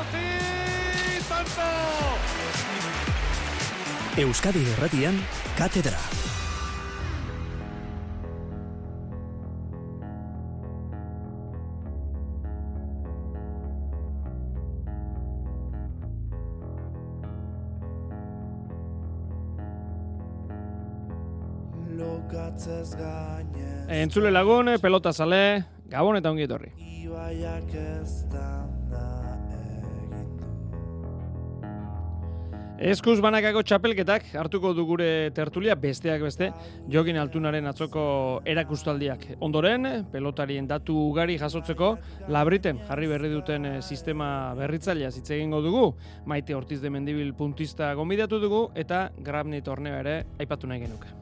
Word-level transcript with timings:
utzi, 0.00 0.26
Santo! 1.28 1.68
Euskadi 4.16 4.64
Erratian, 4.76 5.16
Katedra. 5.56 5.98
Entzule 23.92 24.30
lagun, 24.30 24.68
pelota 24.80 25.12
zale, 25.12 25.64
gabon 25.90 26.16
eta 26.18 26.30
ongi 26.32 26.44
etorri. 26.46 26.72
Ibaiak 27.02 27.74
ez 27.76 28.24
da 28.32 28.61
Eskuz 32.82 33.20
banakako 33.22 33.60
txapelketak 33.62 34.24
hartuko 34.40 34.72
du 34.74 34.82
gure 34.88 35.30
tertulia 35.36 35.76
besteak 35.78 36.24
beste 36.26 36.48
Jokin 36.90 37.20
Altunaren 37.22 37.70
atzoko 37.70 38.02
erakustaldiak. 38.42 39.28
Ondoren, 39.46 39.86
pelotarien 40.10 40.66
datu 40.66 40.96
ugari 41.12 41.38
jasotzeko 41.38 41.92
labriten 42.34 42.82
jarri 42.90 43.06
berri 43.14 43.30
duten 43.30 43.70
eh, 43.70 43.78
sistema 43.86 44.26
berritzailea 44.58 45.14
hitz 45.14 45.28
egingo 45.30 45.62
dugu. 45.62 45.86
Maite 46.26 46.58
Ortiz 46.58 46.82
de 46.82 46.90
Mendibil 46.90 47.34
puntista 47.38 47.94
gonbidatu 47.94 48.42
dugu 48.42 48.68
eta 48.74 49.10
Grabni 49.22 49.62
torneo 49.62 50.02
ere 50.02 50.24
aipatu 50.42 50.66
nahi 50.66 50.88
genuke. 50.88 51.21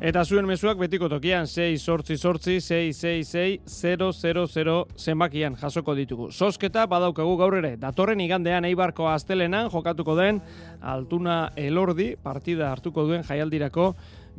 Eta 0.00 0.22
zuen 0.24 0.46
mezuak 0.48 0.78
betiko 0.80 1.10
tokian 1.12 1.44
6 1.44 1.82
sortzi 1.84 2.14
sortzi 2.16 2.54
6 2.64 2.94
6 2.96 3.58
6 3.68 4.06
0 4.24 4.46
0 4.48 4.76
zenbakian 4.96 5.58
jasoko 5.60 5.92
ditugu. 5.94 6.30
Sosketa 6.32 6.86
badaukagu 6.88 7.34
gaur 7.36 7.58
ere, 7.58 7.74
datorren 7.76 8.22
igandean 8.24 8.64
Eibarko 8.64 9.10
astelenan 9.12 9.68
jokatuko 9.68 10.16
den 10.16 10.40
Altuna 10.80 11.50
Elordi 11.54 12.14
partida 12.16 12.70
hartuko 12.72 13.04
duen 13.10 13.28
jaialdirako 13.28 13.90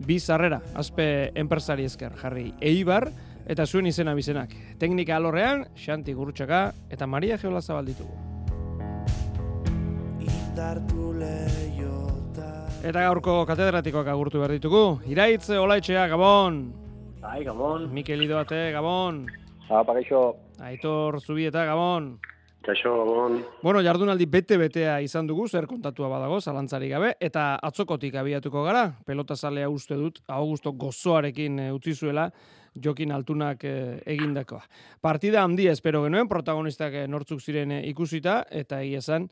bi 0.01 0.17
sarrera, 0.17 0.63
azpe 0.73 1.29
enpresari 1.35 1.85
esker 1.85 2.17
jarri 2.17 2.47
Eibar 2.59 3.11
eta 3.45 3.67
zuen 3.67 3.85
izena 3.85 4.17
bizenak. 4.17 4.57
Teknika 4.79 5.19
alorrean, 5.21 5.67
Xanti 5.77 6.17
Gurutxaka 6.17 6.71
eta 6.89 7.05
Maria 7.05 7.37
Geola 7.37 7.61
ditugu. 7.85 8.17
Indartu 10.25 11.13
lehiota 11.13 11.50
Eta 12.81 13.03
gaurko 13.05 13.43
katedratikoak 13.45 14.07
agurtu 14.09 14.39
behar 14.41 14.55
ditugu. 14.55 14.79
Iraitz, 15.05 15.51
Olaitxea, 15.53 16.07
Gabon! 16.09 16.55
Bai, 17.21 17.43
Gabon. 17.45 17.85
Mikel 17.93 18.23
Idoate, 18.25 18.71
Gabon! 18.73 19.27
Apa, 19.69 19.93
gaixo. 19.99 20.21
Aitor 20.65 21.19
Zubieta, 21.21 21.61
Gabon! 21.69 22.15
Kaixo, 22.65 22.95
Gabon. 23.03 23.37
Bueno, 23.61 23.83
jardunaldi 23.85 24.25
bete-betea 24.25 24.97
izan 25.05 25.29
dugu, 25.29 25.45
zer 25.47 25.69
kontatua 25.69 26.09
badago, 26.09 26.41
zalantzari 26.41 26.89
gabe, 26.89 27.13
eta 27.21 27.53
atzokotik 27.61 28.17
abiatuko 28.17 28.65
gara, 28.65 28.87
pelota 29.05 29.37
zalea 29.37 29.69
uste 29.69 30.01
dut, 30.01 30.17
Augusto 30.25 30.73
gozoarekin 30.73 31.61
e, 31.61 31.71
utzi 31.77 31.93
zuela, 31.93 32.31
jokin 32.73 33.13
altunak 33.13 33.61
e, 33.61 33.75
egindakoa. 34.09 34.65
Partida 35.05 35.45
handia 35.45 35.77
espero 35.77 36.01
genuen, 36.07 36.25
protagonistak 36.29 36.97
e, 36.97 37.07
nortzuk 37.07 37.45
ziren 37.45 37.77
e, 37.77 37.83
ikusita, 37.93 38.41
eta 38.49 38.81
egia 38.81 39.05
esan, 39.05 39.29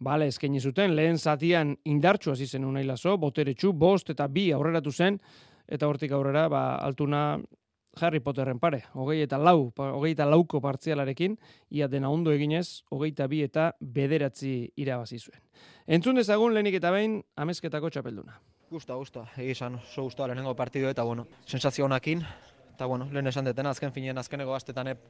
bale, 0.00 0.26
eskaini 0.32 0.60
zuten, 0.60 0.94
lehen 0.96 1.18
zatian 1.18 1.76
indartsu 1.84 2.32
hasi 2.32 2.46
zen 2.46 2.64
unai 2.64 2.84
laso, 2.84 3.16
boteretsu, 3.18 3.72
bost 3.72 4.10
eta 4.10 4.28
bi 4.28 4.50
aurreratu 4.52 4.92
zen, 4.92 5.18
eta 5.68 5.88
hortik 5.88 6.12
aurrera, 6.12 6.48
ba, 6.48 6.62
altuna 6.76 7.38
Harry 8.00 8.20
Potterren 8.20 8.60
pare, 8.62 8.84
hogei 8.94 9.20
eta 9.24 9.38
lau, 9.38 9.72
hogei 9.76 10.12
eta 10.14 10.26
lauko 10.28 10.60
partzialarekin, 10.62 11.36
ia 11.74 11.88
dena 11.90 12.10
ondo 12.10 12.32
eginez, 12.32 12.82
hogeita 12.90 13.26
bi 13.28 13.42
eta 13.42 13.72
bederatzi 13.80 14.70
irabazi 14.78 15.18
zuen. 15.18 15.42
Entzun 15.86 16.20
dezagun 16.20 16.54
lehenik 16.54 16.78
eta 16.78 16.92
behin 16.94 17.18
amezketako 17.36 17.90
txapelduna. 17.90 18.38
Gusta, 18.70 18.94
gusta. 18.94 19.26
Egi 19.36 19.56
esan, 19.56 19.80
oso 19.80 20.06
gusta 20.06 20.28
lehenengo 20.30 20.54
partidu 20.54 20.88
eta, 20.88 21.02
bueno, 21.02 21.26
sensazio 21.44 21.84
honakin. 21.88 22.22
Eta, 22.76 22.86
bueno, 22.86 23.08
lehen 23.12 23.26
esan 23.26 23.44
detena, 23.44 23.74
azken 23.74 23.92
finean, 23.92 24.18
azkeneko 24.22 24.54
gaztetan 24.54 24.92
ep, 24.94 25.02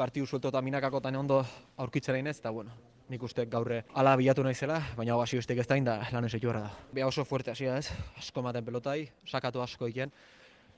partidu 0.00 0.24
suelto 0.26 0.48
eta 0.48 0.62
minakakotan 0.64 1.16
ondo 1.18 1.42
aurkitzera 1.76 2.16
inez, 2.16 2.38
eta, 2.38 2.50
bueno, 2.56 2.72
nik 3.12 3.22
uste 3.26 3.44
gaurre 3.52 3.82
ala 4.00 4.14
bilatu 4.16 4.40
naizela, 4.46 4.78
baina 4.96 5.12
hau 5.12 5.20
besteik 5.20 5.58
ez 5.60 5.66
da 5.84 5.96
lan 6.12 6.24
ez 6.24 6.32
da. 6.40 6.70
Bea 6.92 7.06
oso 7.06 7.24
fuerte 7.24 7.50
hasia 7.50 7.76
ez, 7.76 7.90
asko 8.16 8.40
ematen 8.40 8.64
pelotai, 8.64 9.10
sakatu 9.26 9.60
asko 9.60 9.88
iken. 9.88 10.10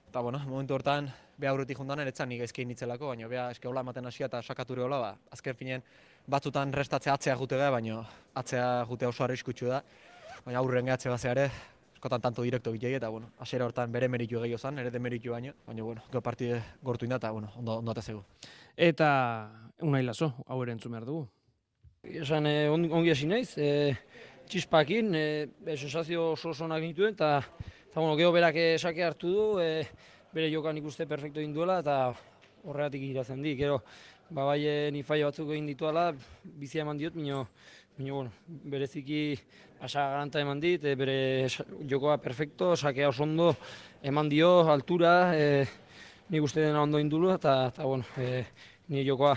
Eta, 0.08 0.20
bueno, 0.20 0.40
momentu 0.46 0.74
hortan, 0.74 1.10
bea 1.38 1.50
aurretik 1.50 1.78
jundan 1.78 2.00
eretzan 2.00 2.28
nik 2.28 2.40
ezkein 2.40 2.68
nitzelako, 2.68 3.08
baina 3.08 3.28
bea 3.28 3.50
eske 3.50 3.68
hola 3.68 3.80
ematen 3.80 4.06
hasia 4.06 4.26
eta 4.26 4.42
sakature 4.42 4.82
hola, 4.82 4.98
ba, 4.98 5.14
azken 5.30 5.54
finean, 5.54 5.82
batzutan 6.26 6.72
restatzea 6.72 7.14
atzea 7.14 7.36
jute 7.36 7.56
baina 7.56 8.02
atzea 8.34 8.84
jute 8.88 9.06
oso 9.06 9.22
arriskutsu 9.24 9.68
da. 9.68 9.82
Baina 10.44 10.58
aurren 10.58 10.84
gehatze 10.84 11.08
bazea 11.08 11.30
ere, 11.30 11.50
askotan 12.02 12.20
tanto 12.20 12.42
direkto 12.42 12.72
bitei 12.74 12.94
eta 12.96 13.08
bueno, 13.08 13.28
hasiera 13.38 13.64
hortan 13.64 13.92
bere 13.94 14.08
meritu 14.10 14.40
gehiago 14.42 14.58
zan, 14.58 14.78
ere 14.82 14.90
demeritu 14.90 15.30
baino, 15.30 15.52
baina 15.66 15.84
bueno, 15.86 16.02
gero 16.10 16.20
partide 16.20 16.56
gortu 16.82 17.04
inda 17.06 17.16
eta 17.20 17.30
bueno, 17.30 17.52
ondo 17.56 17.76
ondo 17.78 17.92
atezego. 17.92 18.24
Eta 18.76 19.70
unai 19.86 20.02
laso, 20.02 20.32
hau 20.48 20.58
ere 20.64 20.72
entzun 20.74 20.90
behar 20.90 21.04
dugu. 21.06 21.28
Esan 22.02 22.46
eh, 22.50 22.66
on- 22.68 22.90
ongi 22.90 23.10
hasi 23.12 23.26
naiz, 23.30 23.54
eh, 23.56 23.94
txispakin, 24.48 25.14
eh, 25.14 25.46
sensazio 25.76 26.32
oso 26.32 26.50
oso 26.50 26.64
onak 26.64 26.82
nituen, 26.82 27.14
eta, 27.14 27.38
eta 27.86 28.00
bueno, 28.00 28.16
gero 28.16 28.32
berak 28.32 28.56
eh, 28.56 28.78
sake 28.78 29.04
hartu 29.04 29.30
du, 29.30 29.46
eh, 29.62 29.86
bere 30.34 30.50
jokan 30.50 30.76
ikuste 30.82 31.06
perfecto 31.06 31.38
egin 31.38 31.54
duela, 31.54 31.78
eta 31.78 32.16
horregatik 32.64 33.02
irazen 33.12 33.42
di. 33.42 33.54
Gero, 33.54 33.78
ba, 34.28 34.42
bai 34.50 34.66
eh, 34.66 34.90
ni 34.90 35.04
faio 35.06 35.30
batzuk 35.30 35.54
egin 35.54 35.70
dituela, 35.70 36.10
bizia 36.42 36.82
eman 36.82 36.98
diot, 36.98 37.14
mino, 37.14 37.46
mino, 37.98 38.14
bueno, 38.14 38.32
bereziki 38.46 39.38
asa 39.80 40.08
garanta 40.10 40.40
eman 40.40 40.60
dit, 40.60 40.84
eh, 40.84 40.94
bere 40.96 41.48
jokoa 41.88 42.18
perfecto, 42.18 42.76
sakea 42.76 43.08
oso 43.08 43.24
ondo 43.24 43.56
eman 44.02 44.28
dio, 44.28 44.70
altura, 44.70 45.32
eh, 45.36 45.66
nik 46.30 46.42
uste 46.42 46.60
dena 46.60 46.82
ondo 46.82 46.98
indulu, 46.98 47.32
eta, 47.34 47.68
eta 47.68 47.84
bueno, 47.84 48.04
eh, 48.16 48.46
ni 48.88 49.04
jokoa 49.06 49.36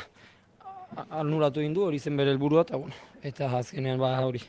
anulatu 1.10 1.60
egin 1.60 1.74
du, 1.74 1.86
hori 1.88 2.00
zen 2.00 2.18
bere 2.18 2.32
helburua 2.32 2.66
eta 2.66 2.78
bueno, 2.78 2.96
eta 3.24 3.50
azkenean 3.60 4.00
ba 4.00 4.14
hori. 4.24 4.42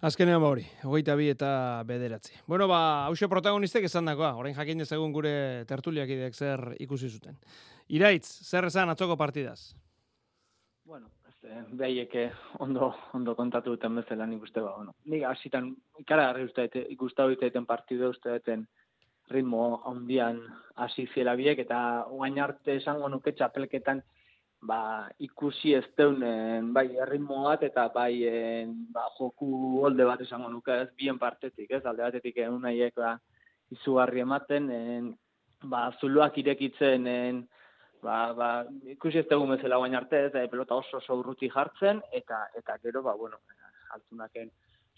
Azkenean 0.00 0.40
ba 0.40 0.48
hori, 0.48 0.64
hogeita 0.84 1.14
bi 1.16 1.28
eta 1.28 1.50
bederatzi. 1.86 2.32
Bueno, 2.48 2.66
ba, 2.68 3.06
hause 3.06 3.28
protagonistek 3.28 3.84
esan 3.84 4.08
dakoa, 4.08 4.32
orain 4.40 4.56
jakin 4.56 4.80
dezagun 4.80 5.12
gure 5.12 5.64
tertuliakideak 5.68 6.34
zer 6.34 6.64
ikusi 6.80 7.10
zuten. 7.10 7.36
Iraitz, 7.88 8.26
zer 8.46 8.68
esan 8.70 8.92
atzoko 8.92 9.16
partidaz? 9.20 9.74
Bueno, 10.84 11.10
ez, 11.50 11.64
behaiek 11.82 12.14
eh, 12.14 12.30
ondo, 12.58 12.92
ondo 13.16 13.34
kontatu 13.38 13.74
duten 13.74 13.98
bezala 14.00 14.26
nik 14.26 14.42
uste 14.46 14.62
ba, 14.62 14.76
bueno. 14.76 14.94
Nik 15.10 15.24
hasitan 15.28 15.72
ikaragarri 16.02 16.46
uste 16.48 16.68
dut, 16.68 16.86
ikustau 16.96 17.28
duten 17.32 17.66
partidu 17.66 18.10
uste 18.10 18.36
duten 18.38 18.66
ritmo 19.30 19.82
handian 19.86 20.40
hasi 20.74 21.06
ziela 21.14 21.36
biek, 21.38 21.58
eta 21.62 22.06
oain 22.10 22.38
arte 22.42 22.76
esango 22.80 23.08
nuke 23.08 23.32
txapelketan 23.32 24.02
ba, 24.60 25.08
ikusi 25.18 25.74
ez 25.74 25.84
deunen, 25.96 26.72
bai, 26.74 26.88
ritmo 27.08 27.44
bat 27.46 27.62
eta 27.64 27.86
bai 27.94 28.24
en, 28.28 28.74
ba, 28.92 29.06
joku 29.18 29.80
holde 29.84 30.04
bat 30.04 30.20
esango 30.20 30.50
nuke 30.52 30.74
ez, 30.82 30.88
bien 30.96 31.18
partetik, 31.18 31.70
ez, 31.70 31.84
alde 31.84 32.04
batetik 32.04 32.42
egun 32.44 32.62
nahiek 32.66 32.94
ba, 32.98 33.14
izugarri 33.72 34.24
ematen, 34.26 34.68
en, 34.70 35.08
ba, 35.64 35.88
zuluak 36.00 36.36
irekitzen, 36.42 37.06
en, 37.06 37.42
ba, 38.02 38.32
ba, 38.36 38.48
ikusi 38.94 39.20
ez 39.20 39.28
dugu 39.30 39.46
bezala 39.52 39.78
guain 39.80 39.94
arte, 39.94 40.24
ez, 40.26 40.34
eh, 40.34 40.48
pelota 40.48 40.76
oso 40.80 40.98
oso 40.98 41.18
urruti 41.20 41.50
jartzen, 41.50 42.02
eta 42.12 42.46
eta 42.58 42.76
gero, 42.82 43.02
ba, 43.02 43.14
bueno, 43.14 43.40
altunaken 43.96 44.50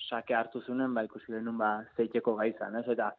sake 0.09 0.35
hartu 0.35 0.63
zunen, 0.67 0.95
ba, 0.95 1.05
ikusi 1.09 1.33
denun, 1.33 1.59
ba, 1.59 1.73
zeiteko 1.97 2.37
gaizan, 2.41 2.77
ez, 2.81 2.89
eta 2.97 3.13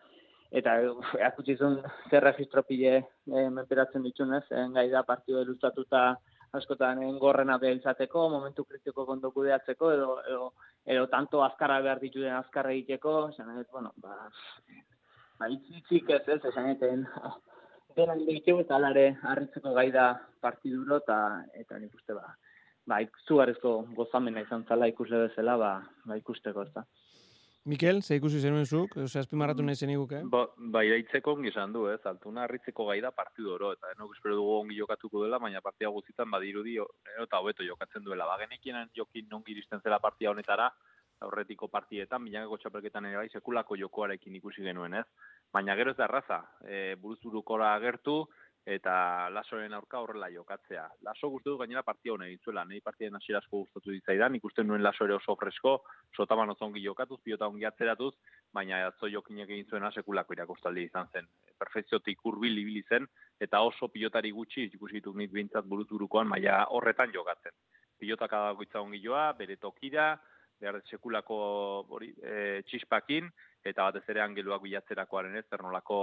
eta 0.53 0.75
erakutsi 1.17 1.55
zuen 1.57 1.79
zer 2.09 2.23
registro 2.23 2.61
pile 2.67 2.93
e, 2.99 3.47
menperatzen 3.49 4.03
ditun, 4.05 4.35
ez, 4.37 4.45
en, 4.51 4.73
gai 4.77 4.89
da 4.91 5.01
partidu 5.07 5.41
ilustatuta 5.41 6.03
askotan 6.53 7.01
en, 7.01 7.17
gorrena 7.21 7.57
behar 7.57 7.79
izateko, 7.79 8.27
momentu 8.29 8.65
kritiko 8.69 9.07
kondo 9.07 9.31
kudeatzeko, 9.33 9.91
edo, 9.95 10.19
edo, 10.29 10.51
edo 10.95 11.07
tanto 11.09 11.41
azkarra 11.43 11.79
behar 11.81 12.03
dituen 12.03 12.35
azkarra 12.37 12.75
egiteko, 12.75 13.15
esan 13.33 13.55
bueno, 13.71 13.93
ba, 14.03 14.29
ba, 15.39 15.49
itzik 15.49 16.13
ez, 16.13 16.21
ez, 16.27 16.43
esan 16.51 16.69
eten, 16.75 17.07
dena 17.95 18.15
ditu 18.19 18.59
eta 18.63 18.75
alare 18.75 19.05
harritzeko 19.21 19.73
gai 19.73 19.89
da 19.91 20.07
partiduro 20.41 20.97
eta 21.03 21.19
eta 21.61 21.79
nik 21.79 21.93
uste 21.95 22.13
ba 22.17 22.35
ba 22.85 22.99
izugarrizko 23.01 23.73
gozamena 23.95 24.43
izan 24.43 24.65
zala 24.67 24.87
ikusle 24.91 25.27
bezala 25.27 25.57
ba, 25.57 25.71
ba 26.05 26.17
ikusteko 26.19 26.63
ez 26.67 26.73
da. 26.73 26.83
Mikel, 27.65 28.01
ze 28.03 28.17
ikusi 28.19 28.41
zenuen 28.43 28.65
zuk, 28.65 28.97
ose 28.99 29.19
azpimarratu 29.21 29.63
nahi 29.63 29.79
zeniguke. 29.85 30.19
Ba, 30.31 30.41
ba 30.73 30.81
iraitzeko 30.83 31.31
ongi 31.37 31.47
esan 31.47 31.71
du, 31.71 31.85
ez, 31.87 32.01
altuna 32.09 32.43
harritzeko 32.43 32.89
gai 32.89 32.97
da 33.05 33.13
partidu 33.15 33.53
oro, 33.53 33.69
eta 33.77 33.93
nok 33.99 34.17
espero 34.17 34.35
dugu 34.35 34.57
ongi 34.57 34.75
jokatuko 34.75 35.21
dela, 35.23 35.39
baina 35.39 35.61
partia 35.63 35.91
guztietan 35.95 36.27
badirudi 36.33 36.75
eta 37.23 37.39
hobeto 37.39 37.63
jokatzen 37.63 38.03
duela. 38.03 38.27
Ba, 38.27 38.35
genekien 38.41 38.91
jokin 38.99 39.31
ongi 39.39 39.55
iristen 39.55 39.79
zela 39.79 40.01
partia 40.03 40.33
honetara, 40.33 40.67
aurretiko 41.23 41.69
partietan, 41.71 42.23
bilakako 42.27 42.59
txapelketan 42.61 43.09
ere 43.09 43.21
bai, 43.21 43.29
sekulako 43.31 43.77
jokoarekin 43.79 44.35
ikusi 44.39 44.63
genuen, 44.65 44.99
ez? 45.01 45.05
Baina 45.53 45.75
gero 45.79 45.93
ez 45.93 45.97
da 45.97 46.07
erraza, 46.09 46.39
e, 46.67 46.95
buruz 47.01 47.19
burukora 47.23 47.73
agertu, 47.75 48.23
eta 48.65 49.27
lasoren 49.35 49.73
aurka 49.75 49.99
horrela 49.99 50.29
jokatzea. 50.31 50.85
Laso 51.03 51.27
gustu 51.29 51.51
dut 51.51 51.59
gainera 51.59 51.83
partia 51.83 52.13
hona 52.13 52.29
egin 52.29 52.39
zuela, 52.45 52.63
nahi 52.63 52.79
partien 52.81 53.15
hasiera 53.15 53.41
asko 53.41 53.65
gustatu 53.65 53.91
ditzaidan, 53.91 54.37
ikusten 54.39 54.67
nuen 54.67 54.83
laso 54.83 55.03
ere 55.03 55.17
oso 55.17 55.35
fresko, 55.35 55.73
sotaban 56.15 56.49
oso 56.53 56.65
ongi 56.65 56.83
jokatuz, 56.83 57.19
pilota 57.23 57.49
ongi 57.51 57.67
atzeratuz, 57.67 58.13
baina 58.53 58.79
atzo 58.87 59.09
jokinek 59.11 59.49
egin 59.49 59.67
zuena 59.67 59.91
sekulako 59.91 60.37
irakostaldi 60.37 60.87
izan 60.87 61.11
zen. 61.11 61.27
Perfekziotik 61.59 62.23
hurbil 62.23 62.57
ibili 62.63 62.83
zen, 62.87 63.07
eta 63.39 63.61
oso 63.61 63.91
pilotari 63.91 64.31
gutxi, 64.31 64.69
ikusi 64.71 65.01
ditut 65.01 65.19
nik 65.19 65.31
bintzat 65.31 65.67
buruz 65.67 65.89
burukoan, 65.91 66.31
maila 66.31 66.63
horretan 66.71 67.11
jokatzen. 67.11 67.51
Pilotak 67.99 68.31
adagoitza 68.33 68.79
ongi 68.79 69.03
joa, 69.03 69.31
bere 69.35 69.59
tokira, 69.59 70.13
behar 70.63 70.79
sekulako 70.87 71.37
hori, 71.91 72.13
e, 72.23 72.63
txispakin, 72.69 73.29
eta 73.63 73.85
batez 73.87 74.03
ere 74.11 74.23
angeluak 74.23 74.63
bilatzerakoaren 74.63 75.35
ez, 75.39 75.45
zer 75.49 75.63
nolako 75.63 75.99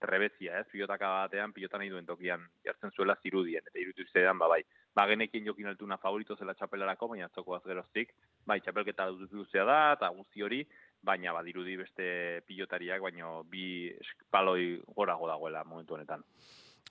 trebezia, 0.00 0.60
ez, 0.60 0.66
pilotaka 0.72 1.10
batean, 1.24 1.52
pilota 1.56 1.80
nahi 1.80 1.90
duen 1.92 2.06
tokian 2.08 2.44
jartzen 2.64 2.92
zuela 2.96 3.16
zirudien, 3.22 3.64
eta 3.66 3.80
irutu 3.80 4.04
izan, 4.06 4.40
ba, 4.40 4.48
bai, 4.52 4.60
ba, 4.96 5.06
genekin 5.10 5.48
jokin 5.48 5.70
altuna 5.72 6.00
favorito 6.00 6.36
zela 6.36 6.56
txapelarako, 6.56 7.10
baina 7.12 7.28
atzoko 7.28 7.56
azgeroztik, 7.58 8.14
bai, 8.48 8.60
txapelketa 8.64 9.10
duzuzea 9.12 9.66
da, 9.68 9.80
eta 9.98 10.10
guzti 10.16 10.44
hori, 10.46 10.62
baina 11.04 11.32
badirudi 11.36 11.76
beste 11.80 12.06
pilotariak, 12.48 13.04
baina 13.04 13.38
bi 13.48 13.90
paloi 14.32 14.80
gorago 14.96 15.28
dagoela 15.28 15.64
momentu 15.64 15.96
honetan. 15.96 16.24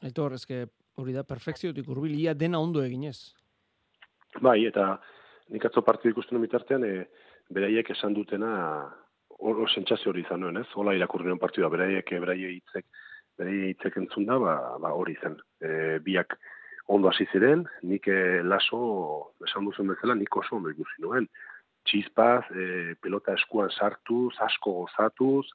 Aitor, 0.06 0.38
eske 0.38 0.66
hori 1.00 1.14
da 1.14 1.26
perfekziotik 1.28 1.88
hurbilia 1.90 2.34
dena 2.34 2.62
ondo 2.62 2.82
eginez. 2.86 3.34
Bai, 4.42 4.62
eta 4.70 5.00
nik 5.54 5.66
atzo 5.66 5.84
partidu 5.86 6.13
ikusten 6.13 6.42
bitartean, 6.42 6.86
e, 6.86 7.06
beraiek 7.54 7.92
esan 7.96 8.13
dutena 8.13 8.51
hor 9.40 9.69
sentsazio 9.72 10.12
hori 10.12 10.24
izan 10.25 10.44
nuen, 10.44 10.60
ez? 10.62 10.68
Hola 10.75 10.96
irakurri 10.98 11.30
nuen 11.30 11.42
partidua, 11.42 11.72
beraiek, 11.74 12.12
beraie 12.24 12.54
hitzek, 12.57 12.86
beraie 13.40 13.69
hitzek 13.74 13.98
entzun 14.01 14.28
da, 14.30 14.38
ba, 14.42 14.56
ba 14.81 14.94
hori 14.96 15.16
zen. 15.22 15.38
E, 15.63 16.00
biak 16.06 16.36
ondo 16.92 17.10
hasi 17.10 17.28
ziren, 17.31 17.63
nik 17.88 18.10
e, 18.12 18.42
laso, 18.44 18.81
esan 19.48 19.69
duzen 19.69 19.90
bezala, 19.94 20.18
nik 20.19 20.36
oso 20.42 20.57
ondo 20.60 20.74
ikusi 20.74 21.06
nuen. 21.06 21.30
Txispaz, 21.88 22.50
e, 22.51 22.96
pelota 23.01 23.34
eskuan 23.40 23.72
sartuz, 23.72 24.34
asko 24.46 24.75
gozatuz, 24.84 25.48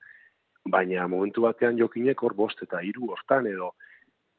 baina 0.64 1.06
momentu 1.10 1.44
batean 1.44 1.76
jokinek 1.78 2.22
hor 2.24 2.34
bost 2.34 2.62
eta 2.64 2.80
hiru 2.80 3.10
hortan 3.12 3.46
edo 3.50 3.74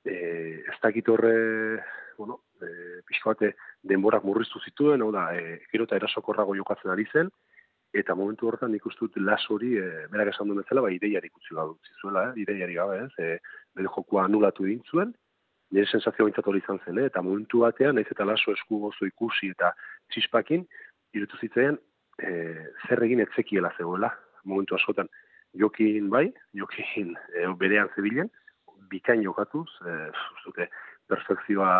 e, 0.05 0.63
ez 0.65 0.77
dakit 0.81 1.09
horre, 1.09 1.83
bueno, 2.17 2.41
e, 2.61 3.01
pixko 3.07 3.33
bate 3.33 3.53
denborak 3.85 4.25
murriztu 4.25 4.61
zituen, 4.65 5.03
hau 5.05 5.11
da, 5.13 5.27
e, 5.35 5.59
kirota 5.71 5.97
erasokorrago 5.99 6.55
jokatzen 6.57 6.91
ari 6.91 7.05
zen, 7.11 7.29
eta 7.95 8.15
momentu 8.15 8.49
horretan 8.49 8.73
nik 8.73 8.83
dut 8.99 9.17
las 9.17 9.45
hori, 9.49 9.75
e, 9.77 10.07
berak 10.11 10.33
esan 10.33 10.49
duen 10.49 10.63
bezala, 10.63 10.81
ba, 10.81 10.91
ideiari 10.91 11.29
gutxi 11.29 11.55
gabe 11.55 11.75
utzi 11.75 11.93
zuela, 12.01 12.29
eh? 12.29 12.41
ideiari 12.43 12.75
gabe, 12.75 12.97
ez, 13.05 13.13
e, 13.19 13.37
bere 13.75 13.91
jokua 13.95 14.25
anulatu 14.25 14.65
egin 14.65 15.13
nire 15.71 15.87
sensazio 15.89 16.25
bintzat 16.27 16.47
hori 16.47 16.61
izan 16.61 16.79
zen, 16.85 16.99
eh? 16.99 17.07
eta 17.09 17.21
momentu 17.25 17.63
batean, 17.63 17.95
naiz 17.97 18.07
eta 18.11 18.25
laso 18.25 18.53
esku 18.53 18.79
gozo 18.83 19.05
ikusi 19.05 19.49
eta 19.55 19.71
txispakin, 20.13 20.65
irutu 21.17 21.39
zitzen, 21.41 21.79
e, 22.21 22.31
zer 22.87 23.03
egin 23.07 23.23
etzekiela 23.25 23.71
zegoela, 23.77 24.11
momentu 24.45 24.77
askotan, 24.77 25.09
jokin 25.57 26.09
bai, 26.13 26.27
jokin 26.53 27.15
e, 27.33 27.47
berean 27.59 27.89
zebilen, 27.95 28.29
bikain 28.91 29.23
jokatuz, 29.25 29.67
e, 29.81 29.95
zute, 30.43 30.69
perfekzioa 31.09 31.73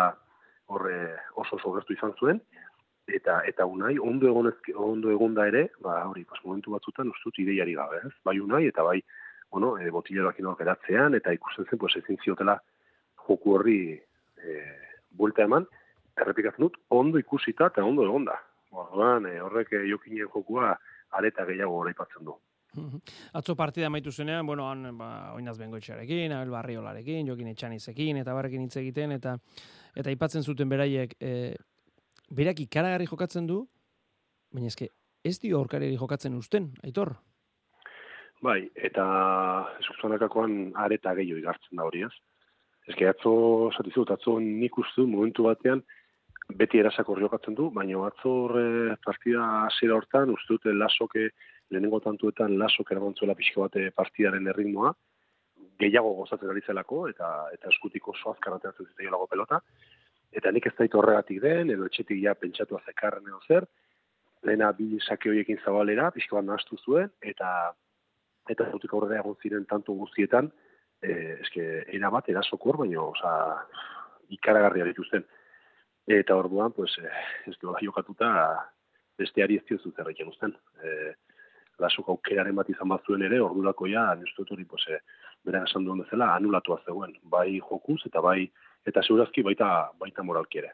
horre 0.66 1.16
oso 1.34 1.56
oso 1.56 1.72
gertu 1.76 1.94
izan 1.94 2.14
zuen, 2.20 2.40
eta 3.06 3.40
eta 3.46 3.66
unai 3.66 3.98
ondo 3.98 4.26
egon 4.28 4.50
ondo 4.74 5.10
egonda 5.10 5.46
ere 5.46 5.68
ba 5.80 6.02
hori 6.08 6.24
pas 6.24 6.40
momentu 6.44 6.72
batzutan 6.72 7.08
ustut 7.08 7.38
ideiari 7.38 7.74
gabe 7.74 8.00
ez? 8.04 8.12
Bai 8.24 8.38
unai 8.40 8.66
eta 8.66 8.82
bai 8.82 9.00
bueno 9.50 9.76
e, 9.78 9.90
botilleroak 9.90 10.40
ino 10.40 10.54
geratzean 10.56 11.14
eta 11.14 11.32
ikusten 11.32 11.66
zen 11.70 11.78
pues 11.78 11.96
ezin 11.96 12.18
ziotela 12.24 12.58
joku 13.28 13.54
horri 13.54 13.78
e, 14.42 14.56
buelta 15.10 15.44
eman. 15.44 15.66
Errepikatzen 16.16 16.64
dut 16.64 16.76
ondo 16.90 17.18
ikusita 17.18 17.70
eta 17.72 17.84
ondo 17.84 18.04
egonda 18.04 18.40
orduan 18.72 19.26
e, 19.26 19.38
horrek 19.40 19.72
jokinen 19.90 20.28
jokua 20.34 20.76
areta 21.10 21.46
gehiago 21.46 21.78
oraipatzen 21.84 22.24
du 22.24 22.34
Atzo 23.38 23.56
partida 23.56 23.90
maitu 23.90 24.12
zenean, 24.12 24.46
bueno, 24.46 24.68
han, 24.70 24.90
ba, 24.98 25.32
oinaz 25.34 25.56
bengoitxarekin, 25.58 26.32
Abel 26.32 26.52
Barriolarekin, 26.54 27.26
Jokin 27.28 27.48
Etxanizekin, 27.52 28.20
eta 28.22 28.34
barrekin 28.34 28.66
hitz 28.66 28.76
egiten, 28.82 29.12
eta 29.16 29.36
eta 29.96 30.12
aipatzen 30.12 30.44
zuten 30.44 30.68
beraiek, 30.68 31.16
e, 31.20 31.54
berak 32.36 32.60
ikaragarri 32.66 33.06
jokatzen 33.08 33.46
du, 33.48 33.62
baina 34.52 34.68
eske 34.68 34.90
ez 35.24 35.38
dio 35.42 35.58
aurkariari 35.58 35.96
jokatzen 35.98 36.36
usten, 36.38 36.70
aitor? 36.84 37.16
Bai, 38.44 38.60
eta 38.76 39.04
eskuzanakakoan 39.80 40.74
areta 40.84 41.14
gehiago 41.16 41.40
igartzen 41.40 41.80
da 41.80 41.86
hori, 41.88 42.04
ez? 42.06 42.12
Eske 42.86 43.08
atzo, 43.08 43.32
satizut, 43.74 44.12
atzo 44.12 44.36
nik 44.42 44.76
uste 44.78 45.06
momentu 45.08 45.48
batean, 45.48 45.82
beti 46.60 46.78
erasako 46.78 47.16
jokatzen 47.18 47.56
du, 47.58 47.70
baina 47.74 48.04
atzo 48.06 48.34
horre 48.44 48.96
partida 49.04 49.46
hasiera 49.64 49.96
hortan, 49.96 50.34
uste 50.36 50.74
lasoke, 50.74 51.30
lehenengo 51.70 52.00
tantuetan 52.00 52.58
lasok 52.58 52.92
erabantzuela 52.94 53.34
pixko 53.34 53.66
bate 53.66 53.90
partidaren 53.90 54.46
erritmoa, 54.52 54.92
gehiago 55.80 56.12
gozatzen 56.20 56.50
ari 56.52 56.62
zelako, 56.66 57.06
eta, 57.12 57.30
eta 57.54 57.70
eskutiko 57.72 58.14
oso 58.14 58.32
azkarateatzen 58.32 58.88
zitzaiolako 58.92 59.26
pelota, 59.32 59.60
eta 60.36 60.52
nik 60.52 60.68
ez 60.68 60.74
dait 60.78 60.94
horregatik 60.94 61.40
den, 61.42 61.72
edo 61.74 61.88
etxetik 61.88 62.22
ja 62.22 62.36
pentsatu 62.38 62.78
azekarren 62.78 63.26
edo 63.28 63.40
zer, 63.48 63.66
lehena 64.46 64.70
bi 64.76 65.00
sake 65.00 65.30
horiekin 65.30 65.58
zabalera, 65.64 66.10
pixka 66.14 66.38
bat 66.38 66.46
nahaztu 66.46 66.78
zuen, 66.84 67.10
eta 67.20 67.50
eta 68.50 68.68
zutik 68.70 68.92
aurrera 68.94 69.18
egon 69.20 69.34
ziren 69.42 69.64
tanto 69.66 69.94
guztietan, 69.98 70.52
e, 71.02 71.12
eske, 71.42 71.64
era 71.98 72.12
bat, 72.14 72.28
erasokor, 72.30 72.78
baina, 72.82 73.02
oza, 73.02 73.32
ikaragarria 74.36 74.86
dituzten. 74.86 75.24
Eta 76.06 76.36
orduan, 76.38 76.70
pues, 76.76 76.92
e, 77.02 77.10
ez 77.50 77.56
du 77.58 77.74
jokatuta, 77.82 78.28
besteari 79.18 79.58
ez 79.58 79.64
diozu 79.66 79.90
zerrekin 79.96 80.30
uzten. 80.30 80.54
E, 80.78 80.92
lasok 81.82 82.08
aukeraren 82.14 82.56
bat 82.56 82.68
izan 82.72 82.88
bat 82.88 83.04
zuen 83.06 83.22
ere, 83.26 83.40
ordurako 83.42 83.88
ja, 83.90 84.08
nire 84.16 84.46
hori, 84.50 84.64
pues, 84.64 84.86
e, 84.88 85.00
bera 85.44 85.64
esan 85.68 85.84
duen 85.84 86.02
bezala, 86.04 86.32
anulatua 86.34 86.80
zegoen. 86.84 87.14
Bai 87.22 87.58
jokuz 87.58 88.00
eta 88.06 88.20
bai 88.20 88.50
eta 88.86 89.02
segurazki 89.02 89.42
baita 89.42 89.90
baita 90.00 90.22
moralki 90.22 90.62
ere. 90.62 90.72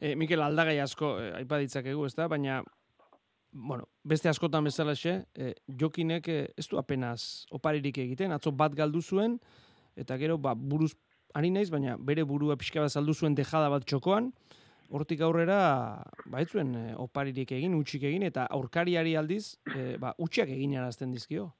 E, 0.00 0.14
Mikel 0.14 0.42
aldagai 0.42 0.78
asko 0.80 1.18
e, 1.20 1.30
aipa 1.40 1.58
ditzakegu, 1.58 2.06
ezta? 2.06 2.28
Baina 2.28 2.62
bueno, 3.54 3.86
beste 4.02 4.28
askotan 4.28 4.64
bezalaxe, 4.66 5.24
e, 5.34 5.54
Jokinek 5.80 6.28
e, 6.28 6.38
ez 6.58 6.66
du 6.68 6.78
apenas 6.78 7.46
oparirik 7.54 8.00
egiten, 8.02 8.32
atzo 8.34 8.50
bat 8.50 8.74
galdu 8.74 9.02
zuen 9.02 9.38
eta 9.96 10.16
gero 10.18 10.38
ba, 10.42 10.56
buruz 10.58 10.92
ari 11.34 11.50
naiz, 11.54 11.68
baina 11.70 11.96
bere 11.98 12.24
burua 12.26 12.56
pixka 12.58 12.82
bat 12.82 12.90
saldu 12.90 13.14
zuen 13.14 13.34
dejada 13.34 13.70
bat 13.70 13.86
txokoan, 13.86 14.32
hortik 14.90 15.20
aurrera 15.24 15.58
ba 16.26 16.40
ez 16.40 16.48
zuen 16.50 16.74
e, 16.76 16.84
oparirik 17.00 17.52
egin, 17.56 17.74
utxik 17.78 18.04
egin 18.10 18.24
eta 18.26 18.46
aurkariari 18.56 19.14
aldiz, 19.16 19.56
e, 19.74 19.96
ba 20.00 20.14
utxiak 20.18 20.50
egin 20.54 20.76
arazten 20.78 21.12
dizkio. 21.12 21.50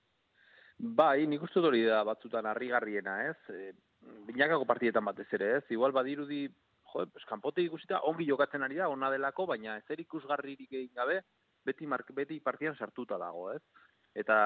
Bai, 0.79 1.27
nik 1.31 1.43
uste 1.47 1.63
hori 1.63 1.85
da 1.87 2.03
batzutan 2.05 2.47
harrigarriena, 2.51 3.21
ez? 3.31 3.37
E, 3.49 3.73
binakako 4.29 4.67
partidetan 4.69 5.05
batez 5.07 5.29
ere, 5.39 5.57
ez? 5.59 5.65
Igual 5.71 5.95
badirudi, 5.95 6.49
jo, 6.93 7.07
eskanpote 7.21 7.63
ikusita, 7.63 8.03
ongi 8.11 8.27
jokatzen 8.29 8.67
ari 8.67 8.81
da, 8.83 8.89
ona 8.91 9.11
delako, 9.11 9.47
baina 9.47 9.79
ez 9.79 9.99
ikusgarririk 9.99 10.73
egin 10.73 10.95
gabe, 10.95 11.21
beti, 11.65 11.87
mark, 11.87 12.11
beti 12.13 12.41
partian 12.41 12.77
sartuta 12.77 13.19
dago, 13.19 13.53
ez? 13.55 13.63
Eta 14.15 14.37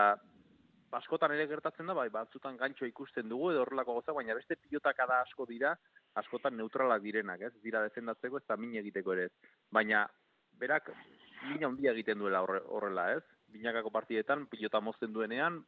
askotan 0.97 1.33
ere 1.35 1.47
gertatzen 1.49 1.89
da, 1.89 1.97
bai, 1.97 2.09
batzutan 2.13 2.57
gantxo 2.57 2.87
ikusten 2.89 3.29
dugu, 3.29 3.51
edo 3.53 3.65
horrelako 3.65 3.99
goza, 3.99 4.15
baina 4.17 4.37
beste 4.37 4.57
pilotak 4.57 5.01
da 5.09 5.23
asko 5.25 5.47
dira, 5.49 5.75
askotan 6.15 6.57
neutralak 6.57 7.03
direnak, 7.03 7.41
ez? 7.41 7.53
Dira 7.63 7.83
defendatzeko, 7.83 8.39
ez 8.39 8.47
da 8.49 8.57
min 8.57 8.77
egiteko 8.81 9.13
ere, 9.13 9.29
ez? 9.29 9.57
Baina, 9.71 10.07
berak, 10.59 10.91
mina 11.49 11.69
handia 11.69 11.93
egiten 11.93 12.19
duela 12.19 12.43
horrela, 12.43 13.13
ez? 13.17 13.25
binakako 13.53 13.91
partidetan, 13.91 14.47
pilota 14.47 14.81
mozten 14.81 15.13
duenean, 15.13 15.59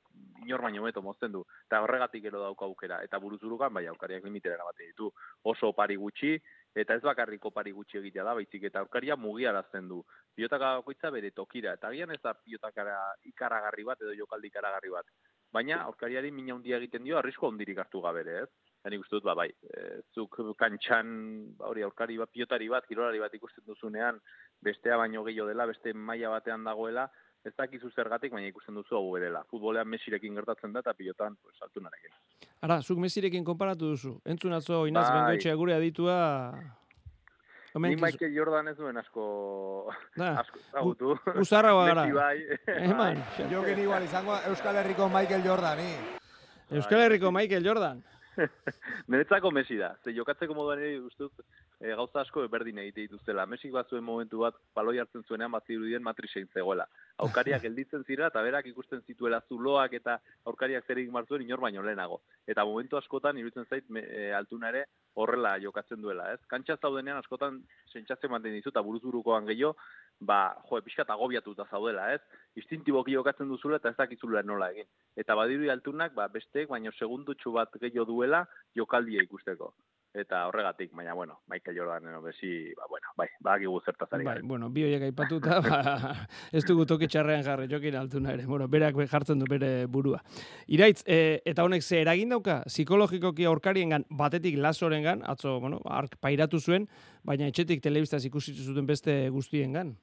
inor 0.45 0.63
baino 0.63 0.83
beto 0.85 1.03
mozten 1.03 1.33
du. 1.33 1.43
Eta 1.67 1.81
horregatik 1.85 2.23
gero 2.27 2.43
dauka 2.43 2.65
aukera. 2.65 3.01
Eta 3.05 3.19
buruzurukan, 3.23 3.73
bai, 3.75 3.87
aukariak 3.91 4.25
limitera 4.25 4.57
erabate 4.59 4.91
ditu. 4.91 5.11
Oso 5.53 5.73
pari 5.77 5.97
gutxi, 6.01 6.35
eta 6.77 6.97
ez 6.97 7.03
bakarriko 7.05 7.51
pari 7.57 7.73
gutxi 7.77 7.99
egitea 8.01 8.25
da, 8.27 8.35
baizik 8.39 8.67
eta 8.69 8.83
aurkaria 8.85 9.17
mugiarazten 9.17 9.89
du. 9.89 10.03
Pilotaka 10.37 10.77
bakoitza 10.81 11.13
bere 11.15 11.33
tokira. 11.37 11.75
Eta 11.79 11.93
gian 11.97 12.13
ez 12.15 12.21
da 12.23 12.35
pilotakara 12.35 12.99
ikaragarri 13.33 13.87
bat 13.93 14.03
edo 14.05 14.17
jokaldi 14.23 14.53
ikaragarri 14.53 14.93
bat. 14.97 15.09
Baina 15.53 15.83
aurkariari 15.87 16.31
mina 16.31 16.55
handia 16.55 16.79
egiten 16.79 17.05
dio, 17.05 17.19
arrisko 17.19 17.49
ondirik 17.49 17.81
hartu 17.83 18.03
gabere, 18.05 18.45
ez? 18.45 18.70
Eta 18.81 18.91
nik 18.95 19.03
dut, 19.13 19.25
ba, 19.27 19.35
bai, 19.37 19.51
e, 19.51 19.81
zuk 20.17 20.39
kantxan, 20.57 21.09
ba, 21.59 21.67
hori, 21.69 21.83
aurkari 21.85 22.17
bat, 22.17 22.31
pilotari 22.33 22.69
bat, 22.73 22.87
kirolari 22.89 23.19
bat 23.21 23.35
ikusten 23.37 23.67
duzunean, 23.67 24.17
bestea 24.65 24.97
baino 24.97 25.21
gehiago 25.27 25.51
dela, 25.51 25.67
beste 25.69 25.93
maila 25.93 26.31
batean 26.33 26.65
dagoela, 26.65 27.05
ez 27.45 27.53
dakizu 27.57 27.91
zergatik, 27.93 28.33
baina 28.33 28.49
ikusten 28.49 28.79
duzu 28.81 28.97
hau 28.97 29.05
berela. 29.13 29.43
Futbolean 29.53 29.89
Mesirekin 29.89 30.37
gertatzen 30.41 30.73
da, 30.73 30.81
eta 30.81 30.95
pilotan, 30.97 31.37
pues, 31.45 31.61
altu 31.61 31.85
narekin. 31.85 32.15
Ara, 32.65 32.79
zuk 32.81 33.03
Mesirekin 33.05 33.45
konparatu 33.45 33.91
duzu. 33.93 34.15
Entzun 34.25 34.57
atzo, 34.57 34.87
Inaz 34.89 35.09
bai. 35.11 35.17
Bengoetxea 35.19 35.57
gure 35.61 35.77
aditua... 35.77 36.17
Ni 37.79 37.95
Michael 37.95 38.33
Jordan 38.35 38.67
ez 38.67 38.75
duen 38.81 38.97
asko... 38.99 39.25
Da. 40.19 40.33
asko 40.41 40.59
zagutu. 40.73 41.13
Uzarra 41.39 41.71
gara. 41.77 42.07
bai. 42.17 42.41
Eman. 42.89 43.21
Jokin 43.53 43.79
igual 43.85 44.09
izango 44.09 44.35
Euskal 44.49 44.81
Herriko 44.81 45.07
Michael 45.09 45.45
Jordan, 45.47 45.79
ni. 45.79 45.93
Euskal 46.81 47.05
Herriko 47.05 47.31
Michael 47.31 47.63
Jordan. 47.69 48.03
Niretzako 49.09 49.51
Messi 49.51 49.77
da. 49.77 49.95
Ze 50.05 50.13
jokatzeko 50.15 50.55
moduan 50.55 50.81
ere 50.83 51.01
uste 51.01 51.27
dut 51.27 51.43
e, 51.81 51.93
gauza 51.97 52.23
asko 52.23 52.47
berdin 52.53 52.79
egite 52.83 53.05
dituztela. 53.07 53.47
Messi 53.47 53.71
bat 53.75 53.89
zuen 53.91 54.05
momentu 54.05 54.43
bat 54.45 54.57
baloi 54.77 54.99
hartzen 55.03 55.25
zuenean 55.27 55.53
bat 55.53 55.67
zirudien 55.67 56.03
matrisein 56.03 56.49
zegoela. 56.55 56.87
Aukariak 57.25 57.63
gelditzen 57.67 58.05
zira 58.05 58.31
eta 58.33 58.43
berak 58.47 58.69
ikusten 58.73 59.03
zituela 59.07 59.41
zuloak 59.49 59.97
eta 60.01 60.19
aurkariak 60.51 60.87
zer 60.87 61.03
egin 61.03 61.15
martzuen 61.15 61.45
inor 61.47 61.63
baino 61.67 61.85
lehenago. 61.87 62.21
Eta 62.47 62.65
momentu 62.65 63.01
askotan 63.01 63.39
iruditzen 63.39 63.69
zait 63.69 63.89
me, 63.89 64.05
e, 64.05 64.31
altuna 64.37 64.73
ere 64.75 64.87
horrela 65.15 65.57
jokatzen 65.63 66.01
duela, 66.03 66.31
ez? 66.35 66.41
Kantxa 66.51 66.79
zaudenean 66.81 67.19
askotan 67.21 67.61
sentsazio 67.93 68.31
manten 68.31 68.55
dizu 68.57 68.71
eta 68.71 68.85
buruz-burukoan 68.87 69.49
gehiago, 69.51 69.77
ba, 70.21 70.55
jo, 70.69 70.81
pixkat 70.85 71.11
agobiatuta 71.11 71.65
zaudela, 71.71 72.11
ez? 72.15 72.21
Instintiboki 72.61 73.15
jokatzen 73.15 73.49
duzula 73.49 73.79
eta 73.81 73.93
ez 73.93 73.97
dakizula 73.97 74.43
nola 74.43 74.71
egin. 74.75 74.89
Eta 75.17 75.35
badiru 75.39 75.71
altunak, 75.73 76.13
ba, 76.15 76.29
besteek, 76.29 76.69
baino 76.69 76.93
segundutxu 76.99 77.53
bat 77.57 77.73
gehiago 77.81 78.07
duela 78.13 78.45
jokaldia 78.77 79.25
ikusteko. 79.25 79.73
Eta 80.11 80.41
horregatik, 80.49 80.91
baina, 80.93 81.15
bueno, 81.15 81.37
Michael 81.49 81.77
Jordan, 81.79 82.09
no, 82.11 82.21
besi, 82.21 82.73
ba, 82.75 82.89
bueno, 82.91 83.13
bai, 83.17 83.29
ba, 83.41 83.55
gigu 83.63 83.79
zertaz 83.87 84.09
ari 84.13 84.25
Bai, 84.27 84.41
bueno, 84.43 84.69
bi 84.69 84.83
horiek 84.83 85.05
aipatuta, 85.07 85.61
ba, 85.63 85.79
ez 86.57 86.65
dugu 86.67 86.85
toki 86.91 87.07
txarrean 87.07 87.45
jarri, 87.47 87.69
jokin 87.71 87.95
altuna 88.01 88.35
ere. 88.35 88.49
Bueno, 88.51 88.67
berak 88.69 88.99
be- 88.99 89.07
jartzen 89.07 89.39
du 89.39 89.47
bere 89.49 89.87
burua. 89.87 90.19
Iraitz, 90.67 91.05
e, 91.07 91.41
eta 91.47 91.63
honek 91.63 91.87
ze 91.87 92.03
eragin 92.03 92.35
dauka, 92.35 92.65
psikologikoki 92.67 93.47
aurkariengan, 93.47 94.09
batetik 94.11 94.59
lasorengan, 94.59 95.23
atzo, 95.23 95.61
bueno, 95.63 95.79
ark 95.87 96.19
pairatu 96.21 96.59
zuen, 96.59 96.91
baina 97.23 97.47
etxetik 97.47 97.81
telebistaz 97.81 98.25
ikusi 98.27 98.59
zuten 98.59 98.91
beste 98.91 99.29
guztiengan. 99.31 99.95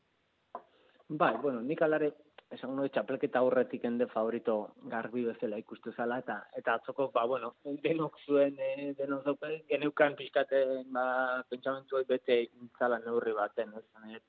Bai, 1.09 1.35
bueno, 1.41 1.61
nik 1.61 1.81
alare, 1.81 2.11
esan 2.51 2.73
nuen 2.75 2.89
txapelketa 2.91 3.39
aurretik 3.39 3.83
ende 3.87 4.07
favorito 4.11 4.57
garbi 4.91 5.23
bezala 5.23 5.57
ikustu 5.61 5.93
zala, 5.95 6.17
eta 6.23 6.37
eta 6.59 6.75
atzoko, 6.79 7.09
ba, 7.15 7.25
bueno, 7.25 7.53
denok 7.83 8.19
zuen, 8.25 8.59
e, 8.59 8.93
denok 8.99 9.23
zaupe, 9.23 9.53
geneukan 9.71 10.15
pixkaten, 10.19 10.85
ba, 10.91 11.43
pentsamentu 11.49 12.03
bete 12.07 12.41
intzala 12.43 12.99
neurri 13.05 13.33
baten, 13.35 13.73
ez, 13.79 13.85
eh, 14.11 14.19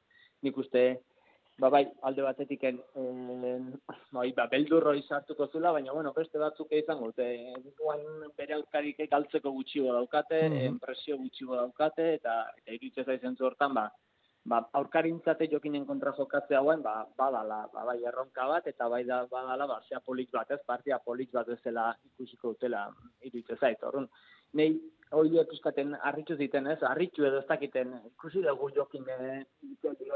nik 0.47 0.57
uste, 0.63 0.85
ba, 1.59 1.69
bai, 1.75 1.85
alde 2.07 2.23
batetik, 2.23 2.63
en, 2.71 2.79
en, 2.95 3.71
bai, 4.15 4.31
ba, 4.39 4.47
beldurro 4.51 4.95
izartuko 4.95 5.49
zula, 5.51 5.73
baina, 5.75 5.93
bueno, 5.93 6.13
beste 6.15 6.39
batzuk 6.39 6.71
izango, 6.79 7.11
dute, 7.11 7.29
guan 7.79 8.05
bere 8.39 8.55
aurkarik 8.55 9.03
galtzeko 9.11 9.51
gutxigo 9.51 9.93
daukate, 9.93 10.45
Mhm. 10.49 10.79
presio 10.79 11.19
gutxigo 11.19 11.57
daukate, 11.57 12.15
eta, 12.21 12.45
eta 12.63 12.71
iruditzen 12.73 13.05
zaizen 13.05 13.37
hortan, 13.41 13.75
ba, 13.75 13.91
ba, 14.45 14.61
aurkarintzate 14.81 15.49
jokinen 15.53 15.85
kontra 15.87 16.13
jokatze 16.17 16.57
hauen, 16.57 16.83
ba, 16.83 17.07
badala, 17.19 17.65
ba, 17.73 17.85
bai 17.89 17.99
erronka 18.11 18.47
bat, 18.49 18.67
eta 18.67 18.89
bai 18.89 19.05
da, 19.05 19.25
badala, 19.31 19.67
ba, 19.67 19.81
zea 19.89 20.01
polit 20.05 20.31
bat, 20.33 20.51
ez, 20.51 20.61
partia 20.67 20.99
polit 21.05 21.33
bat 21.33 21.49
bezala 21.49 21.91
ikusiko 22.13 22.55
dutela 22.55 22.87
iruditzen 23.23 23.61
zait, 23.61 23.83
orrun. 23.91 24.09
Nei, 24.59 24.71
hori 25.13 25.37
ikuskaten 25.41 25.97
harritu 26.09 26.37
ziten, 26.37 26.67
ez, 26.73 26.79
harritu 26.91 27.27
edo 27.29 27.43
ez 27.43 27.49
dakiten, 27.49 27.93
ikusi 28.13 28.41
dugu 28.45 28.71
jokin, 28.77 29.05
eh, 29.09 29.43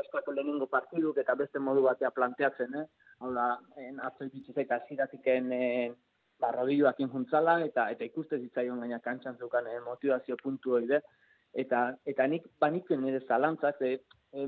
eskako 0.04 0.32
lehenengo 0.32 0.66
partiduk 0.66 1.18
eta 1.20 1.34
beste 1.34 1.58
modu 1.58 1.82
batea 1.88 2.10
planteatzen, 2.10 2.80
eh, 2.80 2.86
hau 3.20 3.34
da, 3.34 3.50
atzo 4.08 4.24
iritsi 4.24 4.56
zait, 4.56 4.72
aziratiken, 4.78 5.52
eh, 5.52 5.92
ba, 6.42 6.50
rodilloakin 6.56 7.10
juntzala, 7.12 7.58
eta 7.66 7.88
eta 7.94 8.06
ikuste 8.08 8.38
zitzaion 8.40 8.80
gaina 8.82 8.98
kantxan 9.04 9.38
zeukan 9.38 9.68
eh, 9.70 9.80
motivazio 9.86 10.36
puntu 10.42 10.78
hori 10.78 10.90
de, 10.90 11.00
eta, 11.52 11.82
eta 12.08 12.26
nik 12.26 12.46
banitzen 12.60 13.02
nire 13.02 13.20
zalantzak, 13.28 13.80
eh, 13.82 13.98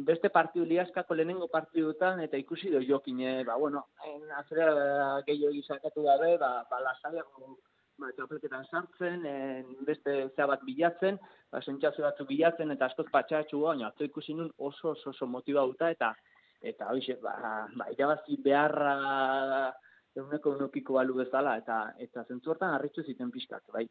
beste 0.09 0.31
partidu 0.33 0.65
liaskako 0.65 1.15
lehenengo 1.15 1.49
partidutan, 1.53 2.21
eta 2.25 2.41
ikusi 2.41 2.71
do 2.73 2.81
jokin, 2.81 3.21
eh, 3.21 3.45
ba, 3.45 3.57
bueno, 3.57 3.87
en, 4.09 4.31
azera 4.41 5.21
gehiago 5.27 5.55
izakatu 5.55 6.03
gabe, 6.03 6.37
ba, 6.39 6.67
ba 6.71 6.81
lasaiago 6.81 7.59
ba, 7.99 8.11
txapelketan 8.17 8.65
sartzen, 8.71 9.27
en, 9.27 9.75
beste 9.87 10.17
zea 10.35 10.47
bat 10.51 10.65
bilatzen, 10.65 11.19
ba, 11.53 11.61
sentsazio 11.61 12.07
batzu 12.07 12.27
bilatzen, 12.27 12.73
eta 12.75 12.89
askoz 12.91 13.11
patxatxu, 13.13 13.61
baina 13.67 13.91
atzo 13.91 14.09
ikusi 14.09 14.35
nun 14.35 14.51
oso 14.59 14.95
oso, 14.95 15.11
oso 15.11 15.27
motibauta, 15.27 15.91
eta 15.91 16.15
eta 16.65 16.89
hoxe, 16.89 17.19
ba, 17.21 17.67
ba, 17.77 17.91
irabazi 17.93 18.39
beharra 18.41 18.95
eguneko 20.17 20.51
unokiko 20.55 20.95
balu 20.99 21.15
bezala, 21.19 21.57
eta 21.61 21.79
eta 21.99 22.25
zentzu 22.29 22.53
hortan 22.53 22.75
harritzu 22.77 23.03
ziten 23.03 23.31
pixkat, 23.35 23.63
bai. 23.75 23.85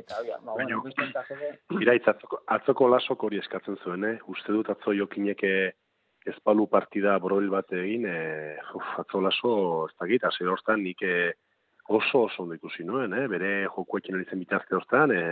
Eta, 0.00 0.20
oia, 0.22 0.38
ba, 0.42 0.54
Baina- 0.54 0.76
bueno, 0.78 0.82
beste 0.86 1.04
entas 1.04 1.30
ere, 1.30 1.50
Iraitz, 1.84 2.06
atzoko, 2.12 2.40
atzoko 2.58 2.88
lasok 2.88 3.26
hori 3.28 3.40
eskatzen 3.42 3.76
zuen, 3.84 4.04
eh? 4.04 4.14
Uste 4.32 4.52
dut 4.56 4.70
atzo 4.72 4.94
jokineke 4.96 5.52
ezpalu 6.26 6.66
partida 6.66 7.18
borobil 7.22 7.50
bat 7.52 7.70
egin, 7.76 8.06
e, 8.10 8.56
uf, 8.74 8.94
atzo 9.04 9.20
laso, 9.22 9.52
ez 9.86 9.94
dakit, 10.00 10.24
hasi 10.26 10.48
hortan 10.48 10.82
nik 10.82 11.02
eh, 11.06 11.32
oso 11.88 12.24
oso 12.26 12.42
ondo 12.42 12.56
ikusi 12.56 12.82
nuen, 12.84 13.12
eh? 13.14 13.26
Bere 13.30 13.52
jokuekin 13.68 14.16
hori 14.16 14.26
zen 14.30 14.42
bitarte 14.42 14.74
hortan, 14.74 15.12
e, 15.14 15.22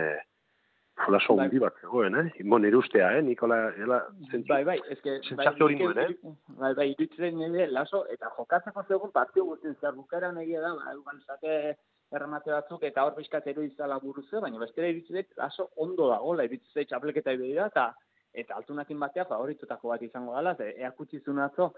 laso 1.07 1.35
Bai. 1.35 1.45
hundi 1.45 1.59
bat 1.59 1.75
zegoen, 1.81 2.15
eh? 2.15 2.43
Bo, 2.49 2.59
nire 2.59 2.77
ustea, 2.77 3.09
eh? 3.17 3.23
Nikola, 3.23 3.57
ela, 3.81 3.99
zentzu, 4.29 4.47
bai, 4.51 4.63
bai, 4.67 4.77
eske, 4.95 5.17
sentsazio 5.27 5.67
hori 5.67 5.75
nuen, 5.79 5.99
eh? 5.99 6.35
Bai, 6.61 6.71
bai, 6.77 6.87
iruditzen 6.93 7.35
nire 7.39 7.67
laso, 7.71 8.05
eta 8.13 8.31
jokatzeko 8.37 8.85
zegoen 8.87 9.11
partio 9.15 9.45
guztien 9.51 9.75
zer 9.81 9.93
bukaeran 9.97 10.39
egia 10.43 10.63
da, 10.63 10.71
ba, 10.79 10.95
eguan 10.95 11.21
zake 11.27 11.75
erremate 12.15 12.53
batzuk, 12.53 12.83
eta 12.87 13.03
hor 13.03 13.15
pixkat 13.17 13.47
ero 13.51 13.65
izala 13.65 13.99
buruze, 13.99 14.39
baina 14.41 14.61
bestera 14.61 14.87
iruditzen 14.91 15.19
dut 15.19 15.37
laso 15.41 15.69
ondo 15.85 16.09
dagoela, 16.13 16.47
iruditzen 16.47 16.81
dut 16.81 16.91
txapelketa 16.93 17.35
ibedi 17.35 17.59
da, 17.59 17.69
eta 17.73 17.91
eta 18.35 18.57
altunakin 18.59 18.99
batea 18.99 19.23
favoritutako 19.29 19.93
bat 19.93 20.01
izango 20.03 20.35
dela, 20.35 20.55
ze 20.59 20.73
eakutsi 20.83 21.21
zuen 21.23 21.39
atzo, 21.39 21.69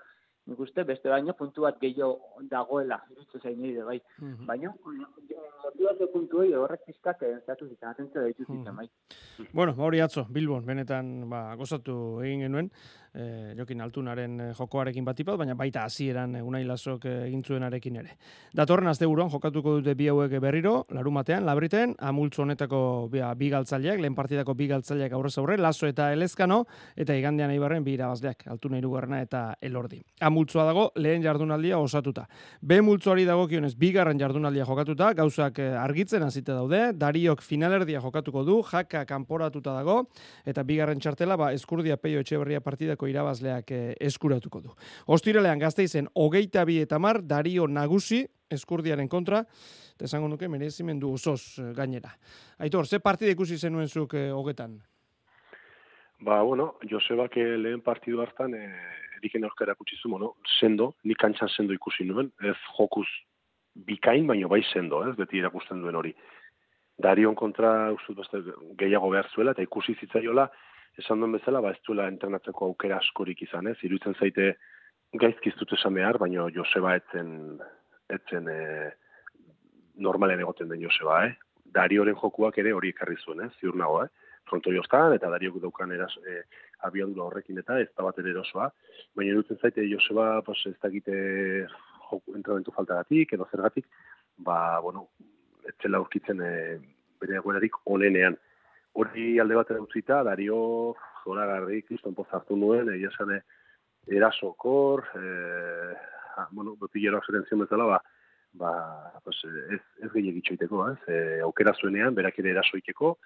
nik 0.48 0.60
uste 0.64 0.84
beste 0.88 1.10
baino 1.12 1.34
puntu 1.38 1.66
bat 1.66 1.80
gehiago 1.82 2.42
dagoela, 2.52 3.02
iruditzen 3.12 3.44
zain 3.44 3.60
nire, 3.62 3.84
bai. 3.84 3.98
Baina, 4.48 4.72
motivazio 5.64 6.08
puntu 6.14 6.42
hori 6.44 6.54
horrek 6.56 6.86
pixkat 6.88 7.24
zatu 7.46 7.68
zitzen, 7.68 7.90
atentzio 7.90 8.22
da 8.22 8.32
dituziten, 8.32 8.76
bai. 8.76 8.88
Bueno, 9.52 9.74
ba, 9.76 9.84
hori 9.90 10.02
atzo, 10.04 10.26
Bilbon, 10.32 10.66
benetan 10.66 11.12
ba, 11.30 11.42
gozatu 11.60 11.98
egin 12.24 12.46
genuen, 12.48 12.72
e, 13.14 13.54
jokin 13.58 13.82
altunaren 13.82 14.40
eh, 14.42 14.50
jokoarekin 14.58 15.06
batipat, 15.06 15.38
baina 15.40 15.56
baita 15.58 15.84
hasieran 15.88 16.36
eh, 16.38 16.44
unai 16.44 16.64
lasok 16.68 17.06
egin 17.12 17.44
zuenarekin 17.44 18.00
ere. 18.02 18.16
Datorren 18.56 18.90
asteburuan 18.92 19.32
jokatuko 19.34 19.78
dute 19.78 19.96
bi 19.98 20.10
hauek 20.12 20.38
berriro, 20.42 20.86
larumatean, 20.94 21.46
labriten, 21.46 21.96
amultzo 22.00 22.44
honetako 22.44 22.82
ba, 23.12 23.34
bi 23.36 23.50
galtzaileak, 23.54 24.02
lehen 24.04 24.16
partidako 24.16 24.56
bi 24.58 24.68
galtzaileak 24.72 25.14
aurrez 25.18 25.36
aurre, 25.38 25.58
laso 25.58 25.88
eta 25.88 26.12
elezkano, 26.14 26.64
eta 26.96 27.16
igandean 27.18 27.52
eibarren 27.54 27.86
bi 27.86 27.96
irabazleak, 27.98 28.48
altuna 28.52 28.82
irugarrena 28.82 29.22
eta 29.26 29.44
elordi. 29.62 30.02
Amultzoa 30.28 30.68
dago, 30.68 30.90
lehen 30.96 31.24
jardunaldia 31.24 31.80
osatuta. 31.80 32.28
B 32.62 32.82
multzoari 32.86 33.26
dagokionez 33.28 33.74
bigarren 33.80 34.20
jardunaldia 34.20 34.66
jokatuta, 34.66 35.12
gauzak 35.18 35.60
argitzen 35.60 36.24
hasite 36.24 36.54
daude, 36.54 36.92
Dariok 36.98 37.42
finalerdia 37.46 38.02
jokatuko 38.02 38.44
du, 38.48 38.60
jaka 38.68 39.06
kanporatuta 39.08 39.74
dago, 39.78 39.98
eta 40.46 40.64
bigarren 40.68 41.00
txartela, 41.02 41.38
ba, 41.38 41.52
eskurdia 41.56 41.98
peio 42.02 42.22
etxeberria 42.24 42.62
partidako 42.98 43.08
irabazleak 43.08 43.72
eh, 43.72 43.96
eskuratuko 44.00 44.62
du. 44.62 44.74
Ostiralean 45.08 45.60
gazteizen, 45.60 46.08
hogeita 46.16 46.66
bi 46.66 46.82
eta 46.82 47.00
mar, 47.00 47.22
Dario 47.22 47.68
nagusi, 47.68 48.26
eskurdiaren 48.50 49.08
kontra, 49.08 49.46
eta 49.96 50.06
esango 50.06 50.28
nuke 50.28 50.48
merezimendu 50.48 51.14
osoz 51.14 51.60
eh, 51.60 51.74
gainera. 51.76 52.16
Aitor, 52.60 52.88
ze 52.88 53.00
partida 53.00 53.32
ikusi 53.32 53.58
zenuen 53.58 53.88
zuk 53.88 54.14
eh, 54.14 54.32
hogetan? 54.32 54.80
Ba, 56.20 56.42
bueno, 56.42 56.78
Josebak 56.90 57.38
eh, 57.38 57.58
lehen 57.58 57.82
partidu 57.82 58.22
hartan, 58.22 58.54
e, 58.54 58.72
eriken 59.20 59.44
aurkara 59.44 59.76
kutsi 59.76 59.96
zu, 60.02 60.10
bueno, 60.10 60.36
sendo, 60.60 60.96
nik 61.04 61.18
kantxan 61.18 61.50
sendo 61.50 61.74
ikusi 61.74 62.06
nuen, 62.06 62.32
ez 62.42 62.58
jokuz 62.78 63.08
bikain, 63.76 64.26
baino 64.28 64.50
bai 64.50 64.64
sendo, 64.72 65.04
ez, 65.06 65.16
beti 65.16 65.38
irakusten 65.38 65.82
duen 65.82 65.96
hori. 65.96 66.16
Darion 66.98 67.36
kontra 67.36 67.92
uste 67.94 68.16
dut 68.16 68.24
beste 68.24 68.56
gehiago 68.80 69.12
behar 69.14 69.30
zuela, 69.30 69.54
eta 69.54 69.62
ikusi 69.62 69.94
zitzaiola, 70.00 70.48
esan 70.98 71.22
duen 71.22 71.36
bezala, 71.38 71.62
ba 71.62 71.72
ez 71.76 71.82
duela 71.86 72.08
entrenatzeko 72.12 72.72
aukera 72.72 72.98
askorik 72.98 73.42
izan, 73.46 73.68
ez, 73.72 73.78
iruditzen 73.84 74.16
zaite 74.20 74.54
gaizki 75.14 75.52
ez 75.54 75.58
dut 75.60 75.74
esan 75.78 75.96
behar, 75.98 76.18
baino 76.22 76.48
Joseba 76.54 76.96
etzen, 77.00 77.60
etzen 78.14 78.48
e, 78.52 78.62
normalen 80.04 80.42
egoten 80.44 80.70
den 80.72 80.82
Joseba, 80.84 81.26
eh? 81.28 81.36
Darioren 81.78 82.16
jokuak 82.16 82.58
ere 82.58 82.74
hori 82.74 82.94
ekarri 82.96 83.18
zuen, 83.24 83.46
eh? 83.46 83.52
ziur 83.60 83.76
nago, 83.76 84.02
eh? 84.06 84.28
fronto 84.48 84.72
jostan, 84.72 85.14
eta 85.16 85.30
Dariok 85.30 85.60
daukan 85.64 85.92
eras, 85.92 86.14
e, 86.24 86.42
abiadura 86.88 87.26
horrekin 87.26 87.60
eta 87.60 87.80
ez 87.84 87.90
da 87.98 88.06
bat 88.06 88.18
ere 88.22 88.32
erosoa. 88.32 88.70
Baina 89.16 89.34
iruditzen 89.34 89.60
zaite 89.62 89.86
Joseba, 89.92 90.42
pues, 90.48 90.62
ez 90.70 90.78
dakite 90.84 91.16
joku, 92.10 92.36
entrenamentu 92.36 92.74
faltagatik, 92.76 93.34
edo 93.36 93.48
zergatik, 93.52 93.88
ba, 94.38 94.80
bueno, 94.84 95.08
ez 95.68 95.76
zela 95.82 96.00
aurkitzen 96.02 96.42
e, 96.42 96.52
bere 97.22 97.40
egoerarik 97.42 97.76
onenean. 97.86 98.38
Hori 98.98 99.38
alde 99.38 99.54
batera 99.54 99.82
utzita, 99.84 100.24
Dario 100.26 100.58
zoragarri 101.22 101.84
kriston 101.86 102.16
pozartu 102.18 102.56
nuen, 102.58 102.90
egia 102.96 103.12
esan 103.14 103.36
e, 103.36 103.42
erasokor, 104.18 105.04
e, 105.20 105.26
ah, 106.38 106.48
bueno, 106.52 106.76
botillero 106.82 107.20
zion 107.26 107.62
bezala, 107.62 107.86
ba, 107.86 108.00
ba, 108.58 108.72
pues, 109.24 109.44
ez, 109.76 109.82
ez 110.02 110.10
gehiagitxo 110.16 110.56
iteko, 110.56 110.88
ez? 110.90 110.98
E, 111.14 111.18
aukera 111.46 111.76
zuenean, 111.78 112.16
berak 112.18 112.40
ere 112.42 112.56
erasoiteko, 112.56 113.18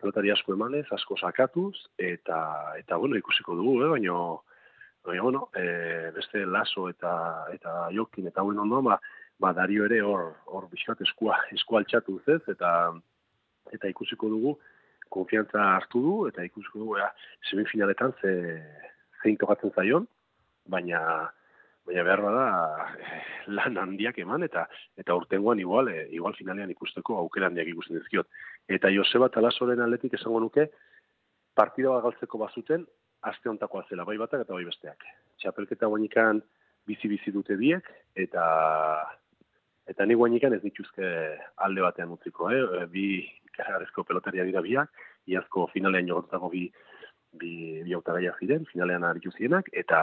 pelotari 0.00 0.32
asko 0.32 0.56
emanez, 0.56 0.86
asko 0.96 1.18
sakatuz, 1.20 1.76
eta, 1.98 2.40
eta 2.80 2.96
bueno, 2.96 3.20
ikusiko 3.20 3.58
dugu, 3.60 3.76
eh? 3.84 3.92
baina, 3.92 4.16
baina, 5.04 5.28
bueno, 5.28 5.46
e, 5.52 6.10
beste 6.16 6.46
laso 6.46 6.88
eta, 6.88 7.12
eta 7.52 7.90
jokin, 7.92 8.32
eta 8.32 8.40
hauen 8.40 8.64
ondo, 8.64 8.80
ba, 8.88 8.96
ba, 9.36 9.52
dario 9.52 9.84
ere 9.84 10.00
hor, 10.00 10.30
hor 10.46 10.72
biskat 10.72 11.04
eskua, 11.04 11.42
eskua 11.52 11.84
altxatuz, 11.84 12.22
ez? 12.38 12.42
Eta, 12.56 12.70
eta 13.76 13.92
ikusiko 13.92 14.32
dugu, 14.32 14.56
konfiantza 15.10 15.66
hartu 15.76 16.02
du, 16.04 16.14
eta 16.30 16.44
ikusiko 16.46 16.84
dugu, 16.84 16.96
ea, 17.02 17.10
semifinaletan 17.50 18.14
ze, 18.20 18.32
zein 19.22 19.36
tokatzen 19.40 19.74
zaion, 19.76 20.08
baina 20.70 21.02
baina 21.86 22.04
behar 22.04 22.20
bada 22.22 22.46
eh, 23.00 23.20
lan 23.56 23.78
handiak 23.82 24.18
eman 24.22 24.44
eta 24.46 24.66
eta 25.00 25.16
urtengoan 25.16 25.58
igual 25.58 25.88
eh, 25.88 26.06
igual 26.14 26.36
finalean 26.38 26.70
ikusteko 26.70 27.16
aukera 27.18 27.48
handiak 27.50 27.68
ikusten 27.72 27.98
dizkiot. 27.98 28.28
Eta 28.68 28.92
Joseba 28.94 29.28
Talasoren 29.28 29.80
atletik 29.80 30.14
esango 30.14 30.40
nuke 30.40 30.68
partida 31.54 31.90
bat 31.94 32.04
galtzeko 32.04 32.38
bazuten 32.38 32.86
aste 33.22 33.48
hontakoa 33.48 33.86
zela 33.88 34.04
bai 34.04 34.16
batak 34.20 34.44
eta 34.44 34.54
bai 34.54 34.64
besteak. 34.64 35.04
Txapelketa 35.40 35.88
guainikan 35.90 36.42
bizi-bizi 36.88 37.32
dute 37.32 37.56
biek 37.56 37.88
eta 38.14 38.44
eta 39.90 40.06
ni 40.06 40.14
guainikan 40.14 40.54
ez 40.54 40.62
dituzke 40.62 41.06
alde 41.66 41.82
batean 41.82 42.12
utziko, 42.14 42.50
eh? 42.54 42.86
bi 42.86 43.26
ikaragarrizko 43.60 44.04
pelotaria 44.08 44.44
dira 44.48 44.62
biak, 44.64 44.90
iazko 45.30 45.68
finalean 45.72 46.08
jogotutako 46.08 46.50
bi 46.50 46.66
bi, 47.32 47.82
bi 47.84 47.94
autagaiak 47.94 48.38
ziren, 48.42 48.64
finalean 48.72 49.04
aritu 49.06 49.30
zienak, 49.36 49.68
eta 49.72 50.00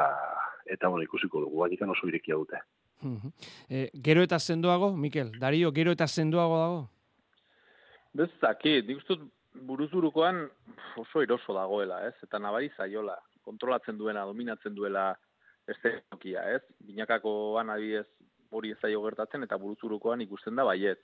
eta 0.68 0.90
bueno, 0.92 1.04
ikusiko 1.04 1.42
dugu, 1.44 1.64
baina 1.64 1.92
oso 1.92 2.08
irekia 2.08 2.36
dute. 2.36 2.60
e, 3.70 3.90
gero 4.04 4.24
eta 4.24 4.40
sendoago, 4.40 4.96
Mikel, 4.98 5.32
Dario, 5.40 5.72
gero 5.72 5.92
eta 5.92 6.08
sendoago 6.08 6.58
dago? 6.60 6.80
Bez, 8.14 8.32
aki, 8.42 8.82
nik 8.88 8.98
uste 9.04 9.16
dut 9.16 9.32
buruzurukoan 9.68 10.44
oso 10.98 11.22
eroso 11.22 11.54
dagoela, 11.54 12.02
ez? 12.08 12.16
Eta 12.24 12.40
nabari 12.40 12.70
zaiola, 12.78 13.18
kontrolatzen 13.46 13.98
duena, 13.98 14.26
dominatzen 14.26 14.76
duela 14.76 15.12
estenokia, 15.68 16.44
ez? 16.56 16.62
Binakakoan 16.86 17.70
adibidez 17.74 18.08
hori 18.52 18.72
ez 18.72 18.80
zaio 18.82 19.02
gertatzen 19.04 19.44
eta 19.44 19.58
buruzurukoan 19.60 20.22
ikusten 20.24 20.56
da 20.56 20.66
baietz. 20.68 21.02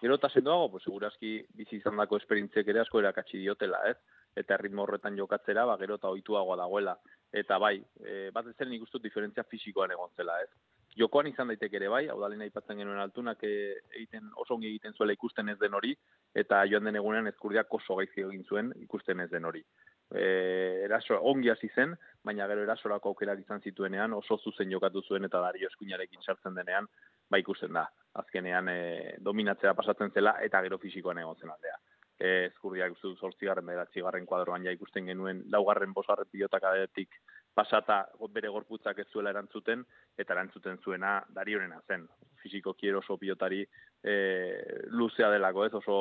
Gero 0.00 0.14
eta 0.14 0.28
sendoago, 0.30 0.70
pues, 0.70 0.84
segurazki 0.86 1.32
bizi 1.58 1.80
izan 1.80 1.96
dako 1.98 2.20
esperientziek 2.20 2.68
ere 2.70 2.84
asko 2.84 3.00
erakatsi 3.00 3.40
diotela, 3.42 3.80
ez? 3.90 3.96
Eta 4.38 4.56
ritmo 4.60 4.84
horretan 4.84 5.16
jokatzera, 5.18 5.64
ba, 5.66 5.74
gero 5.80 5.96
eta 5.98 6.12
oituagoa 6.14 6.56
dagoela. 6.60 6.94
Eta 7.34 7.58
bai, 7.58 7.74
e, 8.04 8.30
bat 8.34 8.46
ez 8.46 8.54
uste 8.54 8.92
dut 8.92 9.02
diferentzia 9.02 9.42
fisikoan 9.42 9.90
egon 9.90 10.14
zela, 10.16 10.38
ez? 10.42 10.50
Jokoan 10.98 11.26
izan 11.26 11.48
daiteke 11.48 11.76
ere 11.76 11.88
bai, 11.88 12.06
hau 12.08 12.20
dalena 12.20 12.44
aipatzen 12.44 12.78
genuen 12.78 13.00
altunak 13.02 13.42
e, 13.42 13.74
egiten, 13.96 14.30
oso 14.36 14.54
ongi 14.54 14.68
egiten 14.68 14.94
zuela 14.94 15.12
ikusten 15.12 15.48
ez 15.48 15.58
den 15.58 15.74
hori, 15.74 15.96
eta 16.34 16.62
joan 16.70 16.84
den 16.84 16.96
egunean 16.96 17.26
ezkurdiak 17.26 17.74
oso 17.74 17.98
gaizki 17.98 18.22
egin 18.22 18.44
zuen 18.44 18.72
ikusten 18.78 19.20
ez 19.20 19.30
den 19.30 19.44
hori. 19.44 19.64
E, 20.10 20.84
eraso, 20.86 21.18
ongi 21.30 21.50
hasi 21.52 21.68
zen, 21.74 21.92
baina 22.24 22.46
gero 22.48 22.64
erasorako 22.64 23.12
aukerak 23.12 23.42
izan 23.42 23.60
zituenean, 23.60 24.14
oso 24.16 24.38
zuzen 24.38 24.70
jokatu 24.72 25.02
zuen 25.02 25.28
eta 25.28 25.40
dario 25.44 25.68
eskuinarekin 25.68 26.24
sartzen 26.24 26.56
denean, 26.56 26.88
ba 27.28 27.40
ikusten 27.42 27.76
da. 27.76 27.84
Azkenean 28.22 28.68
e, 28.72 28.80
dominatzea 29.20 29.74
pasatzen 29.76 30.14
zela 30.14 30.38
eta 30.44 30.62
gero 30.64 30.78
fisikoan 30.78 31.20
egon 31.24 31.52
aldea. 31.54 31.76
E, 32.18 32.30
ezkurdiak 32.48 32.96
uste 32.96 33.06
du 33.06 33.16
zortzigarren 33.16 33.66
bederatzigarren 33.66 34.24
kuadroan 34.26 34.64
ja 34.64 34.72
ikusten 34.74 35.06
genuen 35.06 35.44
laugarren 35.52 35.92
bosgarren 35.94 36.26
pilotak 36.32 36.64
adetik 36.66 37.20
pasata 37.54 38.00
bere 38.34 38.50
gorputzak 38.54 38.98
ez 39.02 39.06
zuela 39.12 39.30
erantzuten 39.30 39.84
eta 40.16 40.34
erantzuten 40.34 40.78
zuena 40.82 41.18
darionena 41.34 41.80
zen. 41.86 42.08
Fisiko 42.42 42.74
kiero 42.74 43.00
oso 43.04 43.16
pilotari 43.18 43.60
e, 44.02 44.14
luzea 44.90 45.30
delako 45.30 45.66
ez 45.66 45.74
oso 45.74 45.96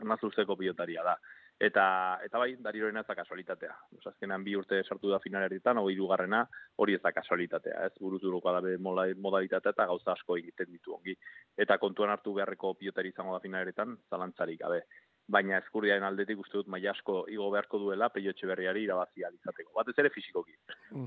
ernaz 0.00 0.20
luzeko 0.22 0.56
pilotaria 0.60 1.04
da. 1.04 1.18
Eta, 1.60 2.18
eta 2.26 2.38
bai, 2.40 2.56
darioren 2.58 2.96
ez 2.98 3.04
da 3.06 3.14
kasualitatea. 3.14 3.74
Osa, 3.94 4.10
azkenan 4.10 4.42
bi 4.44 4.56
urte 4.58 4.80
sartu 4.82 5.12
da 5.12 5.20
finalerietan, 5.22 5.78
hori 5.78 5.94
dugarrena, 5.94 6.42
hori 6.82 6.96
ez 6.96 7.02
da 7.02 7.12
kasualitatea. 7.14 7.84
Ez 7.86 7.92
buruzuruko 8.00 8.52
da 8.56 8.74
modalitatea 8.82 9.70
eta 9.70 9.86
gauza 9.86 10.12
asko 10.12 10.36
egiten 10.40 10.72
ditu 10.72 10.96
ongi. 10.96 11.14
Eta 11.56 11.78
kontuan 11.78 12.10
hartu 12.10 12.34
beharreko 12.34 12.74
pilotari 12.80 13.14
izango 13.14 13.36
da 13.36 13.42
finalerietan, 13.44 13.94
zalantzarik 14.10 14.60
gabe. 14.64 14.82
Baina 15.30 15.60
eskurdiaren 15.62 16.04
aldetik 16.04 16.42
uste 16.42 16.58
dut 16.58 16.66
maila 16.68 16.90
asko 16.90 17.22
igo 17.32 17.48
beharko 17.54 17.78
duela 17.78 18.10
peio 18.10 18.32
berriari 18.42 18.82
irabazi 18.84 19.22
izateko. 19.22 19.72
Batez 19.76 19.94
ere 19.98 20.10
fisikoki. 20.10 20.58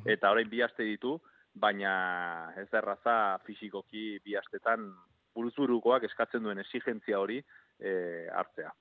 Eta 0.06 0.32
orain 0.32 0.50
bi 0.50 0.62
aste 0.62 0.84
ditu, 0.84 1.20
baina 1.54 2.54
ez 2.58 2.70
da 2.72 2.80
erraza 2.80 3.38
fisikoki 3.46 4.20
bi 4.24 4.36
astetan 4.36 4.94
buruzurukoak 5.36 6.04
eskatzen 6.04 6.42
duen 6.42 6.58
exigentzia 6.58 7.20
hori 7.20 7.44
e, 7.80 8.28
hartzea 8.34 8.72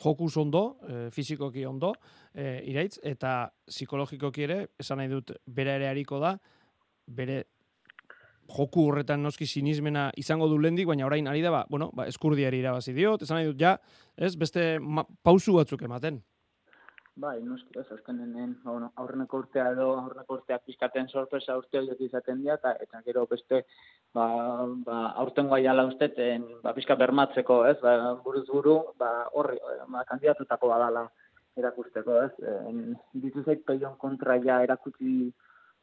jokuz 0.00 0.36
ondo, 0.40 0.78
e, 0.88 1.10
fizikoki 1.14 1.64
ondo, 1.66 1.92
e, 2.34 2.60
iraitz, 2.70 2.98
eta 3.06 3.50
psikologikoki 3.68 4.46
ere, 4.46 4.60
esan 4.80 5.00
nahi 5.00 5.10
dut, 5.12 5.34
bere 5.46 5.76
ere 5.78 5.90
hariko 5.90 6.20
da, 6.22 6.36
bere 7.06 7.44
joku 8.50 8.88
horretan 8.88 9.22
noski 9.22 9.46
sinismena 9.46 10.08
izango 10.18 10.48
du 10.50 10.58
lendik, 10.58 10.88
baina 10.90 11.06
orain 11.06 11.28
ari 11.30 11.42
da, 11.44 11.52
ba, 11.54 11.64
bueno, 11.70 11.90
ba, 11.94 12.08
eskurdiari 12.10 12.62
irabazi 12.62 12.94
diot, 12.96 13.22
esan 13.22 13.40
nahi 13.40 13.50
dut, 13.52 13.60
ja, 13.60 13.76
ez, 14.16 14.34
beste 14.40 14.72
pausu 15.22 15.54
batzuk 15.58 15.82
ematen. 15.86 16.20
Bai, 17.16 17.40
noski, 17.42 17.74
ez, 17.78 17.86
azkenen, 17.92 18.52
ba, 18.62 18.70
bueno, 18.70 18.92
aurreneko 19.02 19.40
urtea 19.42 19.66
edo 19.74 19.88
aurreneko 19.98 20.36
urtea 20.38 20.58
pizkaten 20.64 21.08
sorpresa 21.08 21.56
urte 21.58 21.80
horiek 21.80 22.00
izaten 22.06 22.38
dira, 22.40 22.54
eta, 22.54 22.72
eta 22.84 23.00
gero 23.06 23.24
beste, 23.30 23.64
ba, 24.14 24.26
ba, 24.86 25.00
aurten 25.22 25.48
guai 25.50 25.66
ala 25.66 25.84
usteten, 25.88 26.46
ba, 26.62 26.72
pizka 26.76 26.94
bermatzeko, 26.94 27.64
ez, 27.66 27.76
ba, 27.82 28.14
buruz 28.24 28.46
buru, 28.48 28.76
ba, 28.98 29.10
horri, 29.34 29.58
ba, 29.88 30.04
kandidatutako 30.08 30.70
badala 30.70 31.08
erakusteko, 31.58 32.20
ez, 32.28 32.52
en, 32.70 32.94
ditu 33.24 33.42
zait 33.42 33.66
peion 33.66 33.98
kontra 33.98 34.38
ja 34.44 34.60
erakutsi 34.62 35.32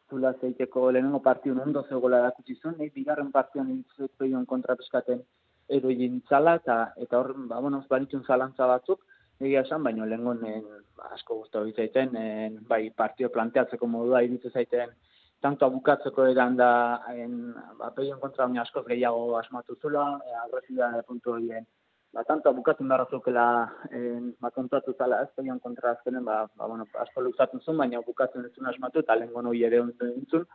zula 0.10 0.32
zeiteko 0.40 0.88
lehenengo 0.92 1.20
partiu 1.20 1.60
ondo 1.60 1.84
zegoela 1.90 2.24
erakutsi 2.24 2.56
zuen, 2.56 2.80
nahi 2.80 2.90
bigarren 2.96 3.34
partion 3.36 3.68
ditu 3.76 4.08
zait 4.08 4.16
peion 4.18 4.46
kontra 4.46 4.80
pizkaten 4.80 5.22
edo 5.68 5.92
jintzala, 5.92 6.56
eta, 6.64 6.80
eta 6.96 7.20
hor, 7.20 7.34
ba, 7.52 7.60
bueno, 7.60 7.84
baritzun 7.90 8.24
zalantza 8.24 8.66
batzuk, 8.72 9.04
egia 9.40 9.62
esan, 9.66 9.84
baino 9.84 10.06
lehengoen 10.06 10.64
asko 11.12 11.42
guztu 11.42 11.64
zaiten, 11.76 12.16
en, 12.16 12.60
bai 12.68 12.90
partio 12.90 13.30
planteatzeko 13.30 13.88
modua 13.88 14.24
iritzu 14.26 14.50
zaiten, 14.50 14.94
tanto 15.42 15.66
abukatzeko 15.66 16.26
edan 16.32 16.58
da, 16.58 16.70
en, 17.14 17.54
ba, 17.80 17.92
kontra 18.22 18.48
baina 18.48 18.62
asko 18.64 18.84
gehiago 18.84 19.38
asmatu 19.38 19.78
zula, 19.82 20.20
e, 20.26 20.34
agresiba 20.46 20.90
puntu 21.08 21.34
horien, 21.36 21.66
ba, 22.14 22.24
tanto 22.24 22.50
abukatzen 22.50 22.88
barrazukela 22.88 23.48
en, 23.92 24.34
ba, 24.42 24.52
kontatu 24.52 24.96
zala 24.98 25.22
ez, 25.24 25.30
peion 25.36 25.60
kontra 25.60 25.92
azkenen, 25.92 26.26
ba, 26.26 26.48
ba, 26.56 26.68
bueno, 26.68 26.88
asko 27.04 27.22
luzatzen 27.22 27.62
zuen, 27.62 27.78
baina 27.78 28.02
abukatzen 28.02 28.46
ez 28.46 28.54
zuen 28.56 28.72
asmatu, 28.72 29.06
eta 29.06 29.16
lehengoen 29.16 29.52
hori 29.52 29.64
ere 29.70 29.84
dintzun, 30.02 30.48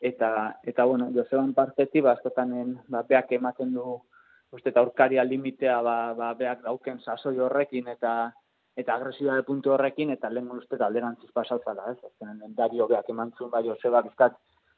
eta, 0.00 0.30
eta, 0.62 0.84
bueno, 0.84 1.10
Joseban 1.14 1.54
partetik, 1.54 2.04
ba, 2.04 2.14
askotanen, 2.14 2.78
ba, 2.88 3.02
beak 3.02 3.34
ematen 3.40 3.74
du, 3.74 3.98
uste 4.52 4.70
eta 4.72 4.80
aurkaria 4.80 5.24
limitea 5.24 5.80
ba, 5.82 5.96
ba 6.18 6.34
beak 6.34 6.62
dauken 6.66 7.00
sasoi 7.04 7.38
horrekin 7.38 7.88
eta 7.94 8.12
eta 8.78 8.94
agresiba 8.94 9.40
puntu 9.46 9.72
horrekin 9.74 10.10
eta 10.14 10.30
lehen 10.30 10.50
uste 10.54 10.78
alderantziz 10.84 11.30
pasatzala, 11.34 11.92
ez? 11.92 11.98
Azkenen 12.04 12.54
dario 12.60 12.86
beak 12.88 13.08
emantzun 13.14 13.50
bai 13.50 13.64
Joseba 13.66 14.02
bizkat 14.06 14.36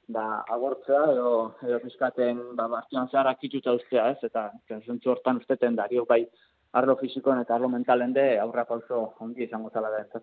da 0.08 0.24
agortzea 0.54 1.02
edo 1.12 1.32
edo 1.62 1.78
bizkaten 1.84 2.40
ba 2.56 2.66
bastian 2.68 3.08
zara 3.08 3.34
kitutza 3.34 3.76
ustea, 3.78 4.08
ez? 4.10 4.18
Eta 4.30 4.50
zentzu 4.86 5.12
hortan 5.12 5.42
usteten 5.42 5.76
dario 5.76 6.06
bai 6.08 6.24
arlo 6.72 6.96
fisikoen 7.00 7.40
eta 7.42 7.54
arlo 7.54 7.68
mentalen 7.68 8.12
de 8.12 8.38
aurra 8.38 8.64
pauso 8.64 9.14
ongi 9.20 9.44
izango 9.44 9.70
zala 9.70 9.90
da 9.90 10.04
entzat. 10.04 10.22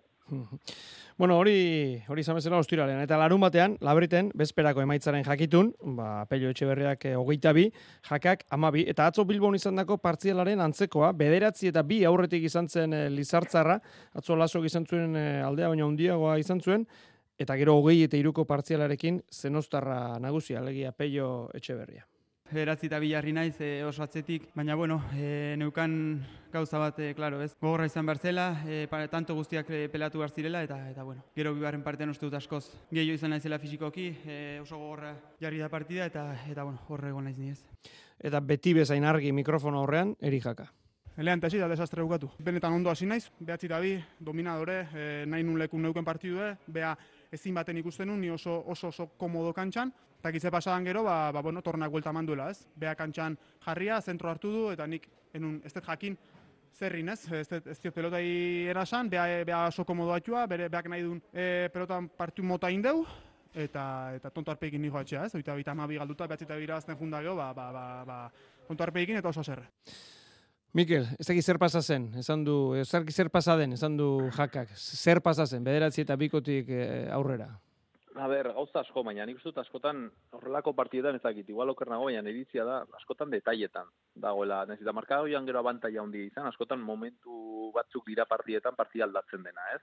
Bueno, 1.18 1.36
hori 1.36 1.98
hori 2.06 2.22
izan 2.22 2.36
bezala 2.38 2.60
ostiralean. 2.62 3.00
Eta 3.02 3.16
larun 3.18 3.40
batean, 3.42 3.74
labriten, 3.82 4.28
bezperako 4.38 4.84
emaitzaren 4.84 5.24
jakitun, 5.26 5.72
ba, 5.98 6.24
pello 6.30 6.52
etxe 6.52 6.68
berriak 6.68 7.08
e, 7.10 7.14
hogeita 7.18 7.52
bi, 7.56 7.64
jakak 8.06 8.44
amabi, 8.54 8.84
eta 8.92 9.08
atzo 9.10 9.24
bilbon 9.26 9.58
izan 9.58 9.80
dako 9.82 9.98
partzialaren 9.98 10.62
antzekoa, 10.62 11.10
bederatzi 11.18 11.72
eta 11.72 11.82
bi 11.82 12.04
aurretik 12.06 12.46
izan 12.46 12.68
zen 12.68 12.94
e, 12.94 13.08
lizartzarra, 13.10 13.80
atzo 14.14 14.38
lasok 14.38 14.68
izan 14.70 14.86
zuen 14.86 15.18
e, 15.18 15.26
aldea 15.42 15.72
baina 15.74 15.88
handiagoa 15.90 16.38
izan 16.38 16.62
zuen, 16.62 16.86
eta 17.38 17.58
gero 17.58 17.74
hogei 17.80 18.04
eta 18.06 18.16
iruko 18.18 18.46
partzialarekin 18.46 19.18
zenostarra 19.34 20.20
nagusia, 20.22 20.62
alegia 20.62 20.94
pello 20.94 21.50
etxe 21.54 21.74
berria 22.48 22.64
beratzi 22.64 22.86
eta 22.86 22.98
bilarri 22.98 23.32
naiz 23.32 23.60
e, 23.60 23.84
oso 23.84 24.02
atzetik, 24.02 24.48
baina 24.54 24.74
bueno, 24.74 25.02
e, 25.12 25.54
neukan 25.58 26.24
gauza 26.52 26.78
bat, 26.78 26.98
e, 26.98 27.14
claro, 27.14 27.42
ez, 27.42 27.54
gogorra 27.60 27.86
izan 27.86 28.06
behar 28.06 28.18
zela, 28.18 28.62
e, 28.66 28.86
tanto 29.10 29.34
guztiak 29.34 29.68
e, 29.70 29.88
pelatu 29.88 30.18
behar 30.18 30.30
zirela, 30.30 30.62
eta, 30.62 30.90
eta 30.90 31.02
bueno, 31.02 31.24
gero 31.36 31.54
bigarren 31.54 31.82
partean 31.82 32.10
uste 32.10 32.26
dut 32.26 32.34
askoz, 32.34 32.64
gehiago 32.90 33.14
izan 33.14 33.30
naizela 33.30 33.58
fizikoki, 33.58 34.16
e, 34.24 34.58
oso 34.62 34.78
gogorra 34.78 35.14
jarri 35.40 35.58
da 35.58 35.68
partida, 35.68 36.06
eta, 36.06 36.44
eta 36.48 36.64
bueno, 36.64 36.80
horre 36.88 37.10
egon 37.10 37.24
naiz 37.24 37.38
niez. 37.38 37.60
Eta 38.18 38.40
beti 38.40 38.74
bezain 38.74 39.04
argi 39.04 39.32
mikrofono 39.32 39.82
horrean, 39.82 40.16
eri 40.20 40.40
jaka. 40.40 40.70
Elean 41.18 41.40
tesi 41.40 41.58
da 41.58 41.68
desastre 41.68 42.02
bukatu. 42.02 42.30
Benetan 42.38 42.72
ondo 42.72 42.90
hasi 42.90 43.06
naiz, 43.06 43.26
behatzi 43.40 43.66
eta 43.66 43.80
bi, 43.82 43.96
dominadore, 44.20 44.86
e, 44.94 45.24
nahi 45.26 45.42
nun 45.42 45.58
lekun 45.58 45.82
neuken 45.82 46.04
partidue, 46.06 46.54
beha 46.66 46.96
ezin 47.32 47.54
baten 47.54 47.76
ikusten 47.76 48.08
nun, 48.08 48.20
ni 48.20 48.30
oso 48.30 48.62
oso, 48.66 48.88
oso 48.88 49.10
komodo 49.18 49.52
kantxan, 49.52 49.92
eta 50.22 50.50
pasadan 50.50 50.84
gero, 50.84 51.04
ba, 51.04 51.30
ba, 51.32 51.42
bueno, 51.42 51.62
tornak 51.62 51.90
guelta 51.90 52.12
manduela, 52.12 52.50
ez? 52.50 52.66
Beha 52.76 52.94
kantxan 52.94 53.38
jarria, 53.64 54.00
zentro 54.00 54.30
hartu 54.30 54.50
du, 54.50 54.70
eta 54.72 54.86
nik, 54.86 55.08
enun, 55.32 55.60
ez 55.64 55.72
dut 55.72 55.84
jakin, 55.84 56.16
zerrin, 56.74 57.08
ez? 57.08 57.20
Ez, 57.32 57.46
ez 57.52 57.78
diot 57.78 57.94
pelotai 57.94 58.26
erasan, 58.70 59.08
beha, 59.10 59.44
beha 59.44 59.66
oso 59.68 59.84
komodo 59.84 60.12
atxua, 60.14 60.46
bere 60.46 60.68
beak 60.68 60.90
nahi 60.90 61.06
duen 61.06 61.22
e, 61.32 61.68
pelotan 61.72 62.08
partiu 62.08 62.44
mota 62.44 62.70
indeu, 62.70 63.04
eta 63.54 63.84
eta 64.16 64.30
tonto 64.30 64.52
arpeikin 64.52 64.82
nijo 64.82 64.98
atxea, 64.98 65.26
ez? 65.26 65.34
Oita 65.38 65.56
bita 65.58 65.72
amabi 65.72 65.98
galduta, 65.98 66.26
behatzita 66.26 66.58
bira 66.58 66.76
azten 66.76 66.98
junda 66.98 67.22
geho, 67.22 67.36
ba, 67.38 67.52
ba, 67.54 67.70
ba, 67.72 67.86
ba, 68.06 68.20
tonto 68.66 68.86
arpeikin 68.86 69.18
eta 69.18 69.30
oso 69.32 69.44
zerre. 69.44 69.70
Mikel, 70.76 71.06
ez 71.18 71.24
dakit 71.24 71.46
zer 71.46 71.58
pasa 71.58 71.80
zen, 71.80 72.10
esan 72.20 72.42
du, 72.44 72.74
ez 72.76 72.86
dakit 72.90 73.16
zer 73.16 73.30
pasa 73.32 73.56
den, 73.56 73.72
esan 73.72 73.96
du 73.96 74.28
jakak, 74.36 74.74
zer 74.76 75.22
pasa 75.24 75.46
zen, 75.46 75.64
bederatzi 75.64 76.04
eta 76.04 76.16
bikotik 76.20 76.68
eh, 76.68 77.08
aurrera. 77.14 77.48
A 78.18 78.26
ber, 78.26 78.48
gauza 78.54 78.80
asko, 78.80 79.04
baina 79.06 79.24
nik 79.28 79.38
uste 79.38 79.60
askotan 79.62 80.08
horrelako 80.34 80.72
partietan 80.74 81.14
ez 81.14 81.22
dakit, 81.22 81.46
igual 81.52 81.70
oker 81.70 81.90
nago, 81.92 82.08
baina 82.08 82.32
edizia 82.32 82.64
da 82.66 82.80
askotan 82.98 83.30
detailetan 83.30 83.90
dagoela. 84.24 84.64
Nez 84.66 84.80
eta 84.82 84.94
markadoian 84.96 85.46
gero 85.46 85.60
abantaia 85.62 86.02
handi 86.02 86.24
izan, 86.26 86.48
askotan 86.50 86.82
momentu 86.82 87.70
batzuk 87.76 88.08
dira 88.10 88.26
partietan 88.26 88.74
partia 88.74 89.06
aldatzen 89.06 89.46
dena, 89.46 89.68
ez? 89.76 89.82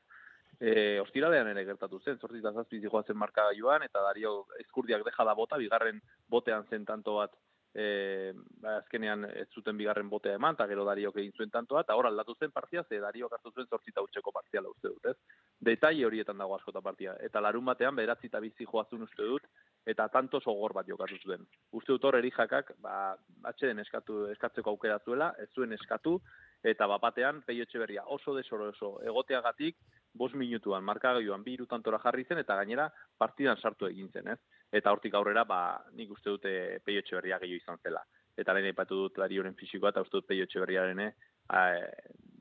E, 0.60 0.74
ostiralean 1.04 1.48
ere 1.54 1.64
gertatu 1.68 2.00
zen, 2.04 2.20
zortzita 2.20 2.52
zazpi 2.52 2.82
joazen 2.84 3.18
marka 3.20 3.48
joan, 3.56 3.88
eta 3.88 4.04
dario 4.04 4.36
eskurdiak 4.60 5.08
deja 5.08 5.28
da 5.28 5.36
bota, 5.36 5.60
bigarren 5.62 6.02
botean 6.28 6.68
zen 6.70 6.86
tanto 6.86 7.16
bat 7.22 7.32
e, 7.76 8.34
ba, 8.64 8.78
azkenean 8.80 9.26
ez 9.28 9.48
zuten 9.54 9.78
bigarren 9.78 10.10
botea 10.10 10.38
eman, 10.40 10.56
eta 10.56 10.68
gero 10.72 10.86
Dariok 10.88 11.20
egin 11.20 11.36
zuen 11.36 11.52
tantoa, 11.52 11.84
eta 11.84 11.98
hor 12.00 12.08
aldatu 12.10 12.36
zen 12.40 12.54
partia, 12.56 12.86
ze 12.88 13.02
Dariok 13.04 13.36
hartu 13.36 13.52
zuen 13.52 13.68
zortzita 13.68 14.04
utxeko 14.06 14.32
partiala 14.32 14.72
uste 14.72 14.88
dut, 14.88 15.12
ez? 15.12 15.44
Detaile 15.70 16.06
horietan 16.08 16.40
dago 16.40 16.56
askota 16.56 16.82
partia. 16.82 17.18
Eta 17.28 17.44
larun 17.44 17.66
batean, 17.68 17.96
bederatzi 17.96 18.32
eta 18.32 18.40
bizi 18.40 18.68
joazun 18.72 19.04
uste 19.04 19.28
dut, 19.28 19.48
eta 19.86 20.08
tanto 20.10 20.40
sogor 20.40 20.74
bat 20.74 20.88
jokatu 20.88 21.20
zuen. 21.24 21.46
Uste 21.72 21.92
dut 21.92 22.08
hor 22.08 22.20
erijakak, 22.22 22.74
ba, 22.82 23.16
atxeden 23.52 23.84
eskatu, 23.84 24.26
eskatzeko 24.32 24.72
aukera 24.72 25.00
zuela, 25.04 25.34
ez 25.40 25.52
zuen 25.54 25.76
eskatu, 25.76 26.20
eta 26.66 26.88
bapatean 26.88 27.44
peio 27.46 27.66
berria 27.74 28.04
oso 28.08 28.34
desoro 28.36 28.70
oso 28.70 29.00
egoteagatik 29.04 29.78
bos 30.14 30.34
minutuan 30.34 30.84
markagailuan 30.84 31.44
bi 31.44 31.54
irutantora 31.54 32.00
jarri 32.00 32.24
zen 32.26 32.40
eta 32.40 32.56
gainera 32.56 32.90
partidan 33.18 33.58
sartu 33.58 33.86
egin 33.86 34.10
zen, 34.12 34.28
ez? 34.28 34.40
Eta 34.76 34.92
hortik 34.92 35.14
aurrera, 35.16 35.46
ba, 35.48 35.60
nik 35.96 36.12
uste 36.12 36.34
dute 36.34 36.52
peio 36.84 37.02
berria 37.12 37.40
gehiago 37.40 37.64
izan 37.64 37.80
zela. 37.84 38.02
Eta 38.36 38.54
lehen 38.54 38.68
aipatu 38.68 38.98
dut 39.06 39.18
lari 39.22 39.40
horren 39.40 39.56
fisikoa 39.56 39.94
eta 39.94 40.02
uste 40.04 40.18
dut 40.18 40.28
peio 40.28 40.46
berriaren 40.54 41.12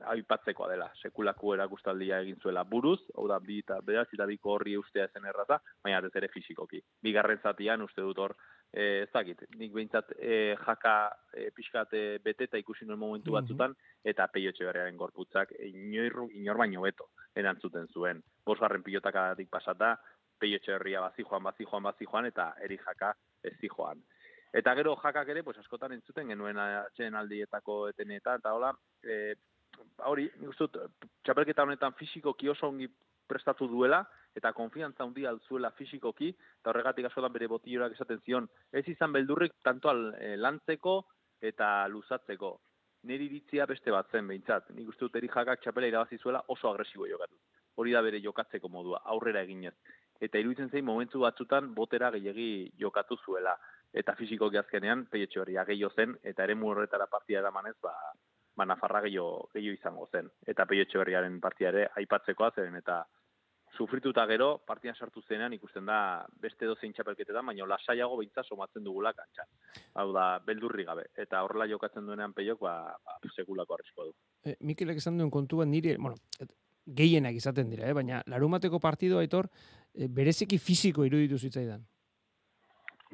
aipatzekoa 0.05 0.67
dela. 0.69 0.89
Sekulako 1.01 1.53
erakustaldia 1.55 2.19
egin 2.23 2.37
zuela 2.41 2.63
buruz, 2.67 2.99
hau 3.15 3.27
da, 3.29 3.39
bi 3.39 3.59
eta 3.63 3.79
beraz, 3.85 4.07
eta 4.13 4.25
biko 4.27 4.55
horri 4.55 4.75
ustea 4.77 5.07
zen 5.13 5.25
errata, 5.25 5.59
baina 5.83 6.01
ez 6.03 6.11
ere 6.15 6.27
fisikoki. 6.33 6.81
Bigarren 7.01 7.39
zatian 7.41 7.81
uste 7.85 8.01
dut 8.01 8.19
hor, 8.19 8.35
e, 8.73 9.05
ez 9.05 9.09
dakit, 9.13 9.45
nik 9.55 9.73
behintzat 9.73 10.11
e, 10.19 10.55
jaka 10.65 10.95
e, 11.33 11.49
pixkat 11.55 11.93
e, 11.93 12.03
beteta 12.23 12.59
ikusi 12.59 12.85
nuen 12.85 12.99
momentu 12.99 13.31
mhm. 13.31 13.39
batzutan, 13.39 13.77
eta 14.03 14.27
peio 14.33 14.51
berriaren 14.59 14.97
gorputzak 14.97 15.55
inor, 15.69 16.27
inor 16.33 16.57
baino 16.57 16.81
beto 16.81 17.09
erantzuten 17.35 17.87
zuen. 17.93 18.21
Bosgarren 18.45 18.83
pilotakatik 18.83 19.49
pasata, 19.49 19.95
peio 20.39 20.59
berria 20.65 21.01
bazi 21.01 21.23
joan, 21.23 21.43
bazi 21.43 21.65
joan, 21.65 21.83
bazi 21.83 22.05
joan, 22.05 22.25
eta 22.25 22.53
eri 22.61 22.77
jaka 22.77 23.15
ez 23.43 23.57
joan. 23.61 24.03
Eta 24.53 24.73
gero 24.75 24.95
jakak 24.95 25.29
ere, 25.29 25.43
pues 25.43 25.57
askotan 25.57 25.91
entzuten 25.91 26.27
genuen 26.27 26.57
atxeen 26.57 27.15
aldietako 27.15 27.89
etenetan, 27.89 28.39
eta 28.39 28.53
hola, 28.53 28.71
e, 29.03 29.35
hori, 30.07 30.29
uste 30.47 30.69
txapelketa 31.23 31.63
honetan 31.63 31.95
fisikoki 31.99 32.49
oso 32.49 32.69
ongi 32.69 32.87
prestatu 33.27 33.67
duela, 33.67 34.03
eta 34.35 34.53
konfiantza 34.53 35.03
handi 35.03 35.25
altzuela 35.25 35.71
fisikoki, 35.75 36.29
eta 36.61 36.71
horregatik 36.71 37.09
askotan 37.09 37.33
bere 37.33 37.49
botillorak 37.51 37.97
esaten 37.97 38.21
zion, 38.23 38.47
ez 38.71 38.85
izan 38.87 39.11
beldurrik 39.15 39.57
tanto 39.63 39.91
al, 39.91 40.07
e, 40.19 40.35
lantzeko 40.37 41.01
eta 41.41 41.87
luzatzeko. 41.91 42.55
Neri 43.05 43.27
ditzia 43.29 43.67
beste 43.69 43.91
bat 43.93 44.07
zen, 44.11 44.27
behintzat. 44.27 44.71
Nik 44.73 44.87
uste 44.89 45.05
dut 45.05 45.29
jakak 45.35 45.61
txapela 45.61 45.91
irabazi 45.91 46.17
zuela 46.17 46.41
oso 46.47 46.71
agresibo 46.71 47.05
jokatu. 47.07 47.35
Hori 47.75 47.91
da 47.91 48.01
bere 48.01 48.21
jokatzeko 48.23 48.69
modua, 48.71 49.01
aurrera 49.13 49.41
eginez. 49.43 49.75
Eta 50.21 50.39
iruditzen 50.39 50.69
zein 50.71 50.85
momentu 50.85 51.19
batzutan 51.19 51.73
botera 51.75 52.11
gehiagi 52.11 52.71
jokatu 52.79 53.17
zuela 53.25 53.57
eta 53.95 54.15
fisiko 54.19 54.51
azkenean 54.59 55.05
peietxo 55.11 55.41
hori 55.41 55.57
agio 55.57 55.89
zen, 55.95 56.17
eta 56.23 56.43
ere 56.43 56.55
horretara 56.55 57.07
partia 57.07 57.39
edamanez, 57.39 57.75
ba, 57.81 57.93
ba 58.55 58.65
Nafarra 58.65 59.01
gehiago, 59.01 59.49
gehiago 59.53 59.79
izango 59.79 60.07
zen. 60.11 60.29
Eta 60.45 60.65
peietxo 60.65 60.99
berriaren 60.99 61.39
partia 61.39 61.69
ere 61.69 61.87
aipatzekoa 61.95 62.51
zen, 62.55 62.75
eta 62.75 63.05
sufrituta 63.75 64.25
gero, 64.27 64.49
partian 64.67 64.95
sartu 64.95 65.21
zenean 65.27 65.53
ikusten 65.53 65.85
da 65.85 66.25
beste 66.41 66.67
dozein 66.67 66.93
txapelketetan, 66.95 67.45
baina 67.45 67.67
lasaiago 67.67 68.17
behintza 68.19 68.43
somatzen 68.43 68.83
dugula 68.83 69.13
kantxan. 69.13 69.47
Hau 69.99 70.11
da, 70.15 70.27
beldurri 70.45 70.85
gabe. 70.87 71.07
Eta 71.15 71.43
horrela 71.43 71.67
jokatzen 71.71 72.07
duenean 72.07 72.35
peiok, 72.35 72.61
ba, 72.67 72.75
ba 73.03 73.17
sekulako 73.35 73.75
arrisko 73.75 74.09
du. 74.09 74.13
E, 74.45 74.55
Mikelek 74.61 75.01
esan 75.03 75.19
duen 75.19 75.31
kontuan 75.31 75.71
nire, 75.71 75.97
bueno, 75.99 76.15
gehienak 76.85 77.35
izaten 77.35 77.69
dira, 77.69 77.89
eh? 77.89 77.93
baina 77.93 78.21
larumateko 78.29 78.79
partido 78.79 79.19
aitor, 79.19 79.49
e, 79.93 80.07
bereziki 80.07 80.57
fisiko 80.57 81.05
iruditu 81.05 81.37
zitzaidan. 81.37 81.83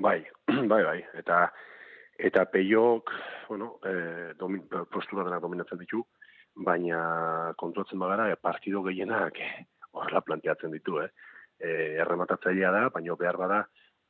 Bai, 0.02 0.20
bai, 0.72 0.82
bai. 0.84 0.98
Eta 1.20 1.46
eta 2.22 2.46
peiok, 2.46 3.12
bueno, 3.50 3.80
eh, 3.86 4.34
domin, 4.38 4.68
postura 4.94 5.24
dena 5.26 5.40
dominatzen 5.42 5.80
ditu, 5.82 6.04
baina 6.56 7.54
kontuatzen 7.58 8.00
bagara, 8.00 8.30
e, 8.30 8.36
partido 8.38 8.84
gehienak 8.86 9.40
eh, 9.42 9.66
horrela 9.92 10.22
planteatzen 10.22 10.72
ditu, 10.76 11.00
eh? 11.02 11.10
E, 11.58 11.72
errematatzailea 12.04 12.72
da, 12.74 12.84
baina 12.94 13.16
behar 13.18 13.38
bada 13.38 13.64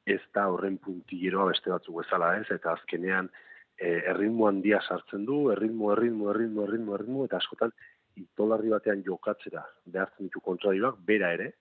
ez 0.06 0.21
da 0.34 0.47
horren 0.50 0.78
puntileroa 0.82 1.52
beste 1.52 1.71
batzuk 1.71 2.02
bezala, 2.02 2.34
ez? 2.41 2.47
Eta 2.52 2.74
azkenean 2.74 3.30
e, 3.78 4.02
erritmo 4.12 4.47
handia 4.50 4.82
sartzen 4.82 5.26
du, 5.26 5.43
erritmo, 5.54 5.91
erritmo, 5.95 6.32
erritmo, 6.34 6.65
erritmo, 6.67 6.95
erritmo, 6.97 7.26
eta 7.30 7.39
askotan 7.41 7.74
itolarri 8.19 8.69
batean 8.69 9.04
jokatzera 9.06 9.63
behartzen 9.86 10.28
ditu 10.28 10.41
kontradioak, 10.43 11.00
bera 11.06 11.32
ere, 11.34 11.52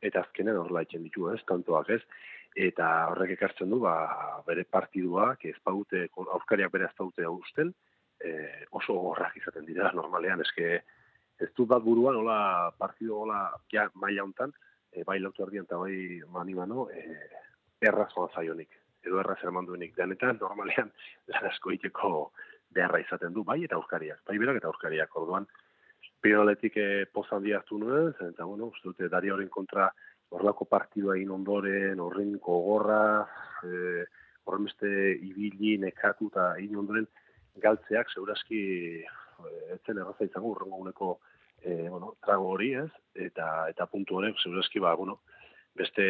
eta 0.00 0.22
azkenean 0.24 0.56
horrela 0.56 0.82
itzen 0.86 1.02
ditu, 1.04 1.28
ez? 1.32 1.40
Tantoak, 1.48 1.90
ez? 1.90 2.02
eta 2.56 2.86
horrek 3.10 3.36
ekartzen 3.36 3.70
du 3.70 3.78
ba, 3.80 3.94
bere 4.46 4.64
partiduak 4.64 5.44
ez 5.46 5.56
baute 5.64 6.08
aurkariak 6.16 6.72
bere 6.72 6.88
ez 6.88 6.96
baute 6.98 7.26
usten 7.26 7.72
e, 8.18 8.66
oso 8.72 8.96
horrak 9.12 9.36
izaten 9.36 9.64
dira 9.66 9.92
normalean 9.94 10.40
eske 10.40 10.80
ez 11.40 11.50
dut 11.56 11.68
bat 11.68 11.82
buruan 11.82 12.16
hola 12.16 12.72
partidu 12.78 13.14
hola 13.22 13.52
ja 13.72 13.88
maila 13.94 14.24
hontan 14.24 14.52
e, 14.92 15.04
bai 15.04 15.20
lautu 15.20 15.44
ardian 15.44 15.64
eta 15.64 15.78
bai 15.78 16.20
mani 16.26 16.54
mano 16.54 16.88
e, 16.90 17.04
erraz 17.80 18.12
zaionik 18.34 18.70
edo 19.04 19.20
erraz 19.20 19.38
eraman 19.42 19.66
duenik 19.66 19.94
denetan 19.96 20.38
normalean 20.40 20.90
lan 21.30 21.46
asko 21.46 21.70
iteko 21.70 22.32
beharra 22.70 22.98
izaten 22.98 23.32
du 23.32 23.44
bai 23.44 23.62
eta 23.64 23.76
aurkariak 23.76 24.24
bai 24.26 24.38
berak 24.38 24.56
eta 24.56 24.66
aurkariak 24.66 25.16
orduan 25.16 25.46
Pioletik 26.20 26.76
e, 26.76 27.06
pozaldi 27.12 27.54
hartu 27.56 27.78
nuen, 27.80 28.12
eta 28.28 28.44
bueno, 28.44 28.68
uste 28.74 28.90
dute 28.90 29.08
Dario 29.08 29.38
kontra 29.48 29.88
horrelako 30.30 30.66
partidua 30.68 31.16
egin 31.16 31.30
ondoren, 31.34 32.00
horren 32.00 32.36
kogorra, 32.38 33.26
e, 33.64 34.04
horren 34.44 34.68
beste 34.68 34.90
ibili, 35.16 35.76
nekatu 35.78 36.28
eta 36.30 36.52
egin 36.58 36.82
ondoren 36.82 37.08
galtzeak, 37.62 38.12
segurazki 38.12 38.60
e, 39.00 39.52
etzen 39.76 39.98
erraza 39.98 40.28
izango 40.28 40.52
urrengo 40.54 40.82
uneko 40.84 41.10
e, 41.62 41.88
bueno, 41.88 42.14
trago 42.24 42.52
hori 42.54 42.74
ez, 42.84 42.90
eta, 43.14 43.68
eta 43.72 43.86
puntu 43.86 44.18
horrek, 44.18 44.38
segurazki 44.42 44.82
ba, 44.82 44.94
bueno, 44.94 45.20
beste, 45.76 46.06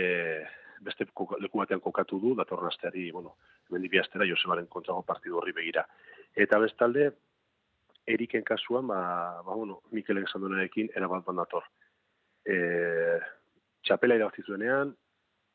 beste 0.84 1.06
leku 1.40 1.62
batean 1.62 1.80
kokatu 1.80 2.20
du, 2.20 2.34
datorren 2.38 2.70
asteari, 2.70 3.10
bueno, 3.14 3.36
hemen 3.68 3.86
dibi 3.86 4.00
astera, 4.02 4.28
Josebaren 4.28 4.66
kontrago 4.66 5.02
partidu 5.06 5.38
horri 5.40 5.54
begira. 5.56 5.86
Eta 6.36 6.58
bestalde, 6.62 7.10
Eriken 8.14 8.44
kasuan, 8.46 8.86
ba, 8.90 9.00
ba 9.46 9.54
bueno, 9.54 9.80
Mikelek 9.94 10.28
esan 10.28 10.42
duenarekin, 10.44 10.90
erabat 10.96 11.24
bandator. 11.26 11.66
E, 12.44 12.56
txapela 13.86 14.16
irabazi 14.18 14.44
zuenean, 14.46 14.94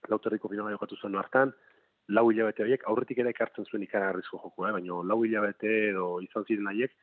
lauterriko 0.09 0.49
finala 0.51 0.73
jokatu 0.75 0.97
zuen 1.01 1.17
hartan, 1.19 1.53
lau 2.07 2.29
hilabete 2.29 2.63
horiek, 2.63 2.83
aurretik 2.89 3.21
ere 3.23 3.31
ekartzen 3.33 3.65
zuen 3.65 3.83
ikaragarrizko 3.85 4.39
joku, 4.43 4.67
eh? 4.67 4.73
baina 4.75 4.99
lau 5.11 5.21
hilabete 5.25 5.71
edo 5.91 6.09
izan 6.25 6.45
ziren 6.47 6.69
haiek, 6.71 6.93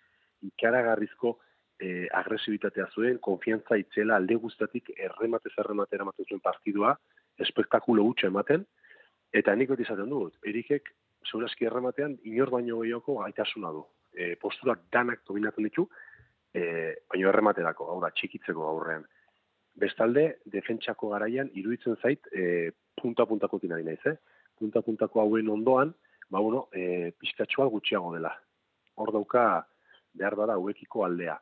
ikaragarrizko 0.47 1.35
eh, 1.83 2.07
agresibitatea 2.21 2.87
zuen, 2.95 3.19
konfiantza 3.27 3.79
itzela 3.81 4.19
alde 4.21 4.39
guztatik 4.45 4.93
erremate 4.97 5.51
zerremate 5.57 5.99
eramaten 5.99 6.29
zuen 6.29 6.43
partidua, 6.45 6.95
espektakulo 7.43 8.05
gutxe 8.11 8.29
ematen, 8.31 8.67
eta 9.35 9.55
nik 9.57 9.73
beti 9.73 9.87
izaten 9.87 10.11
dut, 10.13 10.37
erikek, 10.47 10.93
segurazki 11.27 11.67
errematean, 11.67 12.17
inor 12.29 12.53
baino 12.55 12.83
gehiago 12.83 13.19
gaitasuna 13.23 13.73
du. 13.75 13.85
E, 14.13 14.35
posturak 14.41 14.85
danak 14.93 15.23
dominatzen 15.29 15.65
ditu, 15.65 15.87
e, 16.53 16.63
baino 17.11 17.31
errematerako, 17.31 17.89
hau 17.93 17.99
da, 18.03 18.13
txikitzeko 18.13 18.67
aurrean. 18.69 19.05
Bestalde, 19.83 20.27
defentsako 20.53 21.15
garaian 21.15 21.49
iruditzen 21.57 21.97
zait 22.03 22.29
e, 22.33 22.73
punta-puntako 23.01 23.63
tinari 23.63 23.87
naiz, 23.87 24.01
eh? 24.07 24.19
Punta-puntako 24.61 25.23
hauen 25.23 25.49
ondoan, 25.49 25.95
ba, 26.29 26.41
bueno, 26.41 26.67
e, 26.73 27.13
pizkatxoa 27.19 27.71
gutxiago 27.73 28.13
dela. 28.15 28.35
Hor 29.01 29.15
dauka, 29.17 29.47
behar 30.13 30.37
bada, 30.37 30.59
hauekiko 30.61 31.07
aldea. 31.07 31.39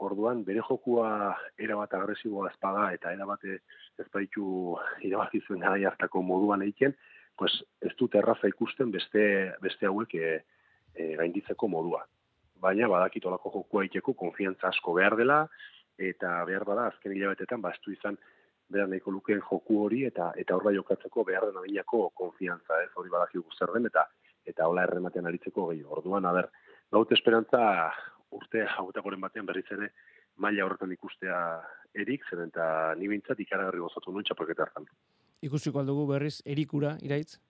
Orduan, 0.00 0.42
bere 0.46 0.62
jokua 0.64 1.36
erabat 1.60 1.92
agresiboa 1.94 2.48
ezpada 2.48 2.86
eta 2.96 3.12
erabat 3.12 3.44
ezpaitu 4.00 4.44
irabazi 5.04 5.42
zuen 5.44 5.60
gara 5.60 5.76
hartako 5.90 6.22
moduan 6.24 6.64
eiken, 6.64 6.94
pues 7.36 7.52
ez 7.84 7.92
dut 7.98 8.16
erraza 8.16 8.48
ikusten 8.48 8.90
beste, 8.94 9.22
beste 9.60 9.88
hauek 9.88 10.14
e, 10.16 10.38
e, 10.94 11.14
gainditzeko 11.16 11.68
modua. 11.68 12.04
Baina, 12.60 12.88
badakitolako 12.88 13.52
jokua 13.54 13.84
eiteko, 13.86 14.14
konfiantza 14.14 14.68
asko 14.68 14.92
behar 14.98 15.16
dela, 15.16 15.44
eta 16.00 16.44
behar 16.48 16.64
bada 16.64 16.86
azken 16.90 17.12
hilabetetan 17.12 17.62
bastu 17.62 17.92
izan 17.92 18.16
behar 18.70 18.88
nahiko 18.88 19.10
lukeen 19.10 19.40
joku 19.44 19.80
hori 19.84 20.04
eta 20.08 20.30
eta 20.42 20.56
horra 20.56 20.72
jokatzeko 20.76 21.24
behar 21.28 21.48
den 21.48 21.58
abinako 21.60 22.02
konfiantza 22.22 22.78
ez 22.84 22.90
hori 22.96 23.10
badaki 23.10 23.42
zer 23.58 23.72
den 23.74 23.86
eta 23.86 24.06
eta 24.46 24.66
hola 24.66 24.84
errematen 24.88 25.26
aritzeko 25.26 25.66
gehi 25.70 25.82
orduan 25.84 26.24
aber 26.24 26.48
gaut 26.92 27.12
esperantza 27.12 27.92
urte 28.30 28.64
hautakoren 28.76 29.20
batean 29.20 29.46
berriz 29.46 29.66
ere 29.70 29.90
maila 30.36 30.64
horretan 30.64 30.92
ikustea 30.92 31.38
erik, 31.94 32.24
zen 32.30 32.46
eta 32.46 32.94
ni 32.96 33.08
bintzat 33.08 33.40
ikaragarri 33.40 33.80
gozatu 33.82 34.12
nuen 34.12 34.24
txapelketa 34.24 34.62
hartan. 34.62 34.86
Ikusiko 35.42 35.80
aldugu 35.80 36.06
berriz 36.12 36.40
erikura 36.46 36.96
iraitz. 37.02 37.40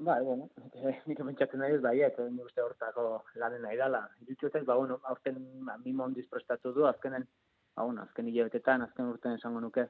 Bai, 0.00 0.22
bueno, 0.22 0.48
eh, 0.74 1.00
nik 1.10 1.18
pentsatzen 1.18 1.58
nahi 1.58 1.74
ez 1.74 1.80
baiet, 1.82 2.18
eh, 2.22 2.30
nik 2.30 2.46
uste 2.46 2.62
hortako 2.62 3.06
lanen 3.42 3.64
nahi 3.66 3.78
dala. 3.80 4.04
Iruditzen 4.22 4.66
ba, 4.66 4.76
bueno, 4.78 5.00
aurten 5.10 5.40
ba, 5.66 5.74
mimo 5.84 6.04
ondiz 6.04 6.26
prestatu 6.30 6.70
du, 6.76 6.84
azkenen, 6.86 7.24
ba, 7.74 7.82
bueno, 7.82 8.04
azken 8.06 8.28
hilabetetan, 8.30 8.84
azken 8.86 9.10
urtean 9.10 9.40
esango 9.40 9.62
nuke, 9.64 9.88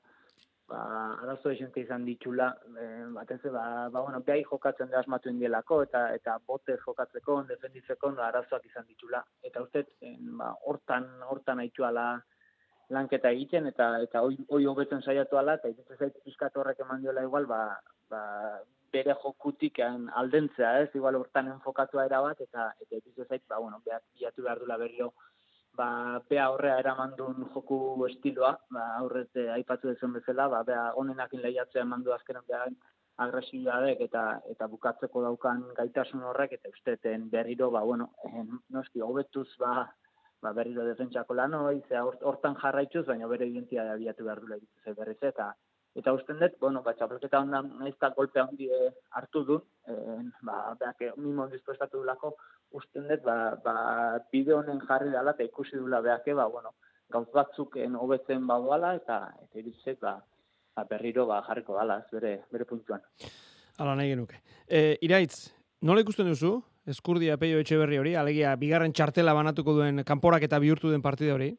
ba, 0.73 0.81
arazo 1.27 1.53
esente 1.53 1.85
izan 1.85 2.07
ditxula, 2.07 2.47
eh, 2.85 3.05
batez, 3.19 3.43
ba, 3.53 3.67
ba, 3.91 4.01
bueno, 4.01 4.23
behai 4.31 4.47
jokatzen 4.49 4.89
da 4.95 5.03
asmatu 5.03 5.29
indielako, 5.29 5.83
eta 5.91 6.07
eta 6.17 6.39
bote 6.47 6.79
jokatzeko, 6.87 7.43
defenditzeko, 7.53 8.15
no, 8.17 8.25
arazoak 8.31 8.65
izan 8.65 8.89
ditxula. 8.89 9.21
Eta 9.45 9.67
uste, 9.67 9.85
ba, 10.41 10.55
hortan, 10.73 11.11
hortan 11.29 11.61
haituala 11.67 12.09
lanketa 12.97 13.37
egiten, 13.37 13.69
eta 13.75 13.93
eta 14.09 14.25
hoi, 14.25 14.65
hobetzen 14.73 15.05
saiatu 15.05 15.37
ala, 15.37 15.61
eta 15.61 15.69
iruditzen 15.69 16.01
zait, 16.01 16.19
pizkat 16.25 16.57
horrek 16.57 16.81
eman 16.87 17.05
diola 17.05 17.29
igual, 17.29 17.53
ba, 17.53 17.63
ba, 18.09 18.25
bere 18.93 19.15
jokutik 19.23 19.81
aldentzea, 19.85 20.71
ez? 20.83 20.91
Igual 20.95 21.17
hortan 21.21 21.51
enfokatua 21.55 22.07
era 22.07 22.21
bat 22.25 22.41
eta 22.41 22.71
eta 22.81 22.97
iruditzen 22.97 23.29
zait, 23.29 23.43
ba 23.49 23.59
bueno, 23.59 23.83
behat 23.85 24.05
bilatu 24.15 24.47
behar 24.47 24.63
dula 24.65 24.79
berrio 24.85 25.13
ba 25.79 26.21
bea 26.31 26.51
horrea 26.51 26.79
eramandun 26.83 27.45
joku 27.55 27.79
estiloa, 28.09 28.53
ba 28.75 28.85
aurrete 29.01 29.45
aipatu 29.57 29.93
dezen 29.93 30.13
bezala, 30.17 30.49
ba 30.55 30.63
bea 30.71 30.85
honenakin 31.03 31.43
lehiatzea 31.45 31.85
emandu 31.87 32.15
azkenan 32.15 32.47
bea 32.49 32.65
agresibiadek 33.25 34.03
eta 34.09 34.25
eta 34.53 34.67
bukatzeko 34.75 35.23
daukan 35.27 35.63
gaitasun 35.79 36.27
horrek 36.31 36.53
eta 36.59 36.73
usteten 36.75 37.31
berriro 37.31 37.71
ba 37.77 37.85
bueno, 37.91 38.11
en, 38.33 38.59
noski 38.77 39.05
hobetuz 39.07 39.49
ba 39.63 39.73
ba 40.43 40.53
berriro 40.59 40.85
defentsako 40.87 41.35
lan 41.35 41.55
hori, 41.55 41.81
hortan 42.31 42.55
jarraituz, 42.63 43.07
baina 43.07 43.27
bere 43.33 43.49
identitatea 43.53 43.97
abiatu 43.99 44.29
behar 44.29 44.41
dula 44.45 44.59
iruditzen 44.61 44.99
berriz 45.01 45.19
eta 45.33 45.49
eta 45.99 46.13
usten 46.15 46.39
dut, 46.39 46.55
bueno, 46.61 46.83
ba, 46.85 46.95
txapelketa 46.95 47.41
ondan 47.43 47.73
naizta 47.81 48.13
golpe 48.17 48.41
handi 48.41 48.69
eh, 48.71 48.91
hartu 49.19 49.43
du, 49.49 49.57
e, 49.89 49.97
ba, 50.47 50.77
beak, 50.79 51.03
mimo 51.19 51.49
dispuestatu 51.51 52.03
dulako, 52.03 52.35
usten 52.79 53.09
dut, 53.11 53.25
ba, 53.27 53.57
ba, 53.65 53.75
bide 54.33 54.55
honen 54.55 54.81
jarri 54.87 55.11
dela, 55.15 55.35
eta 55.35 55.47
ikusi 55.47 55.77
dula 55.81 56.01
beak, 56.05 56.31
ba, 56.39 56.47
bueno, 56.53 56.75
gauz 57.11 57.27
batzuk 57.35 57.79
hobetzen 57.99 58.47
badoala, 58.47 58.95
eta 59.01 59.21
eta 59.43 59.59
iritzek, 59.59 60.01
ba, 60.05 60.17
ba, 60.77 60.87
berriro 60.89 61.27
ba, 61.27 61.43
jarriko 61.49 61.75
dala, 61.75 62.01
bere, 62.13 62.35
bere 62.53 62.65
puntuan. 62.69 63.03
Hala 63.79 63.95
nahi 63.99 64.15
genuke. 64.15 64.43
E, 64.67 64.99
iraitz, 65.03 65.49
nola 65.83 66.03
ikusten 66.07 66.31
duzu, 66.31 66.59
eskurdia 66.89 67.37
peio 67.39 67.59
etxe 67.63 67.77
berri 67.81 67.99
hori, 67.99 68.15
alegia, 68.17 68.55
bigarren 68.57 68.95
txartela 68.95 69.35
banatuko 69.35 69.75
duen 69.81 70.05
kanporak 70.07 70.47
eta 70.47 70.61
bihurtu 70.63 70.93
den 70.95 71.03
partida 71.03 71.35
hori? 71.35 71.53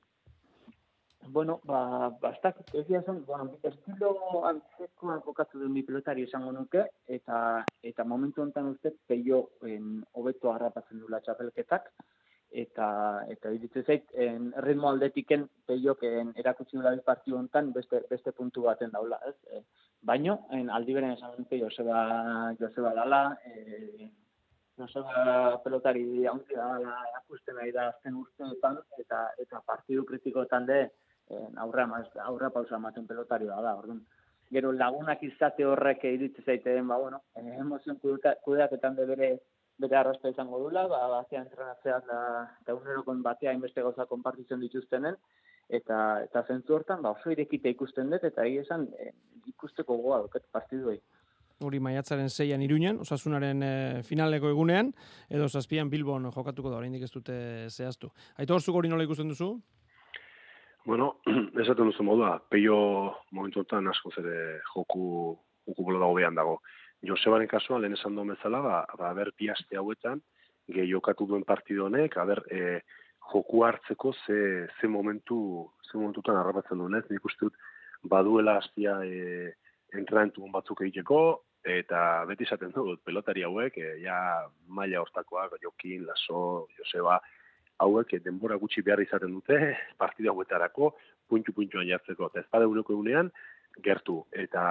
Bueno, 1.28 1.60
ba, 1.64 2.10
bastak, 2.22 2.58
ez 2.74 2.88
dira 2.88 3.02
zen, 3.04 3.24
bueno, 3.26 3.52
estilo 3.64 4.46
antzekoa 4.48 5.20
kokatu 5.22 5.60
duen 5.60 5.74
bi 5.76 5.84
pilotari 5.84 6.24
esango 6.24 6.52
nuke, 6.52 6.86
eta 7.08 7.66
eta 7.84 8.04
momentu 8.04 8.42
honetan 8.42 8.72
uste, 8.72 8.94
peio 9.08 9.42
en, 9.68 10.00
hobeto 10.14 10.54
harrapatzen 10.54 11.04
dula 11.04 11.20
txapelketak, 11.22 11.92
eta 12.64 12.88
eta 13.30 13.52
iritze 13.54 13.84
zait, 13.84 14.08
en, 14.14 14.48
ritmo 14.66 14.90
aldetiken 14.90 15.46
peiok 15.70 16.06
en, 16.10 16.32
erakutsi 16.44 16.78
dula 16.78 16.96
bi 16.96 17.04
partio 17.06 17.38
honetan 17.38 17.74
beste, 17.76 18.02
beste 18.10 18.32
puntu 18.32 18.64
baten 18.66 18.96
daula, 18.96 19.20
ez? 19.28 19.36
E, 19.52 19.62
baino, 20.02 20.40
en, 20.56 20.72
aldi 20.80 20.96
beren 20.98 21.14
esan 21.18 21.36
nuke 21.38 21.60
Joseba, 21.62 22.56
Joseba 22.64 22.96
dala, 22.96 23.22
e, 23.46 24.10
Joseba 24.80 25.60
pelotari 25.62 26.26
haundi 26.26 26.56
dala 26.56 26.98
erakusten 27.12 27.60
nahi 27.60 27.76
da 27.76 27.90
azken 27.92 28.18
urteetan, 28.24 28.82
eta, 28.98 29.28
eta 29.46 29.62
partidu 29.68 30.08
kritikoetan 30.10 30.66
de, 30.66 30.80
aurra, 31.58 31.88
aurra 32.26 32.50
pausa 32.50 32.78
ematen 32.78 33.08
pelotarioa 33.08 33.62
da, 33.62 33.76
orduan. 33.82 34.02
Gero 34.52 34.72
lagunak 34.74 35.22
izate 35.24 35.66
horrek 35.66 36.04
iritsi 36.10 36.42
zaiteen, 36.46 36.88
ba, 36.88 36.98
bueno, 36.98 37.22
eh, 37.38 37.58
emozion 37.60 38.00
kudeaketan 38.02 38.96
de 38.96 39.06
bere, 39.06 39.30
bere 39.78 40.00
arraspa 40.00 40.32
izango 40.34 40.60
dula, 40.64 40.88
ba, 40.90 41.04
batea 41.12 41.44
entrenatzean 41.46 42.08
da, 42.08 42.20
eta 42.64 42.76
unerokon 42.76 43.22
batea 43.26 43.54
inbeste 43.54 43.86
gauza 43.86 44.08
konpartitzen 44.10 44.60
dituztenen, 44.66 45.18
eta 45.70 46.00
eta 46.26 46.44
zentzu 46.48 46.80
hortan, 46.80 47.04
ba, 47.06 47.14
oso 47.14 47.30
irekite 47.30 47.70
ikusten 47.76 48.10
dut, 48.10 48.26
eta 48.26 48.46
egia 48.50 48.66
esan, 48.66 48.90
eh, 48.98 49.14
ikusteko 49.54 49.98
goa 50.02 50.24
duket 50.26 50.50
partiduei. 50.52 51.00
Hori 51.60 51.82
maiatzaren 51.84 52.30
zeian 52.30 52.62
iruñan, 52.64 53.02
osasunaren 53.04 53.64
e, 53.68 53.72
finaleko 54.08 54.48
egunean, 54.48 54.94
edo 55.28 55.50
zazpian 55.50 55.90
Bilbon 55.92 56.30
jokatuko 56.32 56.72
da, 56.72 56.78
oraindik 56.78 57.04
ez 57.04 57.12
dute 57.12 57.36
zehaztu. 57.68 58.14
Aitor, 58.40 58.64
zuk 58.64 58.78
hori 58.80 58.88
nola 58.88 59.04
ikusten 59.04 59.28
duzu? 59.28 59.58
Bueno, 60.90 61.20
esaten 61.62 61.86
duzu 61.86 62.02
modua, 62.02 62.32
peio 62.50 62.76
momentu 63.38 63.62
enten 63.62 63.92
asko 63.92 64.10
zere 64.10 64.32
joku, 64.72 65.36
joku 65.70 65.84
bola 65.86 66.00
dago 66.02 66.16
behan 66.18 66.40
dago. 66.40 66.56
Josebaren 67.06 67.50
kasuan, 67.52 67.84
lehen 67.84 67.94
esan 67.94 68.16
duen 68.18 68.32
bezala, 68.34 68.62
ba, 68.66 68.80
ba 68.98 69.12
ber, 69.14 69.30
piaste 69.38 69.78
hauetan, 69.78 70.24
gehi 70.74 70.90
jokatu 70.90 71.28
duen 71.30 71.46
partido 71.46 71.86
honek, 71.86 72.18
aber, 72.18 72.42
e, 72.50 72.80
joku 73.30 73.62
hartzeko 73.68 74.16
ze, 74.24 74.40
ze 74.80 74.90
momentu, 74.90 75.38
ze 75.86 76.00
momentutan 76.00 76.42
harrapatzen 76.42 76.82
duen, 76.82 76.98
ez? 76.98 77.06
Nik 77.14 77.30
uste 77.30 77.46
dut, 77.46 77.62
baduela 78.16 78.58
hastia 78.58 78.98
e, 79.06 79.54
entrenatu 79.94 80.50
batzuk 80.56 80.82
egiteko, 80.88 81.20
eta 81.78 82.26
beti 82.32 82.50
esaten 82.50 82.74
dut, 82.74 83.06
pelotari 83.06 83.46
hauek, 83.46 83.78
e, 83.78 84.00
ja 84.08 84.18
maila 84.66 85.06
hortakoak, 85.06 85.54
Jokin, 85.62 86.10
Laso, 86.10 86.66
Joseba, 86.82 87.22
hauek 87.80 88.18
denbora 88.24 88.58
gutxi 88.60 88.84
behar 88.86 89.02
izaten 89.04 89.34
dute 89.38 89.58
partida 90.02 90.34
hauetarako 90.34 90.94
puntu 91.30 91.54
puntuan 91.56 91.88
jartzeko. 91.88 92.30
Eta 92.32 92.44
ezpada 92.44 92.68
euroko 92.68 92.96
egunean 92.98 93.32
gertu. 93.84 94.24
Eta 94.32 94.66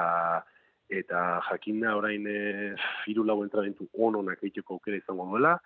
eta 0.89 1.41
jakinda 1.51 1.95
orain 1.99 2.25
e, 2.27 2.39
hiru 3.11 3.25
lau 3.29 3.43
entrenamentu 3.45 3.91
ononak 3.93 4.41
egiteko 4.43 4.79
aukera 4.79 5.01
izango 5.01 5.27
duela. 5.33 5.59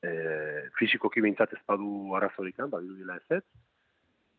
E, 0.00 0.12
fizikoki 0.78 1.20
behintzat 1.20 1.56
ez 1.56 1.62
badu 1.68 2.14
arrazorikan, 2.16 2.70
badiru 2.70 2.94
dila 3.00 3.18
ez 3.18 3.40
ez. 3.40 3.42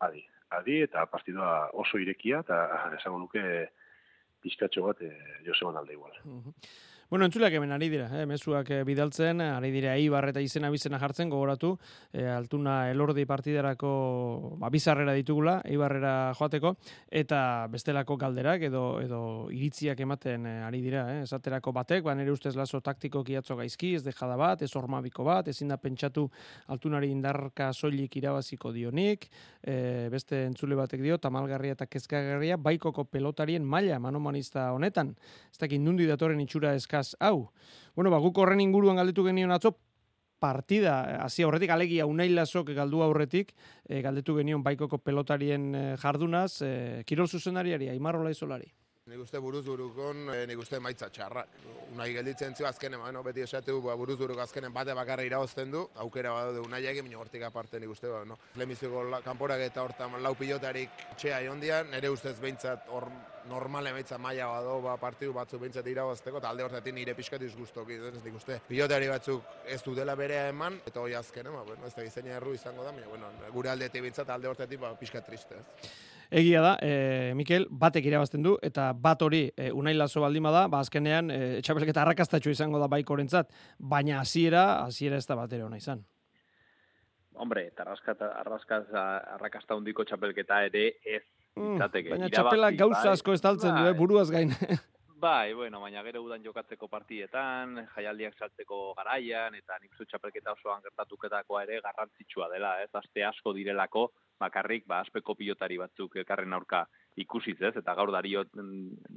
Adi, 0.07 0.23
adi 0.57 0.79
eta 0.87 1.03
partidua 1.11 1.51
oso 1.83 1.99
irekia 2.01 2.39
eta 2.45 2.61
esango 2.97 3.19
nuke 3.25 3.43
pizkatxo 4.41 4.87
bat 4.87 5.03
e, 5.05 5.11
Joseban 5.45 5.77
alde 5.77 5.99
igual. 5.99 6.15
Bueno, 7.11 7.25
entzuleak 7.25 7.51
hemen 7.57 7.73
ari 7.75 7.89
dira, 7.91 8.05
eh, 8.15 8.25
mezuak 8.25 8.69
eh, 8.71 8.83
bidaltzen, 8.87 9.41
ari 9.43 9.67
dira 9.73 9.97
Ibar 9.99 10.29
eta 10.29 10.39
izena 10.39 10.69
bizena 10.71 10.95
jartzen, 10.97 11.27
gogoratu, 11.27 11.73
eh, 12.13 12.23
altuna 12.23 12.89
elordi 12.89 13.25
partidarako 13.27 14.55
ba, 14.61 14.69
bizarrera 14.71 15.11
ditugula, 15.11 15.57
Ibarrera 15.67 16.31
joateko, 16.39 16.71
eta 17.11 17.67
bestelako 17.67 18.15
galderak 18.15 18.63
edo 18.69 18.83
edo 19.01 19.19
iritziak 19.51 19.99
ematen 20.05 20.45
eh, 20.47 20.53
ari 20.63 20.79
dira, 20.85 21.01
eh, 21.11 21.25
esaterako 21.25 21.73
batek, 21.75 22.05
ba, 22.05 22.15
nire 22.15 22.31
ustez 22.31 22.53
laso 22.55 22.79
taktiko 22.79 23.25
kiatzo 23.27 23.59
gaizki, 23.59 23.91
ez 23.95 24.05
dejada 24.07 24.39
bat, 24.39 24.63
ez 24.63 24.71
ormabiko 24.79 25.27
bat, 25.27 25.51
ezin 25.51 25.67
da 25.67 25.75
pentsatu 25.75 26.29
altunari 26.71 27.11
indarka 27.11 27.73
soilik 27.73 28.15
irabaziko 28.21 28.71
dionik, 28.71 29.27
eh, 29.67 30.07
beste 30.09 30.45
entzule 30.45 30.79
batek 30.79 31.03
dio, 31.03 31.19
tamalgarria 31.19 31.75
eta 31.75 31.91
kezkagarria, 31.91 32.55
baikoko 32.55 33.03
pelotarien 33.03 33.67
maila 33.67 33.99
manomanista 33.99 34.71
honetan, 34.71 35.17
ez 35.51 35.59
dakit 35.59 35.83
nundi 35.83 36.07
datorren 36.07 36.39
itxura 36.39 36.73
eska 36.79 37.00
hau. 37.19 37.51
Bueno, 37.95 38.11
ba, 38.11 38.19
guk 38.23 38.37
horren 38.37 38.61
inguruan 38.63 38.99
galdetu 39.01 39.25
genion 39.27 39.51
atzo, 39.51 39.75
partida, 40.41 41.23
hasi 41.23 41.45
horretik, 41.45 41.69
alegia 41.69 42.07
unailasok 42.09 42.73
galdu 42.75 43.03
aurretik, 43.05 43.53
e, 43.85 44.01
galdetu 44.01 44.35
genion 44.39 44.63
baikoko 44.65 44.97
pelotarien 45.05 45.71
e, 45.75 45.83
jardunaz, 46.01 46.63
e, 46.65 46.71
kirol 47.07 47.29
zuzendariari, 47.29 47.91
aimarrola 47.93 48.33
izolari. 48.33 48.71
Nik 49.11 49.21
uste 49.23 49.39
buruz 49.41 49.63
burukon, 49.65 50.27
nik 50.47 50.59
uste 50.61 50.79
maitza 50.79 51.07
txarra. 51.09 51.41
Unai 51.91 52.11
gelditzen 52.13 52.53
zio 52.55 52.67
azkenen, 52.69 53.01
no, 53.13 53.23
beti 53.25 53.41
esatu 53.43 53.79
ba, 53.83 53.95
buruz 53.97 54.15
buruk 54.19 54.39
azkenen 54.43 54.73
bate 54.73 54.93
bakarra 54.97 55.25
irabozten 55.25 55.73
du, 55.73 55.81
aukera 56.03 56.31
badu 56.35 56.61
unai 56.67 56.83
egin, 56.85 57.07
minio 57.07 57.19
hortik 57.19 57.43
aparte 57.43 57.81
nik 57.81 57.91
uste, 57.91 58.07
ba, 58.13 58.21
no. 58.29 58.37
Lemiziko 58.61 59.03
kanporak 59.25 59.65
eta 59.65 59.83
hortan 59.83 60.15
lau 60.21 60.35
pilotarik 60.37 61.05
txea 61.17 61.41
jondian, 61.47 61.89
nire 61.91 62.13
ustez 62.13 62.37
behintzat 62.39 62.87
hor 62.93 63.09
normale 63.49 63.93
maitza 63.93 64.17
maila 64.17 64.47
bado, 64.51 64.77
ba, 64.83 64.95
partidu 65.01 65.33
batzuk 65.33 65.61
behintzat 65.61 65.87
irabozteko, 65.87 66.41
eta 66.41 66.49
alde 66.49 66.65
horretin 66.67 66.95
nire 66.95 67.15
pixkat 67.17 67.41
izguztok, 67.47 67.89
ez 67.89 68.23
nik 68.23 68.37
uste. 68.37 68.59
Pilotari 68.67 69.09
batzuk 69.11 69.65
ez 69.65 69.81
du 69.83 69.95
dela 69.97 70.15
berea 70.15 70.47
eman, 70.51 70.79
eta 70.85 71.01
hori 71.01 71.17
azkenen, 71.17 71.53
ba, 71.53 71.65
bueno, 71.67 71.87
ez 71.87 71.95
da 71.95 72.05
gizeina 72.05 72.37
erru 72.37 72.53
izango 72.53 72.85
da, 72.85 72.93
bueno, 73.09 73.33
gure 73.51 73.73
aldetik 73.73 74.01
behintzat 74.07 74.29
alde 74.29 74.51
horretik 74.51 74.79
ba, 74.81 74.93
pixkat 74.99 75.27
triste. 75.27 75.59
Ez. 75.59 75.91
Egia 76.31 76.61
da, 76.63 76.77
e, 76.79 77.33
Mikel, 77.35 77.65
batek 77.67 78.05
irabazten 78.07 78.45
du, 78.45 78.53
eta 78.63 78.93
bat 78.95 79.19
hori 79.25 79.49
e, 79.51 79.67
unai 79.75 79.91
lazo 79.97 80.21
baldima 80.23 80.53
da, 80.55 80.61
ba, 80.71 80.79
azkenean, 80.79 81.27
e, 81.27 81.57
etxapelketa 81.57 82.05
arrakastatxo 82.05 82.53
izango 82.53 82.79
da 82.79 82.87
baiko 82.87 83.17
rentzat, 83.19 83.51
baina 83.77 84.21
hasiera 84.21 84.63
hasiera 84.85 85.19
ez 85.19 85.27
da 85.27 85.35
batera 85.35 85.67
hona 85.67 85.81
izan. 85.81 86.05
Hombre, 87.35 87.65
eta 87.73 87.83
arraskaz 87.83 88.85
arrakasta 88.95 89.75
hundiko 89.75 90.05
txapelketa 90.07 90.61
ere 90.69 90.85
ez 91.03 91.23
mm, 91.55 91.79
Baina 92.09 92.29
txapela 92.29 92.71
gauza 92.71 93.11
asko 93.11 93.33
estaltzen 93.33 93.75
du, 93.75 93.89
eh, 93.89 93.97
buruaz 93.97 94.29
gain. 94.31 94.53
Bai, 95.21 95.53
bueno, 95.53 95.79
baina 95.79 96.01
gero 96.01 96.23
udan 96.25 96.41
jokatzeko 96.41 96.87
partietan, 96.89 97.75
jaialdiak 97.93 98.39
saltzeko 98.39 98.77
garaian, 98.97 99.53
eta 99.53 99.75
nik 99.77 99.93
zu 99.93 100.07
txapelketa 100.09 100.55
osoan 100.55 100.81
gertatuketakoa 100.81 101.61
ere 101.67 101.77
garrantzitsua 101.85 102.47
dela, 102.49 102.71
ez? 102.81 102.89
Aste 102.97 103.27
asko 103.27 103.53
direlako, 103.53 104.07
bakarrik, 104.41 104.87
ba, 104.89 105.03
aspeko 105.05 105.35
pilotari 105.37 105.77
batzuk 105.77 106.17
elkarren 106.17 106.57
aurka 106.57 106.87
ikusiz, 107.21 107.59
ez? 107.61 107.75
Eta 107.83 107.93
gaur 107.99 108.09
dario, 108.15 108.47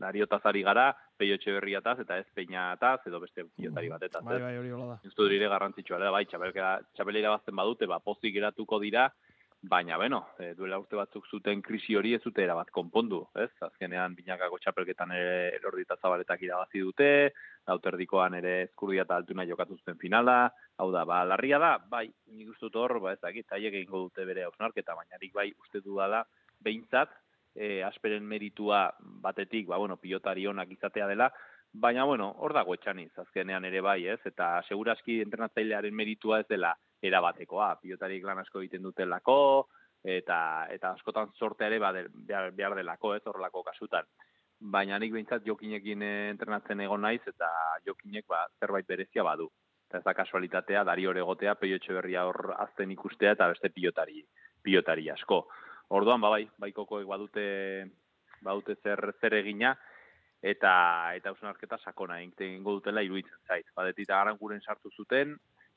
dario 0.05 0.29
tazari 0.29 0.61
gara, 0.67 0.91
peio 1.17 1.41
txeberriataz, 1.41 1.97
eta 2.05 2.21
ez 2.21 2.29
peinataz, 2.37 2.99
edo 3.09 3.23
beste 3.25 3.47
pilotari 3.57 3.89
batetaz, 3.95 4.27
Bai, 4.29 4.43
bai, 4.45 4.59
hori 4.61 4.77
hola 4.77 4.91
da. 4.93 4.99
Ez 5.09 5.15
du 5.17 5.31
dire 5.33 5.49
garrantzitsua 5.49 6.03
dela, 6.03 6.13
bai, 6.19 6.27
txapelketa, 6.29 6.75
txapelera 6.99 7.33
bazten 7.39 7.57
badute, 7.57 7.89
ba, 7.89 8.03
pozik 8.05 8.37
geratuko 8.37 8.83
dira, 8.85 9.09
baina, 9.69 9.97
beno, 9.99 10.21
e, 10.39 10.53
duela 10.59 10.79
urte 10.81 10.97
batzuk 10.99 11.27
zuten 11.31 11.63
krisi 11.65 11.97
hori 11.97 12.13
ez 12.15 12.21
dute 12.25 12.43
erabat 12.45 12.71
konpondu, 12.75 13.23
ez? 13.41 13.51
Azkenean, 13.65 14.15
binakako 14.17 14.59
txapelketan 14.61 15.15
ere 15.17 15.37
elordita 15.59 15.97
zabaletak 16.01 16.43
irabazi 16.45 16.83
dute, 16.85 17.09
lauterdikoan 17.69 18.37
ere 18.41 18.55
ezkurdia 18.67 19.07
eta 19.07 19.17
altuna 19.17 19.47
jokatu 19.49 19.79
zuten 19.81 19.99
finala, 20.01 20.51
hau 20.77 20.91
da, 20.93 21.05
ba, 21.09 21.23
larria 21.25 21.61
da, 21.63 21.73
bai, 21.91 22.07
nik 22.37 22.53
uste 22.53 22.69
dut 22.69 22.79
hor, 22.83 22.99
ba, 23.01 23.15
ez 23.17 23.23
dakit, 23.23 23.49
haiek 23.57 23.81
egingo 23.81 24.05
dute 24.09 24.29
bere 24.29 24.45
hausnarketa, 24.49 24.97
baina 25.01 25.21
nik 25.23 25.33
bai 25.35 25.49
uste 25.65 25.81
dudala, 25.85 26.25
behintzat, 26.65 27.17
e, 27.57 27.81
asperen 27.87 28.25
meritua 28.29 28.87
batetik, 29.25 29.69
ba, 29.73 29.81
bueno, 29.81 29.97
pilotari 29.97 30.47
onak 30.51 30.77
izatea 30.77 31.09
dela, 31.09 31.31
baina, 31.73 32.05
bueno, 32.05 32.35
hor 32.39 32.53
dago 32.53 32.77
etxaniz, 32.77 33.13
azkenean 33.19 33.65
ere 33.65 33.81
bai, 33.81 34.03
ez? 34.13 34.21
Eta 34.29 34.59
seguraski 34.69 35.23
entrenatzailearen 35.25 35.95
meritua 35.95 36.45
ez 36.45 36.51
dela 36.53 36.75
erabatekoa, 37.05 37.75
pilotarik 37.83 38.25
lan 38.25 38.41
asko 38.43 38.63
egiten 38.63 38.83
dutelako, 38.83 39.39
eta 40.05 40.39
eta 40.73 40.93
askotan 40.93 41.33
sorte 41.35 41.67
ere 41.67 41.81
behar, 41.81 42.09
behar 42.53 42.77
delako, 42.77 43.15
ez 43.15 43.23
horrelako 43.25 43.65
kasutan. 43.65 44.09
Baina 44.75 44.99
nik 44.99 45.13
behintzat 45.13 45.45
jokinekin 45.47 46.03
eh, 46.03 46.31
entrenatzen 46.31 46.81
egon 46.81 47.03
naiz, 47.05 47.23
eta 47.27 47.49
jokinek 47.87 48.27
ba, 48.29 48.45
zerbait 48.61 48.87
berezia 48.87 49.25
badu. 49.25 49.51
Eta 49.89 50.01
ez 50.01 50.05
da 50.05 50.15
kasualitatea, 50.17 50.85
dari 50.85 51.07
hor 51.07 51.19
egotea, 51.21 51.55
peio 51.61 51.79
berria 51.89 52.25
hor 52.27 52.55
azten 52.59 52.91
ikustea, 52.91 53.33
eta 53.33 53.49
beste 53.49 53.71
pilotari, 53.71 54.25
pilotari 54.63 55.11
asko. 55.11 55.47
Orduan, 55.91 56.21
ba, 56.21 56.31
bai, 56.31 56.49
baikokoek 56.59 57.07
badute, 57.07 57.45
badute 58.43 58.77
zer, 58.83 59.13
zer 59.21 59.35
egina, 59.35 59.75
eta 60.45 61.15
eta 61.17 61.33
hausnarketa 61.33 61.79
sakona 61.79 62.21
egingo 62.21 62.79
dutela 62.79 63.03
iruditzen 63.03 63.41
zait. 63.49 63.67
Badetit 63.77 64.11
aranguren 64.11 64.61
sartu 64.61 64.91
zuten, 64.97 65.37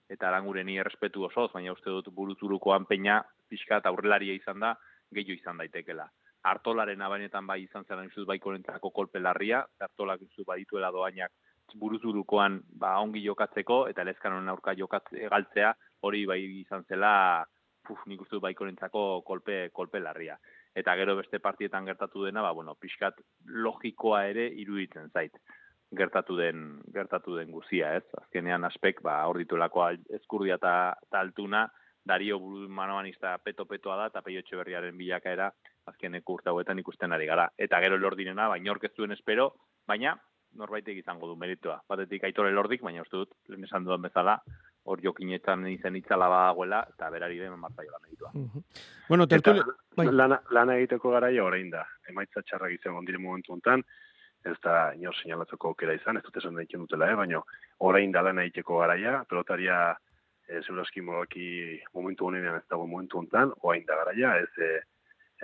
eta 0.10 0.30
aranguren 0.30 0.70
errespetu 0.70 1.26
osoz, 1.28 1.50
baina 1.54 1.74
uste 1.74 1.90
dut 1.90 2.08
buruturukoan 2.16 2.86
peina 2.86 3.22
pixka 3.50 3.82
eta 3.82 3.90
aurrelaria 3.90 4.34
izan 4.34 4.60
da, 4.64 4.74
gehiago 5.14 5.36
izan 5.40 5.60
daitekela. 5.62 6.08
Artolaren 6.48 7.02
abainetan 7.02 7.48
bai 7.48 7.62
izan 7.64 7.84
zela 7.88 8.04
nizut 8.04 8.28
baiko 8.28 8.54
lentzako 8.54 8.92
kolpe 8.96 9.20
larria, 9.20 9.66
artolak 9.80 10.22
nizut 10.22 10.48
badituela 10.48 10.92
doainak 10.92 11.32
buruturukoan 11.76 12.62
ba, 12.80 12.94
ongi 13.04 13.24
jokatzeko, 13.26 13.88
eta 13.92 14.06
lezkanon 14.08 14.48
aurka 14.50 14.74
jokatze 14.78 15.28
galtzea, 15.34 15.74
hori 16.08 16.26
bai 16.26 16.40
izan 16.62 16.86
zela, 16.88 17.44
puf, 17.84 18.00
nik 18.08 18.22
uste 18.22 18.38
dut 18.38 18.46
baiko 18.46 18.66
lentzako 18.66 19.22
kolpe, 19.28 19.68
kolpe 19.74 20.00
larria. 20.00 20.38
Eta 20.78 20.96
gero 20.96 21.18
beste 21.18 21.40
partietan 21.44 21.86
gertatu 21.90 22.24
dena, 22.24 22.42
ba, 22.46 22.54
bueno, 22.54 22.76
pixkat 22.80 23.20
logikoa 23.68 24.24
ere 24.32 24.48
iruditzen 24.64 25.10
zait 25.12 25.36
gertatu 25.96 26.36
den 26.36 26.82
gertatu 26.94 27.36
den 27.38 27.52
guzia, 27.52 27.96
ez? 27.96 28.06
Azkenean 28.22 28.66
aspek 28.68 29.02
ba 29.02 29.22
hor 29.28 29.38
ditulako 29.40 29.90
ezkurdia 30.20 30.58
ta, 30.58 30.96
ta 31.12 31.20
altuna 31.20 31.68
Dario 32.08 32.40
Manoanista 32.40 33.38
peto 33.44 33.66
petoa 33.66 33.98
da 33.98 34.06
eta 34.08 34.22
Peio 34.24 34.40
Etxeberriaren 34.40 34.98
bilakaera 34.98 35.52
azkeneko 35.88 36.38
urte 36.38 36.50
hauetan 36.50 36.80
ikusten 36.80 37.12
ari 37.12 37.28
gara. 37.28 37.50
Eta 37.58 37.80
gero 37.84 37.98
lordinena 38.00 38.48
baina 38.48 38.72
ork 38.72 38.88
ez 38.88 38.94
duen 38.96 39.12
espero, 39.12 39.54
baina 39.88 40.16
norbaitek 40.58 40.98
izango 41.04 41.28
du 41.28 41.36
meritua. 41.36 41.82
Batetik 41.90 42.24
Aitor 42.24 42.50
Lordik, 42.52 42.82
baina 42.82 43.04
uste 43.04 43.18
dut 43.18 43.36
lehen 43.52 43.68
esan 43.68 43.84
dudan 43.84 44.02
bezala 44.02 44.38
hor 44.88 45.02
jokinetan 45.04 45.68
izen 45.68 45.96
itzala 46.00 46.30
badagoela 46.32 46.82
eta 46.94 47.10
berari 47.12 47.40
den 47.40 47.60
martaiola 47.60 48.00
meritua. 48.04 48.32
Bueno, 49.10 49.28
tertuli... 49.28 49.64
Bai. 49.98 50.08
Lana, 50.12 50.40
lana 50.52 50.78
egiteko 50.78 51.12
garaia 51.12 51.44
orain 51.44 51.70
da. 51.74 51.84
Emaitza 52.10 52.44
txarrak 52.46 52.78
izan 52.78 52.96
ondire 52.96 53.20
momentu 53.20 53.54
hontan, 53.54 53.84
ez 54.46 54.56
da 54.64 54.94
inor 54.96 55.16
seinalatzeko 55.16 55.72
aukera 55.72 55.96
izan, 55.98 56.18
ez 56.18 56.24
dut 56.26 56.38
esan 56.38 56.60
egiten 56.62 56.86
dutela, 56.86 57.10
eh? 57.12 57.16
baina 57.16 57.42
orain 57.90 58.12
da 58.12 58.22
lan 58.22 58.40
egiteko 58.44 58.80
garaia, 58.82 59.24
pelotaria 59.30 59.80
e, 60.48 60.62
zeuraski 60.62 61.02
momentu 61.02 62.28
honenean 62.30 62.60
ez 62.60 62.68
dago 62.70 62.88
momentu 62.88 63.20
hontan, 63.20 63.54
orain 63.62 63.86
da 63.88 63.98
garaia, 64.04 64.36
ez 64.44 64.64
e, 64.64 64.72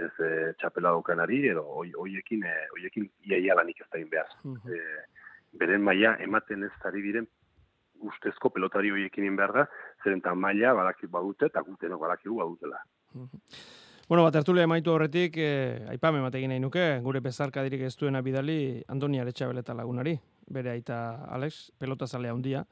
ez 0.03 0.11
e, 0.25 0.31
txapela 0.59 0.93
daukanari, 0.95 1.43
edo 1.51 1.65
hoiekin 1.69 2.45
e, 2.49 2.55
hoiekin 2.75 3.09
iaia 3.29 3.57
lanik 3.59 3.81
ez 3.83 3.89
da 3.91 4.01
behar. 4.15 4.35
E, 4.65 4.81
beren 5.59 5.83
maila 5.85 6.15
ematen 6.23 6.63
ez 6.65 6.73
ari 6.89 7.03
diren 7.05 7.27
ustezko 8.03 8.49
pelotari 8.49 8.91
hoiekin 8.91 9.37
behar 9.37 9.53
da, 9.59 9.69
zeren 10.03 10.23
eta 10.23 10.33
maila 10.35 10.73
badaki 10.79 11.07
badute, 11.07 11.51
eta 11.51 11.61
gutenok 11.67 12.01
badakigu 12.07 12.39
badutela. 12.41 12.83
Bueno, 14.09 14.23
bat 14.23 14.35
hartu 14.35 14.53
maitu 14.67 14.91
horretik, 14.91 15.37
eh, 15.37 15.85
aipame 15.87 16.19
batekin 16.19 16.49
nahi 16.49 16.59
nuke, 16.59 16.99
gure 17.01 17.21
bezarka 17.21 17.63
dirik 17.63 17.81
ez 17.81 17.95
duena 17.95 18.21
bidali 18.21 18.83
Andoni 18.89 19.19
Aretxabeleta 19.19 19.73
lagunari, 19.73 20.19
bere 20.49 20.71
aita 20.71 21.25
Alex, 21.31 21.71
pelota 21.79 22.05
zalea 22.05 22.33
handia, 22.33 22.65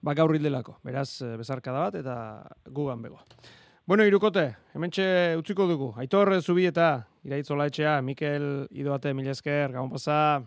ba 0.00 0.14
gaur 0.14 0.34
hildelako, 0.34 0.78
beraz 0.82 1.20
eh, 1.20 1.36
bezarka 1.36 1.72
da 1.72 1.80
bat 1.80 1.94
eta 1.94 2.16
gugan 2.70 3.02
bego. 3.02 3.20
Bueno, 3.86 4.04
irukote, 4.04 4.56
hemen 4.74 4.90
utziko 5.36 5.66
dugu. 5.66 5.92
Aitor 5.98 6.40
zubi 6.40 6.66
eta 6.66 7.06
iraitzola 7.24 7.66
etxea, 7.66 8.00
Mikel 8.00 8.66
Idoate, 8.70 9.12
Milesker, 9.12 9.72
gabon 9.72 9.90
pasa. 9.90 10.42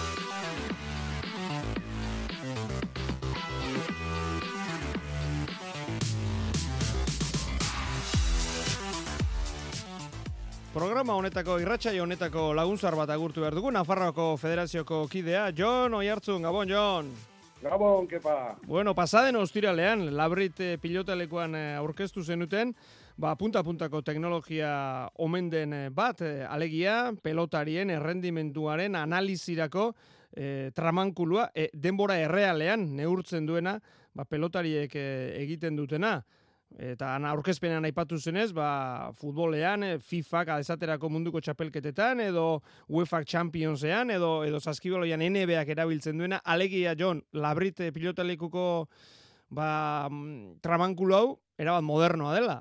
Programa 10.77 11.15
honetako 11.17 11.55
irratsaio 11.57 12.03
honetako 12.03 12.51
laguntzar 12.53 12.93
bat 12.93 13.09
agurtu 13.09 13.41
behar 13.41 13.55
dugu 13.57 13.71
Nafarroako 13.73 14.27
Federazioko 14.37 14.99
kidea 15.09 15.47
Jon 15.57 15.95
Oiartzun, 15.97 16.43
Gabon 16.45 16.69
Jon. 16.69 17.09
Gabon, 17.63 18.05
kepa. 18.05 18.59
Bueno, 18.67 18.93
pasaden 18.93 19.39
ostiralean 19.41 20.11
Labrit 20.13 20.61
eh, 20.61 20.77
pilotalekuan 20.77 21.57
eh, 21.57 21.63
aurkeztu 21.79 22.21
zenuten, 22.21 22.75
ba 23.17 23.33
punta-puntako 23.39 24.03
teknologia 24.05 25.09
omen 25.17 25.49
den 25.49 25.73
eh, 25.73 25.89
bat, 25.89 26.21
alegia 26.45 27.09
pelotarien 27.25 27.89
errendimentuaren 27.97 29.01
analizirako 29.01 29.95
e, 30.29 30.69
tramankulua, 30.77 31.49
denbora 31.73 32.19
errealean 32.21 32.85
neurtzen 33.01 33.49
duena, 33.49 33.79
ba 34.13 34.29
pelotariek 34.29 34.93
egiten 34.93 35.81
dutena. 35.81 36.19
Eta 36.75 37.13
aurkezpenean 37.31 37.87
aipatu 37.87 38.19
zenez, 38.19 38.51
ba, 38.53 39.11
futbolean, 39.17 39.83
eh, 39.83 39.97
FIFA 39.97 40.59
esaterako 40.59 41.09
munduko 41.09 41.39
txapelketetan, 41.41 42.19
edo 42.19 42.61
UEFA 42.89 43.23
Championsean, 43.23 44.11
edo, 44.11 44.43
edo 44.43 44.59
saskiboloian 44.59 45.23
NBA-ak 45.23 45.69
erabiltzen 45.73 46.17
duena, 46.17 46.41
alegia, 46.43 46.93
John, 46.99 47.23
labrite 47.33 47.91
pilotalekuko 47.91 48.87
ba, 49.49 50.09
mm, 50.11 50.59
tramankulo 50.61 51.15
hau, 51.15 51.39
erabat 51.57 51.83
modernoa 51.83 52.35
dela. 52.35 52.59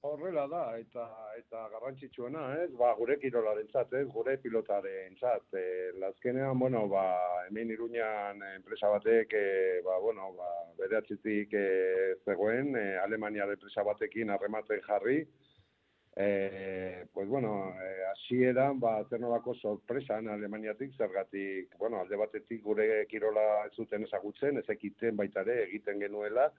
Horrela 0.00 0.44
da, 0.46 0.62
eta 0.78 1.04
eta 1.34 1.64
garrantzitsuena, 1.72 2.42
ez? 2.62 2.68
Ba, 2.78 2.92
gure 2.94 3.16
kirolarentzat, 3.18 3.96
ez? 3.98 4.04
Gure 4.14 4.36
pilotarentzat. 4.44 5.48
E, 5.58 5.64
lazkenean, 5.98 6.58
bueno, 6.58 6.84
ba, 6.92 7.02
hemen 7.48 7.72
Iruñan 7.74 8.44
enpresa 8.52 8.92
batek, 8.94 9.34
e, 9.34 9.80
ba, 9.82 9.98
bueno, 9.98 10.30
ba, 10.38 10.52
beratzitik 10.78 11.52
e, 11.52 11.66
zegoen, 12.24 12.76
e, 12.78 12.86
Alemania 13.02 13.50
enpresa 13.50 13.82
batekin 13.82 14.30
harrematen 14.30 14.86
jarri, 14.86 15.18
e, 16.14 17.06
pues 17.12 17.28
bueno, 17.28 17.74
e, 17.82 17.90
hasieran 18.12 18.78
ba 18.80 19.04
ternolako 19.10 19.54
sorpresan 19.54 20.28
Alemaniatik 20.28 20.94
zergatik, 20.96 21.74
bueno, 21.78 22.00
alde 22.00 22.16
batetik 22.16 22.62
gure 22.62 23.06
kirola 23.10 23.66
ez 23.66 23.74
zuten 23.74 24.06
ezagutzen, 24.06 24.58
ezekiten 24.62 25.16
baita 25.16 25.42
ere 25.46 25.64
egiten 25.68 25.98
genuela, 26.06 26.52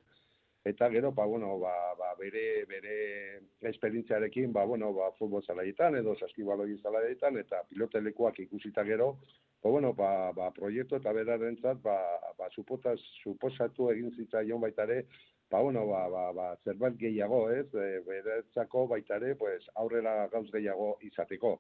eta 0.66 0.90
gero 0.90 1.12
ba 1.12 1.26
bueno 1.26 1.58
ba, 1.60 1.96
ba 1.98 2.16
bere 2.20 2.66
bere 2.66 3.42
esperientziarekin 3.62 4.52
ba 4.52 4.66
bueno 4.66 4.94
ba 4.94 5.12
futbol 5.18 5.44
zelaietan 5.46 5.96
edo 5.96 6.16
saskibaloi 6.20 6.78
zelaietan 6.82 7.38
eta 7.38 7.64
pilotelekuak 7.70 8.40
ikusita 8.40 8.84
gero 8.84 9.18
ba 9.64 9.70
bueno 9.70 9.94
ba, 9.94 10.32
ba 10.34 10.52
proiektu 10.52 10.96
eta 10.96 11.14
berarentzat 11.14 11.82
ba 11.82 11.98
ba 12.38 12.50
supotas 12.52 13.00
suposatu 13.24 13.90
egin 13.92 14.12
zitzaion 14.12 14.60
baita 14.62 14.84
ere 14.84 15.06
ba 15.50 15.62
bueno 15.62 15.88
ba 15.88 16.10
ba, 16.10 16.34
ba 16.34 16.58
zerbait 16.64 16.98
gehiago 16.98 17.50
ez? 17.52 17.68
E, 17.74 18.02
beretzako 18.06 18.88
baita 18.88 19.16
ere 19.16 19.36
pues 19.36 19.64
aurrera 19.76 20.28
gauz 20.28 20.52
gehiago 20.52 20.98
izateko. 21.02 21.60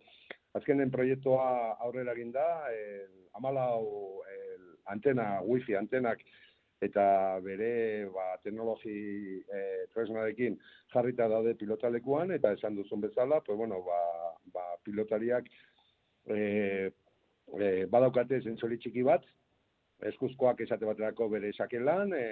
Azkenen 0.54 0.91
proiektua 0.91 1.78
aurrera 1.80 2.14
egin 2.14 2.32
da 2.32 2.45
eh 2.74 3.08
14 3.34 4.22
el 4.36 4.78
antena 4.86 5.41
wifi 5.41 5.76
antenak 5.76 6.20
eta 6.82 7.39
bere 7.43 8.07
ba, 8.13 8.38
teknologi 8.43 9.39
e, 9.43 9.63
tresnarekin 9.93 10.55
jarrita 10.93 11.27
daude 11.32 11.55
pilotalekuan, 11.59 12.32
eta 12.36 12.53
esan 12.55 12.77
duzun 12.80 13.01
bezala, 13.03 13.41
pues, 13.45 13.57
bueno, 13.57 13.82
ba, 13.84 13.99
ba, 14.53 14.65
pilotariak 14.84 15.49
e, 16.30 16.39
e, 17.59 17.67
badaukate 17.91 18.39
zentzoli 18.41 18.80
txiki 18.80 19.03
bat, 19.03 19.25
eskuzkoak 20.07 20.61
esate 20.63 20.88
baterako 20.88 21.27
bere 21.34 21.49
esakelan, 21.51 22.13
e, 22.15 22.23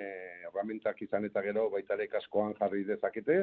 herramientak 0.47 1.01
izan 1.03 1.27
eta 1.27 1.43
gero 1.43 1.67
baita 1.73 1.97
ere 1.97 2.07
kaskoan 2.07 2.55
jarri 2.55 2.85
dezakete, 2.87 3.41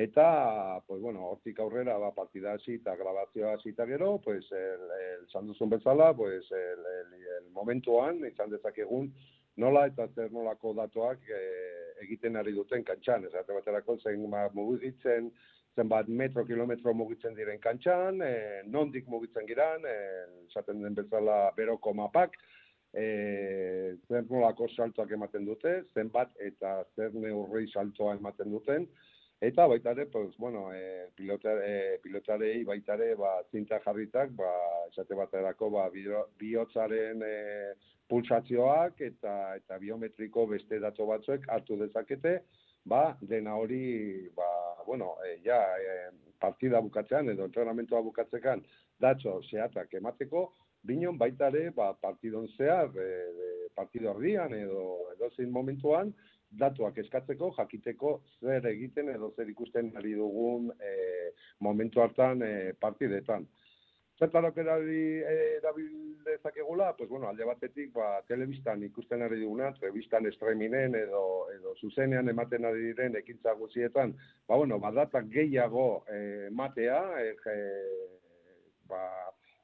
eta, 0.00 0.80
pues 0.86 1.02
bueno, 1.02 1.26
hortik 1.34 1.60
aurrera, 1.60 1.98
ba, 2.00 2.14
partida 2.16 2.54
hasi 2.56 2.78
eta 2.78 2.96
grabazioa 2.96 3.58
hasi 3.58 3.74
eta 3.74 3.84
gero, 3.90 4.14
pues, 4.24 4.48
el, 4.52 4.88
el, 5.02 5.46
duzun 5.50 5.68
bezala, 5.76 6.14
pues, 6.14 6.48
el, 6.50 6.88
el, 6.94 7.12
el 7.36 7.50
momentuan, 7.52 8.24
izan 8.24 8.48
dezakegun, 8.54 9.12
nola 9.60 9.86
eta 9.90 10.08
zer 10.16 10.32
nolako 10.32 10.72
datuak 10.78 11.28
e, 11.28 11.40
egiten 12.04 12.36
ari 12.40 12.54
duten 12.56 12.84
kantxan. 12.86 13.26
Esate 13.28 13.56
baterako 13.56 13.98
zen 14.00 14.24
ba, 14.32 14.46
mugitzen, 14.56 15.30
zenbat 15.76 16.08
metro, 16.08 16.44
kilometro 16.48 16.94
mugitzen 16.96 17.36
diren 17.36 17.60
kantxan, 17.62 18.22
e, 18.24 18.32
nondik 18.66 19.08
mugitzen 19.08 19.46
giran, 19.48 19.84
e, 19.86 19.96
esaten 20.48 20.82
den 20.82 20.96
bezala 20.98 21.38
beroko 21.56 21.94
mapak, 21.94 22.36
e, 22.92 23.04
zer 24.08 24.26
nolako 24.30 24.68
saltoak 24.74 25.14
ematen 25.16 25.46
dute, 25.46 25.76
zenbat 25.94 26.34
eta 26.50 26.80
zer 26.96 27.14
neurri 27.14 27.68
saltoa 27.70 28.16
ematen 28.18 28.50
duten, 28.56 28.88
Eta 29.40 29.64
baita 29.66 29.94
ere, 29.94 30.04
pues, 30.06 30.36
bueno, 30.36 30.68
e, 30.74 31.08
pilota, 31.16 31.54
e, 31.64 31.98
pilotarei 32.02 32.62
baita 32.62 32.92
ere, 32.98 33.14
ba, 33.16 33.38
zinta 33.50 33.78
jarritak, 33.80 34.34
ba, 34.36 34.50
esate 34.90 35.16
baterako, 35.16 35.70
ba, 35.72 35.86
bihotzaren 36.38 37.24
e, 37.24 37.36
pulsazioak 38.10 39.00
eta 39.06 39.36
eta 39.56 39.78
biometriko 39.80 40.44
beste 40.50 40.80
datu 40.82 41.06
batzuek 41.08 41.48
hartu 41.48 41.78
dezakete, 41.80 42.34
ba, 42.84 43.16
dena 43.22 43.56
hori, 43.56 44.28
ba, 44.36 44.50
bueno, 44.86 45.14
e, 45.24 45.38
ja, 45.46 45.62
e, 45.80 46.10
partida 46.40 46.82
bukatzean 46.84 47.32
edo 47.32 47.48
entrenamentoa 47.48 48.02
bukatzekan 48.04 48.60
datzo 49.00 49.38
zehatak 49.48 49.94
emateko, 50.02 50.50
binon 50.84 51.16
baita 51.16 51.48
ere, 51.48 51.70
ba, 51.72 51.94
partidon 51.96 52.44
zehar, 52.58 52.92
e, 52.92 53.08
e, 53.08 53.72
partido 53.74 54.12
ardian 54.12 54.52
edo, 54.52 54.84
edo 55.14 55.32
zein 55.32 55.48
momentuan, 55.48 56.12
datuak 56.58 56.98
eskatzeko, 56.98 57.52
jakiteko 57.56 58.16
zer 58.40 58.66
egiten 58.72 59.08
edo 59.14 59.30
zer 59.36 59.48
ikusten 59.50 59.92
ari 59.96 60.14
dugun 60.18 60.70
e, 60.80 60.92
momentu 61.60 62.02
hartan 62.02 62.42
e, 62.42 62.52
partidetan. 62.80 63.46
Zertarok 64.20 64.58
erabil 64.60 65.92
dezakegula, 66.26 66.90
pues 66.96 67.08
bueno, 67.08 67.28
alde 67.28 67.46
batetik, 67.48 67.94
ba, 67.94 68.18
telebistan 68.28 68.82
ikusten 68.84 69.22
ari 69.24 69.38
duguna, 69.40 69.70
telebistan 69.78 70.26
estreminen 70.28 70.94
edo, 70.98 71.22
edo 71.54 71.72
zuzenean 71.80 72.28
ematen 72.28 72.68
ari 72.68 72.90
diren 72.90 73.16
ekintza 73.16 73.54
guzietan, 73.56 74.12
ba, 74.46 74.58
bueno, 74.60 74.78
badatak 74.78 75.30
gehiago 75.32 76.04
e, 76.12 76.50
matea, 76.52 77.00
e, 77.24 77.56
ba, 78.90 79.06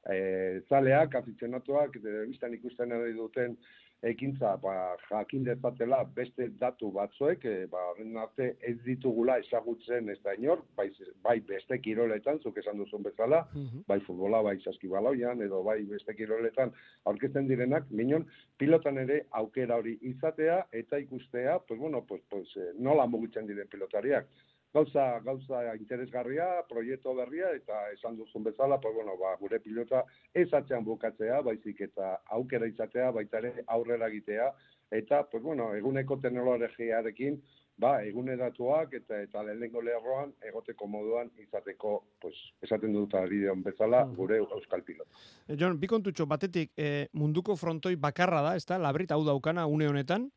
e, 0.09 0.17
zaleak, 0.65 1.19
afizionatuak, 1.21 1.99
telebistan 2.01 2.57
ikusten 2.57 2.97
ari 2.97 3.13
duten 3.13 3.59
ekintza 4.05 4.55
ba, 4.61 4.95
jakin 5.09 5.43
dezatela 5.45 6.03
beste 6.15 6.49
datu 6.59 6.91
batzuek, 6.93 7.45
e, 7.45 7.65
ba, 7.71 7.81
arte 8.21 8.49
ez 8.61 8.75
ditugula 8.85 9.37
ezagutzen 9.41 10.09
ez 10.13 10.17
da 10.23 10.35
inor, 10.37 10.61
bai, 10.77 10.89
bai 11.23 11.39
beste 11.47 11.79
kiroletan, 11.81 12.39
zuk 12.43 12.57
esan 12.61 12.77
duzun 12.77 13.03
bezala, 13.03 13.43
mhm. 13.53 13.85
bai 13.87 13.99
futbola, 14.05 14.41
bai 14.45 14.57
saskibaloian, 14.63 15.41
edo 15.41 15.63
bai 15.63 15.79
beste 15.89 16.13
kiroletan 16.17 16.73
aurkezten 17.05 17.47
direnak, 17.49 17.89
minon, 17.89 18.27
pilotan 18.57 18.97
ere 19.01 19.23
aukera 19.41 19.79
hori 19.81 19.97
izatea 20.01 20.63
eta 20.71 20.99
ikustea, 21.01 21.59
pues 21.67 21.79
bueno, 21.79 22.03
pues, 22.05 22.21
pues, 22.29 22.53
eh, 22.57 22.73
nola 22.77 23.07
mugitzen 23.07 23.47
diren 23.47 23.67
pilotariak 23.67 24.29
gauza, 24.73 25.19
gauza 25.25 25.75
interesgarria, 25.75 26.47
proiektu 26.69 27.13
berria, 27.17 27.51
eta 27.55 27.87
esan 27.93 28.17
duzun 28.17 28.43
bezala, 28.43 28.79
pues, 28.81 28.95
bueno, 28.95 29.17
ba, 29.17 29.35
gure 29.39 29.59
pilota 29.59 30.03
ez 30.33 30.49
atzean 30.53 30.85
bukatzea, 30.85 31.41
baizik 31.41 31.81
eta 31.81 32.17
aukera 32.37 32.67
izatea, 32.67 33.11
baita 33.11 33.39
ere 33.43 33.53
aurrera 33.67 34.07
egitea, 34.07 34.51
eta, 34.91 35.23
pues, 35.31 35.43
bueno, 35.43 35.73
eguneko 35.75 36.19
teknologiarekin, 36.23 37.41
ba, 37.77 38.01
eguneratuak 38.03 38.93
eta 38.97 39.21
eta 39.21 39.43
lehenengo 39.45 39.81
lerroan 39.85 40.33
egoteko 40.49 40.87
moduan 40.89 41.29
izateko, 41.41 41.99
pues, 42.21 42.35
esaten 42.65 42.93
dut 42.93 43.13
bideon 43.29 43.61
bezala, 43.63 44.03
gure 44.17 44.39
euskal 44.41 44.83
pilota. 44.83 45.09
E, 45.47 45.55
John, 45.55 45.79
bi 45.79 45.87
kontutxo, 45.87 46.25
batetik, 46.25 46.71
e, 46.77 47.07
munduko 47.13 47.55
frontoi 47.55 47.95
bakarra 47.95 48.41
da, 48.41 48.55
ez 48.55 48.65
da, 48.65 48.79
labrit 48.81 49.11
hau 49.11 49.23
daukana 49.25 49.67
une 49.67 49.87
honetan, 49.87 50.31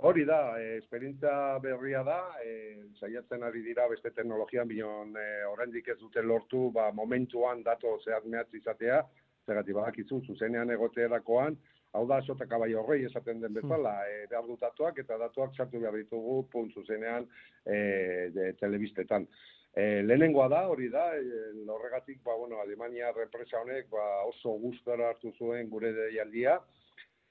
Hori 0.00 0.24
da, 0.24 0.60
e, 0.60 0.76
esperientza 0.76 1.58
berria 1.58 2.04
da, 2.06 2.36
e, 2.38 2.86
saiatzen 3.00 3.42
ari 3.42 3.64
dira 3.64 3.88
beste 3.90 4.12
teknologian, 4.14 4.68
bion 4.70 5.16
e, 5.18 5.24
oraindik 5.50 5.88
ez 5.90 5.96
dute 5.98 6.22
lortu, 6.22 6.68
ba, 6.70 6.92
momentuan 6.94 7.64
dato 7.66 7.96
zehaz 8.04 8.22
mehatz 8.30 8.54
izatea, 8.54 9.00
zergatik 9.42 9.74
badakizu, 9.74 10.20
zuzenean 10.30 10.70
egoteerakoan, 10.70 11.58
hau 11.98 12.04
da, 12.06 12.20
sota 12.22 12.46
kabai 12.46 12.70
horrei 12.78 13.00
esaten 13.10 13.42
den 13.42 13.58
bezala, 13.58 13.96
e, 14.06 14.22
behar 14.30 14.46
dut 14.46 14.62
datuak, 14.62 15.02
eta 15.02 15.18
datuak 15.18 15.58
sartu 15.58 15.82
behar 15.82 15.98
ditugu, 15.98 16.44
punt 16.52 16.78
zuzenean, 16.78 17.26
e, 17.66 18.30
de, 18.38 18.52
telebistetan. 18.62 19.26
E, 19.74 20.04
lehenengoa 20.06 20.46
da, 20.54 20.68
hori 20.70 20.92
da, 20.94 21.08
e, 21.18 21.56
horregatik, 21.74 22.22
ba, 22.22 22.38
bueno, 22.38 22.62
Alemania 22.62 23.10
represa 23.18 23.64
honek, 23.64 23.90
ba, 23.90 24.06
oso 24.30 24.54
guztara 24.62 25.10
hartu 25.10 25.34
zuen 25.42 25.66
gure 25.74 25.90
deialdia, 26.04 26.60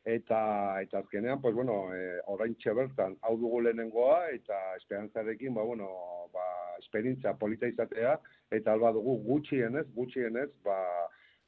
eta 0.08 0.82
eta 0.82 1.00
azkenean 1.00 1.42
pues 1.42 1.54
bueno 1.54 1.94
eh 1.94 2.20
oraintxe 2.34 2.74
bertan 2.74 3.18
hau 3.22 3.36
dugu 3.38 3.60
lehenengoa 3.62 4.30
eta 4.30 4.60
esperantzarekin 4.78 5.54
ba 5.54 5.64
bueno 5.64 5.88
ba 6.34 6.46
esperientzia 6.80 7.34
polita 7.34 7.68
izatea 7.68 8.14
eta 8.52 8.74
alba 8.74 8.92
dugu 8.92 9.18
gutxienez 9.28 9.86
gutxienez 9.96 10.50
ba 10.64 10.80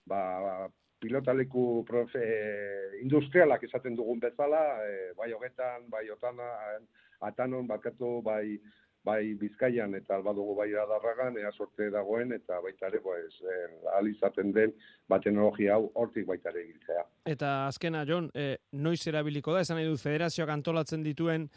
ba, 0.05 0.19
ba 0.43 0.69
pilotaleku 0.99 1.85
profe, 1.87 2.23
industrialak 3.01 3.63
esaten 3.63 3.95
dugun 3.95 4.19
bezala 4.19 4.61
e, 4.83 5.13
bai 5.15 5.31
hogetan 5.31 5.87
bai 5.89 6.09
otana 6.11 6.49
atanon 7.21 7.67
bakatu 7.67 8.21
bai 8.21 8.59
bai 9.05 9.33
Bizkaian 9.39 9.95
eta 9.95 10.15
albadugu 10.17 10.55
bai 10.57 10.69
adarragan, 10.75 11.37
ea 11.39 11.51
sorte 11.51 11.89
dagoen 11.93 12.33
eta 12.35 12.59
baita 12.63 12.87
ere 12.87 13.01
pues, 13.01 13.41
eh, 13.41 14.09
izaten 14.09 14.51
den 14.53 14.73
ba, 15.07 15.19
teknologia 15.19 15.75
hau 15.75 15.91
hortik 15.95 16.27
baita 16.27 16.49
ere 16.49 16.65
giltzea. 16.67 17.05
Eta 17.25 17.67
azkena, 17.67 18.05
Jon, 18.05 18.29
eh, 18.33 18.57
noiz 18.71 19.05
erabiliko 19.07 19.53
da, 19.53 19.61
esan 19.61 19.79
nahi 19.79 19.87
du 19.87 19.97
federazioak 19.97 20.49
antolatzen 20.49 21.03
dituen 21.03 21.49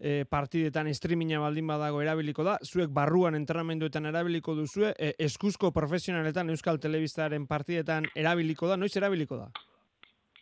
eh, 0.00 0.24
partidetan 0.30 0.90
streaminga 0.94 1.40
baldin 1.42 1.66
badago 1.66 2.02
erabiliko 2.02 2.44
da, 2.46 2.58
zuek 2.64 2.90
barruan 2.94 3.34
entrenamenduetan 3.38 4.06
erabiliko 4.06 4.54
duzue, 4.54 4.94
eh, 4.98 5.14
eskuzko 5.18 5.72
profesionaletan 5.72 6.50
Euskal 6.50 6.78
Telebistaren 6.78 7.46
partidetan 7.46 8.06
erabiliko 8.14 8.68
da, 8.68 8.76
noiz 8.76 8.94
erabiliko 8.96 9.38
da? 9.42 9.50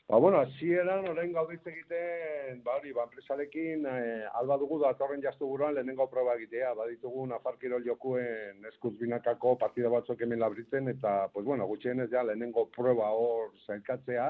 Ba, 0.09 0.19
bueno, 0.19 0.39
así 0.39 0.71
eran, 0.71 1.09
orain 1.09 1.33
gauditz 1.35 1.67
egiten, 1.67 2.61
ba, 2.63 2.77
hori, 2.79 2.93
ba, 2.95 3.09
enpresarekin, 3.09 3.89
eh, 3.91 4.29
alba 4.39 4.55
dugu 4.57 4.79
da, 4.79 4.93
torren 4.95 5.23
jaztu 5.25 5.49
buruan, 5.51 5.75
lehenengo 5.75 6.07
proba 6.07 6.37
egitea, 6.39 6.69
ba, 6.79 6.87
ditugu, 6.87 7.25
Nafar 7.27 7.59
Kirol 7.59 7.83
jokuen 7.83 8.63
eskuz 8.71 8.93
binakako 9.01 9.57
partida 9.59 9.91
batzuk 9.91 10.23
hemen 10.23 10.39
labritzen, 10.39 10.87
eta, 10.95 11.17
pues, 11.35 11.45
bueno, 11.45 11.67
gutxien 11.67 12.05
ez 12.05 12.11
ja, 12.13 12.23
lehenengo 12.23 12.69
proba 12.71 13.11
hor 13.11 13.51
zailkatzea, 13.67 14.29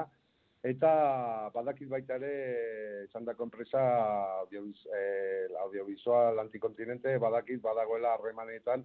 eta 0.65 0.91
badakit 1.53 1.93
baita 1.93 2.17
ere, 2.17 2.33
esan 3.03 3.29
dako 3.29 3.45
enpresa, 3.45 3.83
eh, 4.49 5.45
audiovisual 5.61 6.41
antikontinente, 6.41 7.19
badakit 7.21 7.61
badagoela 7.61 8.15
harremanetan, 8.17 8.81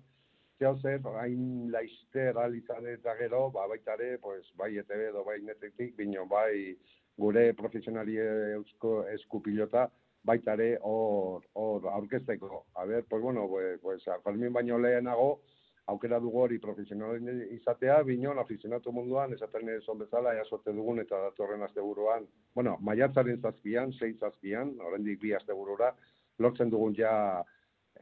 zer, 0.58 1.00
hain 1.20 1.70
laizter 1.72 2.38
alizan 2.38 2.86
eta 2.86 3.14
gero, 3.18 3.50
ba, 3.50 3.66
baita 3.66 3.94
ere, 3.94 4.18
pues, 4.18 4.46
bai 4.56 4.76
ETV 4.78 5.08
edo 5.08 5.24
bai 5.24 5.40
netetik, 5.40 5.96
bino 5.96 6.26
bai 6.26 6.76
gure 7.16 7.52
profesionali 7.54 8.16
eusko 8.18 9.06
eskupilota, 9.08 9.88
baita 10.24 10.54
ere 10.54 10.78
hor, 10.82 11.42
hor 11.54 11.88
aurkezteko. 11.88 12.66
A 12.76 12.84
ber, 12.84 13.04
pues 13.04 13.22
bueno, 13.22 13.48
pues, 13.48 13.80
pues 13.80 14.04
Fermin 14.24 14.52
baino 14.52 14.78
lehenago, 14.78 15.40
aukera 15.86 16.20
dugu 16.20 16.44
hori 16.44 16.58
profesionalen 16.58 17.42
izatea, 17.56 18.02
binon, 18.06 18.38
aficionatu 18.38 18.92
munduan, 18.92 19.32
esaten 19.34 19.68
son 19.82 19.98
bezala, 19.98 20.34
ea 20.34 20.44
sorte 20.44 20.72
dugun 20.72 21.00
eta 21.00 21.18
datorren 21.26 21.62
azte 21.62 21.80
buruan. 21.80 22.26
Bueno, 22.54 22.76
maiatzaren 22.80 23.40
zazpian, 23.40 23.92
seiz 23.92 24.18
zazpian, 24.18 24.76
horrendik 24.80 25.20
bi 25.20 25.32
azte 25.34 25.52
burura, 25.52 25.92
lortzen 26.38 26.70
dugun 26.70 26.94
ja 26.94 27.42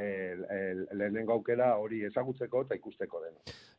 lehenengo 0.01 1.35
aukera 1.37 1.75
hori 1.77 2.05
ezagutzeko 2.09 2.65
eta 2.67 2.79
ikusteko 2.79 3.21
den. 3.25 3.35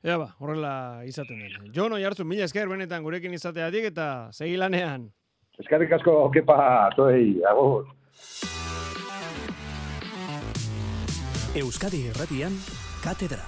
Ja 0.06 0.18
ba, 0.22 0.32
horrela 0.40 0.74
izaten 1.08 1.40
den. 1.40 1.72
Jon 1.74 1.94
Oiartzun, 1.98 2.28
mila 2.30 2.46
esker 2.46 2.70
benetan 2.70 3.04
gurekin 3.04 3.34
izateatik 3.38 3.90
eta 3.92 4.08
segi 4.34 4.58
lanean. 4.58 5.10
Eskerrik 5.62 5.92
asko, 5.98 6.30
kepa, 6.34 6.58
toei, 6.96 7.42
agur. 7.50 7.90
Euskadi 11.52 12.06
Erratian, 12.08 12.54
Katedra. 13.04 13.44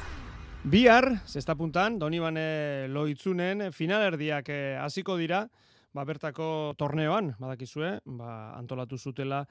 Bihar, 0.63 1.09
zesta 1.27 1.55
puntan, 1.55 1.97
Donibane 1.99 2.87
Loitzunen 2.91 3.69
finalerdiak 3.75 4.49
eh, 4.51 4.77
hasiko 4.79 5.17
dira, 5.19 5.45
ba, 5.93 6.03
bertako 6.09 6.73
torneoan, 6.77 7.33
badakizue, 7.39 7.99
ba, 8.17 8.33
antolatu 8.57 8.97
zutela 8.97 9.43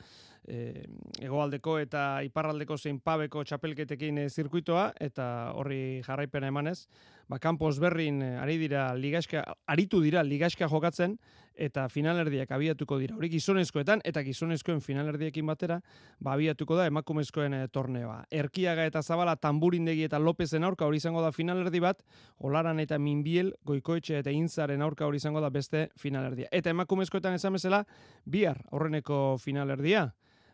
e, 0.44 0.84
egoaldeko 1.22 1.78
eta 1.82 2.22
iparraldeko 2.26 2.76
zein 2.76 2.98
pabeko 3.00 3.44
txapelketekin 3.46 4.24
e, 4.24 4.28
zirkuitoa, 4.28 4.90
eta 5.00 5.26
horri 5.58 6.02
jarraipena 6.06 6.50
emanez, 6.50 6.86
ba, 7.30 7.38
kampos 7.38 7.78
berrin 7.82 8.20
e, 8.22 8.32
ari 8.42 8.58
dira 8.60 8.90
ligaska, 8.98 9.44
aritu 9.70 10.02
dira 10.02 10.26
ligaska 10.26 10.68
jokatzen, 10.68 11.16
eta 11.56 11.88
finalerdiak 11.88 12.50
abiatuko 12.52 12.98
dira. 12.98 13.16
Hori 13.16 13.28
gizonezkoetan 13.32 14.02
eta 14.04 14.22
gizonezkoen 14.24 14.80
finalerdiekin 14.80 15.46
batera, 15.46 15.80
ba 16.20 16.34
abiatuko 16.34 16.76
da 16.76 16.86
emakumezkoen 16.90 17.54
e, 17.54 17.62
torneoa. 17.68 18.24
Erkiaga 18.30 18.86
eta 18.88 19.02
Zabala 19.02 19.36
Tamburindegi 19.36 20.04
eta 20.08 20.18
Lopezen 20.18 20.64
aurka 20.64 20.86
hori 20.86 21.02
izango 21.02 21.22
da 21.22 21.32
finalerdi 21.32 21.80
bat, 21.80 22.02
Olaran 22.38 22.80
eta 22.80 22.98
Minbiel, 22.98 23.54
Goikoetxe 23.64 24.18
eta 24.18 24.30
Inzaren 24.30 24.82
aurka 24.82 25.06
hori 25.06 25.22
izango 25.22 25.40
da 25.40 25.50
beste 25.50 25.88
finalerdia. 25.96 26.48
Eta 26.52 26.70
emakumezkoetan 26.70 27.34
esan 27.34 27.58
bezala, 27.58 27.84
bihar 28.24 28.64
aurreneko 28.70 29.38
finalerdia, 29.42 30.12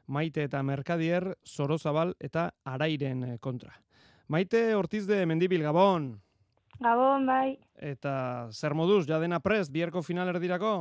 Maite 0.09 0.47
eta 0.49 0.63
Merkadier, 0.65 1.35
Zorozabal 1.45 2.15
eta 2.19 2.49
Arairen 2.65 3.25
eh, 3.25 3.37
kontra. 3.41 3.75
Maite 4.29 4.75
Ortiz 4.75 5.07
de 5.07 5.27
Mendibil 5.27 5.63
Gabon. 5.63 6.15
Gabon, 6.79 7.27
bai. 7.27 7.59
Eta 7.83 8.49
zer 8.55 8.75
moduz, 8.75 9.05
ja 9.09 9.19
dena 9.19 9.41
prest, 9.43 9.73
bierko 9.75 10.03
finalerdirako? 10.07 10.73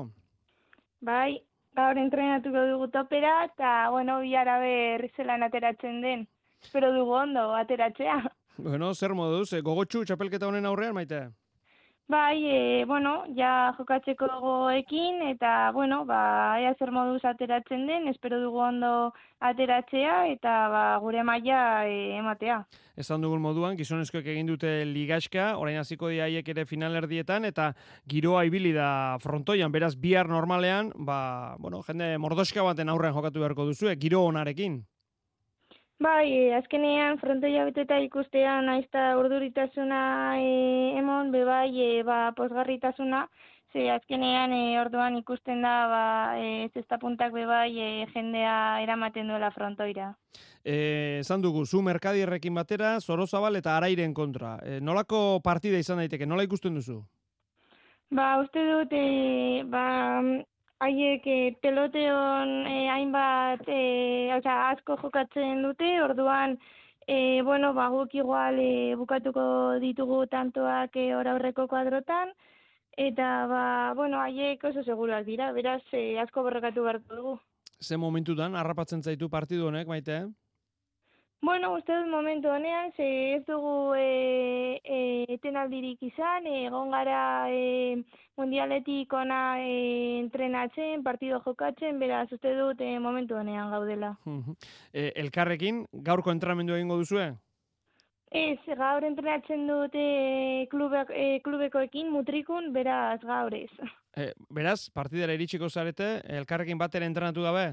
Bai, 1.01 1.39
gaur 1.77 1.97
entrenatuko 1.97 2.65
dugu 2.71 2.87
topera, 2.93 3.33
eta, 3.49 3.89
bueno, 3.93 4.19
biara 4.21 4.59
ber 4.61 5.07
zelan 5.15 5.45
ateratzen 5.45 6.01
den. 6.01 6.27
Espero 6.61 6.91
dugu 6.93 7.17
ondo, 7.17 7.49
ateratzea. 7.55 8.21
Bueno, 8.57 8.93
zer 8.93 9.13
moduz, 9.13 9.51
e, 9.53 9.61
gogotxu 9.61 10.03
txapelketa 10.05 10.47
honen 10.47 10.65
aurrean, 10.65 10.95
maite? 10.97 11.27
Bai, 12.09 12.39
e, 12.47 12.85
bueno, 12.85 13.25
ja 13.35 13.73
jokatzeko 13.75 14.29
gogoekin, 14.39 15.19
eta, 15.27 15.71
bueno, 15.75 16.05
ba, 16.07 16.55
ea 16.63 16.71
zer 16.79 16.93
moduz 16.95 17.19
ateratzen 17.27 17.83
den, 17.83 18.07
espero 18.07 18.39
dugu 18.39 18.61
ondo 18.63 19.11
ateratzea, 19.43 20.21
eta 20.31 20.53
ba, 20.71 20.85
gure 21.03 21.25
maila 21.27 21.83
e, 21.83 22.15
ematea. 22.15 22.61
Esan 22.95 23.27
dugun 23.27 23.43
moduan, 23.43 23.75
gizonezkoek 23.75 24.23
egin 24.23 24.47
dute 24.47 24.71
ligaska, 24.87 25.57
orain 25.59 25.83
hasiko 25.83 26.07
di 26.07 26.23
haiek 26.23 26.47
ere 26.55 26.63
finalerdietan, 26.65 27.43
eta 27.51 27.73
giroa 28.07 28.45
ibili 28.47 28.71
da 28.71 29.17
frontoian, 29.19 29.75
beraz, 29.75 29.97
bihar 29.99 30.31
normalean, 30.31 30.95
ba, 30.95 31.57
bueno, 31.59 31.83
jende 31.83 32.13
mordoska 32.17 32.63
baten 32.63 32.87
aurrean 32.87 33.19
jokatu 33.19 33.43
beharko 33.43 33.67
duzu, 33.67 33.91
giro 33.99 34.23
onarekin. 34.31 34.85
Bai, 35.99 36.29
e, 36.29 36.53
azkenean 36.53 37.17
frontoia 37.17 37.63
beteta 37.65 37.97
ikustea 37.97 38.59
naizta 38.61 39.15
urduritasuna 39.17 40.01
e, 40.37 40.49
emon, 40.99 41.31
be 41.33 41.41
bai, 41.45 41.71
e, 41.73 42.03
ba, 42.05 42.35
posgarritasuna, 42.37 43.23
ze 43.73 43.87
azkenean 43.89 44.53
e, 44.53 44.59
orduan 44.77 45.17
ikusten 45.17 45.63
da, 45.65 45.73
ba, 45.89 46.03
e, 46.37 46.67
zesta 46.69 46.99
puntak 47.01 47.33
be 47.33 47.47
bai, 47.49 47.71
e, 47.81 48.05
jendea 48.13 48.53
eramaten 48.83 49.33
duela 49.33 49.49
frontoira. 49.55 50.11
Eh, 50.63 51.17
esan 51.23 51.41
dugu, 51.41 51.65
zu 51.65 51.81
merkadierrekin 51.81 52.53
batera, 52.53 52.99
Zorozabal 53.01 53.57
eta 53.57 53.73
Arairen 53.77 54.13
kontra. 54.13 54.59
E, 54.61 54.77
nolako 54.79 55.39
partida 55.41 55.81
izan 55.81 55.97
daiteke, 56.03 56.29
nola 56.29 56.45
ikusten 56.45 56.77
duzu? 56.77 56.99
Ba, 58.13 58.35
uste 58.43 58.61
dut, 58.69 58.93
e, 58.93 59.63
ba, 59.65 59.87
haiek 60.83 61.25
e, 61.25 61.37
peloteon 61.61 62.51
e, 62.69 62.75
hainbat, 62.93 63.63
e, 63.67 64.33
oza, 64.37 64.57
asko 64.71 64.97
jokatzen 65.01 65.63
dute, 65.65 65.89
orduan, 66.03 66.57
e, 67.07 67.41
bueno, 67.43 67.73
ba, 67.73 67.87
guk 67.93 68.13
igual 68.15 68.59
e, 68.61 68.95
bukatuko 68.99 69.79
ditugu 69.81 70.25
tantoak 70.31 70.95
e, 70.95 71.09
ora 71.17 71.35
horreko 71.37 71.67
kuadrotan, 71.67 72.33
eta, 72.97 73.29
ba, 73.49 73.63
bueno, 73.97 74.21
haiek 74.21 74.63
oso 74.69 74.83
segurak 74.83 75.25
dira, 75.25 75.51
beraz, 75.53 75.81
e, 75.93 76.19
asko 76.21 76.45
borrekatu 76.45 76.85
beharko 76.85 77.21
dugu. 77.21 77.37
Ze 77.81 77.97
momentutan, 77.97 78.55
harrapatzen 78.55 79.03
zaitu 79.03 79.29
partidu 79.29 79.67
honek, 79.67 79.87
maite, 79.87 80.21
eh? 80.21 80.46
Bueno, 81.39 81.75
uste 81.75 81.93
dut 81.93 82.07
momentu 82.09 82.49
honean, 82.49 82.91
ze 82.97 83.35
ez 83.35 83.43
dugu 83.45 83.93
e, 83.93 84.81
e, 84.83 85.25
etenaldirik 85.35 86.01
izan, 86.01 86.47
egon 86.49 86.89
gara 86.89 87.19
e, 87.53 88.01
mundialetik 88.41 89.13
ona 89.13 89.59
e, 89.61 90.17
entrenatzen, 90.17 91.03
partido 91.05 91.39
jokatzen, 91.45 91.99
beraz 91.99 92.31
uste 92.33 92.55
dut 92.57 92.81
e, 92.81 92.97
momentu 92.99 93.37
honean 93.37 93.69
gaudela. 93.69 94.15
e, 94.93 95.11
elkarrekin, 95.15 95.85
gaurko 95.91 96.31
entramendu 96.31 96.73
egingo 96.73 96.97
duzue? 96.97 97.35
Ez, 98.31 98.59
gaur 98.65 99.05
entrenatzen 99.05 99.67
dut 99.67 99.93
e, 99.93 100.65
klubek, 100.71 101.13
e, 101.13 101.39
klubekoekin 101.45 102.09
mutrikun, 102.11 102.73
beraz 102.73 103.21
gaur 103.21 103.53
ez. 103.53 103.69
E, 104.17 104.31
beraz, 104.49 104.89
partidera 104.89 105.37
iritsiko 105.37 105.69
zarete, 105.69 106.17
elkarrekin 106.41 106.81
batera 106.81 107.05
entrenatu 107.05 107.45
gabe? 107.45 107.69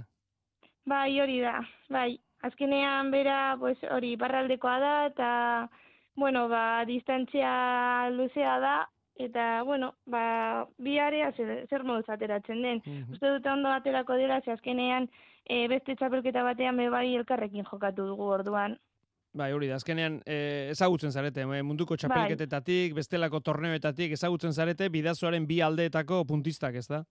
Bai, 0.85 1.19
hori 1.19 1.41
da, 1.41 1.57
bai 1.89 2.19
azkenean 2.45 3.11
bera 3.11 3.57
pues 3.61 3.78
hori 3.90 4.14
barraldekoa 4.20 4.78
da 4.80 4.95
eta 5.07 5.30
bueno, 6.14 6.49
ba, 6.49 6.84
distantzia 6.86 8.11
luzea 8.11 8.59
da 8.61 8.74
eta 9.16 9.62
bueno, 9.62 9.95
ba, 10.07 10.66
bi 10.78 10.99
area 10.99 11.32
zer, 11.36 11.66
zer 11.70 11.84
moduz 11.84 12.09
ateratzen 12.11 12.62
den. 12.62 12.82
Mm 12.84 13.14
Uste 13.14 13.30
dute 13.36 13.51
ondo 13.51 13.70
aterako 13.70 14.18
dela, 14.18 14.40
ze 14.45 14.53
azkenean 14.53 15.09
e, 15.45 15.66
beste 15.68 15.95
txapelketa 15.95 16.42
batean 16.42 16.76
be 16.76 16.88
bai 16.90 17.14
elkarrekin 17.14 17.66
jokatu 17.70 18.07
dugu 18.11 18.30
orduan. 18.38 18.78
Bai, 19.34 19.51
hori 19.53 19.66
da, 19.66 19.80
azkenean 19.80 20.20
e, 20.26 20.70
ezagutzen 20.70 21.11
zarete, 21.12 21.42
e, 21.42 21.62
munduko 21.62 21.95
bai. 21.95 22.03
txapelketetatik, 22.05 22.95
bestelako 22.95 23.40
torneoetatik 23.40 24.14
ezagutzen 24.14 24.53
zarete, 24.53 24.88
bidazoaren 24.88 25.47
bi 25.47 25.61
aldeetako 25.61 26.24
puntistak, 26.24 26.74
ez 26.78 26.86
da? 26.88 27.05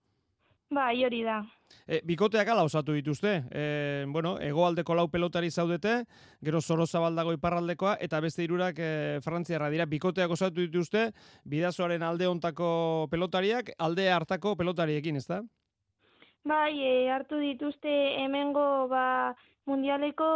Bai, 0.74 1.04
hori 1.06 1.22
da. 1.22 1.38
E, 1.86 2.00
bikoteak 2.08 2.48
ala 2.50 2.64
osatu 2.66 2.94
dituzte. 2.96 3.34
E, 3.52 3.64
bueno, 4.10 4.34
egoaldeko 4.42 4.96
lau 4.98 5.06
pelotari 5.12 5.50
zaudete, 5.50 5.94
gero 6.42 6.60
zoro 6.60 6.86
zabaldago 6.86 7.34
iparraldekoa, 7.36 7.96
eta 8.06 8.20
beste 8.24 8.42
irurak 8.46 8.80
e, 8.80 9.20
frantziarra 9.24 9.70
dira. 9.70 9.86
Bikoteak 9.86 10.34
osatu 10.34 10.64
dituzte, 10.64 11.10
bidazoaren 11.44 12.02
alde 12.02 12.26
ontako 12.30 12.70
pelotariak, 13.12 13.74
alde 13.78 14.08
hartako 14.10 14.56
pelotariekin, 14.56 15.20
ez 15.20 15.26
da? 15.30 15.42
Bai, 16.44 16.72
e, 16.80 16.94
hartu 17.12 17.38
dituzte 17.40 17.92
hemengo 18.24 18.88
ba, 18.90 19.04
mundialeko 19.70 20.26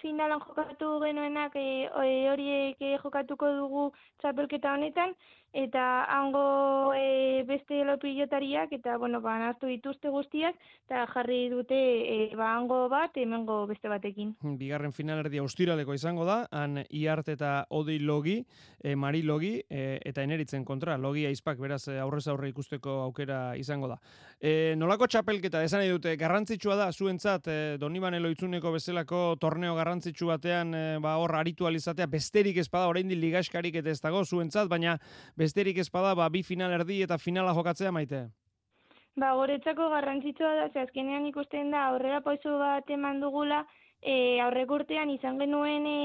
finalan 0.00 0.40
jokatu 0.42 0.96
genuenak 1.04 1.54
e, 1.58 1.66
horiek 2.32 2.80
jokatuko 3.04 3.52
dugu 3.60 3.84
txapelketa 4.22 4.72
honetan, 4.74 5.14
eta 5.52 6.04
hango 6.08 6.94
e, 6.96 7.44
beste 7.44 7.84
lopilotariak 7.84 8.72
eta 8.72 8.96
bueno 8.96 9.20
ba 9.20 9.36
hartu 9.48 9.68
dituzte 9.68 10.08
guztiak 10.08 10.56
eta 10.86 11.04
jarri 11.12 11.50
dute 11.52 11.76
e, 11.76 12.36
ba 12.36 12.54
hango 12.56 12.88
bat 12.88 13.16
hemengo 13.16 13.66
beste 13.66 13.88
batekin. 13.88 14.34
Hmm, 14.40 14.56
bigarren 14.56 14.92
finalerdi 14.92 15.38
austiraleko 15.38 15.94
izango 15.94 16.24
da 16.24 16.46
han 16.50 16.82
Iart 16.88 17.28
eta 17.28 17.66
Odi 17.70 17.98
Logi, 17.98 18.38
e, 18.82 18.96
Mari 18.96 19.22
Logi 19.22 19.60
e, 19.68 20.00
eta 20.04 20.22
Eneritzen 20.22 20.64
kontra 20.64 20.96
Logi 20.96 21.26
aizpak 21.26 21.60
beraz 21.60 21.86
e, 21.88 21.98
aurrez 22.00 22.26
aurre 22.28 22.48
ikusteko 22.48 23.02
aukera 23.08 23.54
izango 23.56 23.92
da. 23.92 23.98
E, 24.40 24.74
nolako 24.76 25.06
txapelketa 25.06 25.62
esan 25.62 25.84
dute 25.92 26.16
garrantzitsua 26.16 26.76
da 26.80 26.88
zuentzat 26.92 27.46
e, 27.46 27.58
Doniban 27.78 28.14
Eloitzuneko 28.14 28.72
bezalako 28.72 29.36
torneo 29.40 29.74
garrantzitsu 29.76 30.32
batean 30.32 30.74
e, 30.74 30.82
ba 31.02 31.18
hor 31.20 31.36
aritualizatea 31.36 32.06
besterik 32.06 32.56
ez 32.56 32.68
bada 32.72 32.88
oraindik 32.88 33.20
ligaskarik 33.20 33.76
eta 33.82 33.92
ez 33.92 34.00
dago 34.00 34.24
zuentzat 34.24 34.70
baina 34.72 34.96
besterik 35.42 35.82
ezpada 35.82 36.14
ba, 36.14 36.28
bi 36.30 36.42
final 36.46 36.72
erdi 36.78 37.02
eta 37.06 37.18
finala 37.18 37.54
jokatzea 37.56 37.92
maite? 37.94 38.28
Ba, 39.20 39.34
goretzako 39.36 39.90
garrantzitsua 39.92 40.54
da, 40.58 40.68
ze 40.72 40.86
azkenean 40.86 41.26
ikusten 41.28 41.74
da, 41.74 41.88
aurrera 41.90 42.22
poizu 42.24 42.54
bat 42.60 42.88
eman 42.96 43.20
dugula, 43.20 43.60
e, 44.00 44.14
aurrek 44.40 44.70
urtean 44.78 45.10
izan 45.12 45.36
genuen 45.42 45.84
e, 45.90 45.98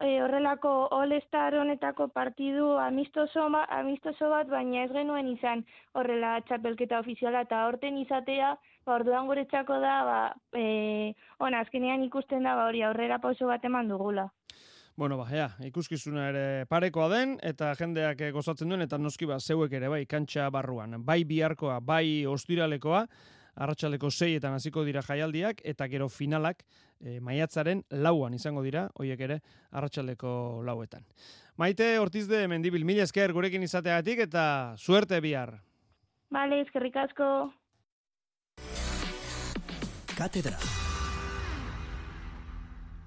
e, 0.00 0.14
horrelako 0.24 0.72
all-star 0.96 1.58
honetako 1.60 2.08
partidu 2.16 2.70
amistoso, 2.80 3.44
amistoso 3.80 4.30
bat, 4.32 4.48
baina 4.48 4.86
ez 4.86 4.92
genuen 4.96 5.28
izan 5.34 5.66
horrela 5.92 6.38
txapelketa 6.48 7.02
ofiziala, 7.04 7.44
eta 7.48 7.66
horten 7.68 8.00
izatea, 8.00 8.54
ba, 8.86 8.96
orduan 8.96 9.28
guretzako 9.28 9.80
da, 9.84 9.96
ba, 10.08 10.20
e, 10.56 11.12
ona, 11.38 11.60
azkenean 11.66 12.08
ikusten 12.08 12.48
da, 12.48 12.56
ba, 12.56 12.70
hori 12.72 12.86
aurrera 12.88 13.20
poizu 13.26 13.52
bat 13.52 13.68
eman 13.68 13.92
dugula. 13.92 14.30
Bueno, 14.94 15.16
ba, 15.16 15.24
ja, 15.30 15.46
ikuskizuna 15.64 16.26
ere 16.28 16.66
parekoa 16.68 17.08
den, 17.08 17.38
eta 17.42 17.70
jendeak 17.78 18.20
eh, 18.20 18.32
gozatzen 18.34 18.68
duen, 18.68 18.84
eta 18.84 18.98
noski 19.00 19.24
ba, 19.28 19.38
zeuek 19.40 19.72
ere, 19.78 19.88
bai, 19.88 20.02
kantxa 20.06 20.50
barruan. 20.52 20.98
Bai 21.06 21.22
biharkoa, 21.24 21.78
bai 21.80 22.26
ostiralekoa, 22.28 23.06
arratsaleko 23.56 24.10
zeietan 24.10 24.56
hasiko 24.56 24.84
dira 24.84 25.02
jaialdiak, 25.06 25.64
eta 25.64 25.88
gero 25.88 26.08
finalak 26.12 26.62
e, 27.00 27.18
maiatzaren 27.20 27.82
lauan 28.04 28.36
izango 28.36 28.62
dira, 28.64 28.86
hoiek 29.00 29.20
ere, 29.28 29.40
arratsaldeko 29.72 30.62
lauetan. 30.64 31.04
Maite, 31.60 31.98
ortiz 32.00 32.26
de 32.28 32.46
mendibil, 32.48 32.84
mila 32.84 33.04
esker 33.08 33.32
gurekin 33.32 33.64
izateagatik, 33.64 34.24
eta 34.28 34.44
suerte 34.76 35.20
bihar. 35.24 35.58
Bale, 36.32 36.62
eskerrik 36.64 36.96
asko. 36.96 37.28
Katedra. 40.16 40.58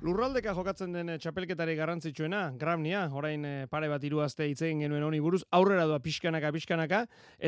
Lurraldeka 0.05 0.51
jokatzen 0.53 0.91
den 0.93 1.07
eh, 1.09 1.15
txapelketari 1.17 1.73
garrantzitsuena, 1.79 2.41
Gramnia, 2.61 3.07
orain 3.17 3.45
eh, 3.49 3.53
pare 3.71 3.87
bat 3.89 4.03
hiru 4.05 4.19
aste 4.21 4.45
hitz 4.45 4.59
egin 4.67 4.83
genuen 4.83 5.01
honi 5.07 5.17
buruz, 5.23 5.39
aurrera 5.57 5.87
doa 5.89 5.97
pixkanaka 6.03 6.51
pixkanaka 6.53 6.99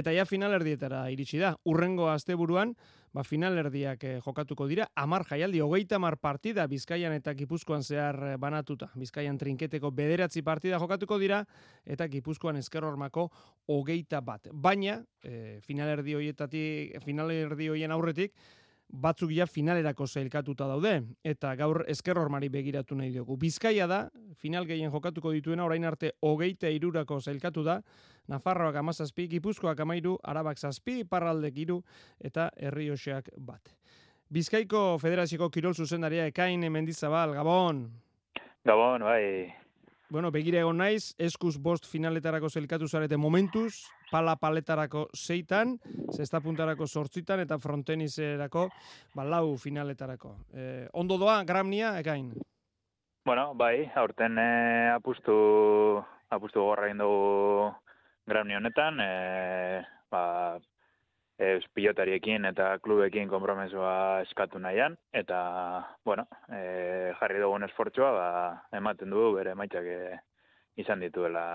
eta 0.02 0.14
ja 0.16 0.26
finalerdietara 0.26 1.04
iritsi 1.14 1.38
da. 1.44 1.52
Urrengo 1.70 2.08
asteburuan, 2.10 2.74
ba 3.18 3.24
finalerdiak 3.24 4.04
eh, 4.04 4.18
jokatuko 4.22 4.68
dira, 4.70 4.88
amar 4.96 5.24
jaialdi, 5.26 5.62
hogeita 5.64 5.98
amar 5.98 6.20
partida 6.22 6.68
Bizkaian 6.70 7.16
eta 7.16 7.34
Gipuzkoan 7.38 7.84
zehar 7.84 8.20
eh, 8.34 8.36
banatuta. 8.38 8.92
Bizkaian 9.00 9.40
trinketeko 9.42 9.92
bederatzi 9.96 10.44
partida 10.46 10.80
jokatuko 10.82 11.18
dira 11.22 11.44
eta 11.86 12.08
Gipuzkoan 12.12 12.60
eskerrormako 12.62 13.30
hogeita 13.74 14.22
bat. 14.22 14.52
Baina, 14.54 15.00
eh, 15.24 15.58
finalerdi 15.66 16.18
hoietatik, 16.20 16.98
finalerdi 17.06 17.72
hoien 17.74 17.92
aurretik, 17.96 18.36
batzuk 18.90 19.32
ja 19.36 19.46
finalerako 19.48 20.08
zailkatuta 20.08 20.68
daude, 20.68 21.02
eta 21.26 21.54
gaur 21.60 21.84
eskerrormari 21.92 22.50
begiratu 22.50 22.96
nahi 22.96 23.12
dugu. 23.16 23.38
Bizkaia 23.38 23.88
da, 23.88 24.08
final 24.40 24.66
gehien 24.66 24.92
jokatuko 24.92 25.32
dituena, 25.36 25.66
orain 25.66 25.86
arte 25.86 26.14
hogeita 26.22 26.72
irurako 26.72 27.20
zailkatu 27.20 27.64
da, 27.64 27.82
Nafarroak 28.28 28.76
amazazpi, 28.76 29.28
Gipuzkoak 29.32 29.80
amairu, 29.80 30.18
Arabak 30.24 30.60
zazpi, 30.60 31.04
Parraldek 31.08 31.58
iru, 31.64 31.78
eta 32.20 32.50
Herrioxeak 32.60 33.30
bat. 33.38 33.72
Bizkaiko 34.28 34.98
Federazioko 35.00 35.48
Kirol 35.50 35.76
zuzendaria 35.76 36.26
ekain 36.28 36.68
mendizabal, 36.72 37.32
Gabon! 37.38 37.86
Gabon, 38.68 39.08
bai. 39.08 39.67
Bueno, 40.10 40.30
begire 40.32 40.62
egon 40.62 40.78
naiz, 40.80 41.12
eskuz 41.20 41.58
bost 41.60 41.84
finaletarako 41.92 42.48
zelkatu 42.48 42.88
zarete 42.88 43.18
momentuz, 43.20 43.90
pala 44.08 44.38
paletarako 44.40 45.02
zeitan, 45.12 45.74
zesta 46.16 46.40
puntarako 46.40 46.88
sortzitan, 46.88 47.42
eta 47.44 47.58
frontenizerako 47.60 48.70
balau 49.16 49.58
finaletarako. 49.60 50.32
Eh, 50.54 50.88
ondo 50.94 51.18
doa, 51.20 51.42
gramnia, 51.44 51.92
ekain? 52.00 52.32
Bueno, 53.28 53.52
bai, 53.60 53.84
aurten 54.00 54.40
eh, 54.40 54.94
apustu, 54.96 55.36
apustu 56.32 56.64
gorra 56.64 56.88
egin 56.88 57.04
gramni 58.32 58.56
honetan, 58.56 59.04
eh, 59.04 59.84
ba, 60.10 60.24
ez 61.38 61.64
pilotariekin 61.74 62.50
eta 62.50 62.72
klubekin 62.84 63.30
konpromesoa 63.30 64.22
eskatu 64.26 64.60
nahian, 64.60 64.98
eta, 65.14 65.40
bueno, 66.06 66.26
e, 66.50 67.14
jarri 67.20 67.44
dugun 67.44 67.68
esfortzua, 67.68 68.10
ba, 68.16 68.30
ematen 68.78 69.14
du 69.14 69.30
bere 69.36 69.54
emaitzak 69.54 69.86
e, 69.86 70.18
izan 70.82 71.04
dituela 71.06 71.46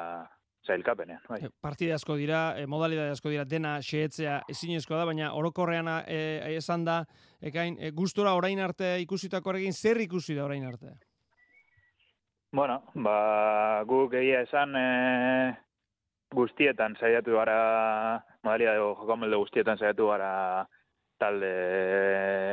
zailkapenean. 0.66 1.22
Bai. 1.28 1.40
Partida 1.60 1.96
asko 1.98 2.14
dira, 2.18 2.52
e, 2.58 2.66
modalidade 2.70 3.16
asko 3.16 3.32
dira, 3.32 3.44
dena 3.44 3.74
xehetzea 3.82 4.42
ezinezkoa 4.54 5.00
da, 5.00 5.08
baina 5.10 5.32
orokorrean 5.34 5.90
e, 6.06 6.20
esan 6.56 6.86
da, 6.86 7.02
ekain, 7.42 7.78
e, 7.80 7.90
gustora 7.90 8.36
orain 8.38 8.62
arte 8.62 8.94
ikusitako 9.02 9.56
egin 9.58 9.74
zer 9.74 10.00
ikusi 10.06 10.38
da 10.38 10.46
orain 10.46 10.64
arte? 10.68 10.94
Bueno, 12.52 12.82
ba, 12.94 13.82
guk 13.88 14.14
egia 14.14 14.44
esan 14.46 14.76
e, 14.76 14.86
guztietan 16.34 16.96
saiatu 17.00 17.36
gara 17.36 18.20
modalidade 18.44 18.82
jokamelde 19.00 19.40
guztietan 19.40 19.78
saiatu 19.78 20.08
gara 20.10 20.66
talde 21.22 21.52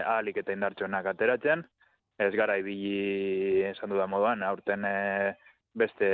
ahalik 0.06 0.42
eta 0.44 0.54
indartsuenak 0.54 1.12
ateratzen. 1.14 1.66
Ez 2.20 2.34
gara 2.36 2.58
ibili 2.60 3.64
esan 3.70 3.94
dudan 3.94 4.12
moduan, 4.12 4.44
aurten 4.44 4.84
e, 4.86 4.96
beste 5.80 6.10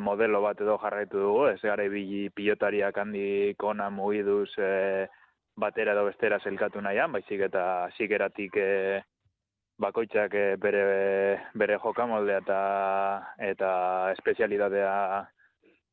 modelo 0.00 0.40
bat 0.40 0.60
edo 0.64 0.78
jarraitu 0.80 1.20
dugu, 1.20 1.42
ez 1.50 1.60
gara 1.60 1.84
ibili 1.84 2.30
pilotariak 2.32 2.98
handik 3.02 3.62
ona 3.62 3.90
mugiduz 3.92 4.48
e, 4.56 4.70
batera 5.60 5.92
edo 5.92 6.06
bestera 6.08 6.38
zelkatu 6.40 6.80
nahian, 6.80 7.12
baizik 7.12 7.44
eta 7.48 7.64
zikeratik 7.98 8.56
e, 8.56 8.70
bakoitzak 9.84 10.34
e, 10.40 10.46
bere, 10.56 10.86
bere 11.54 11.76
jokamoldea 11.84 12.40
eta, 12.46 12.62
eta 13.52 13.70
espezialidadea 14.16 14.96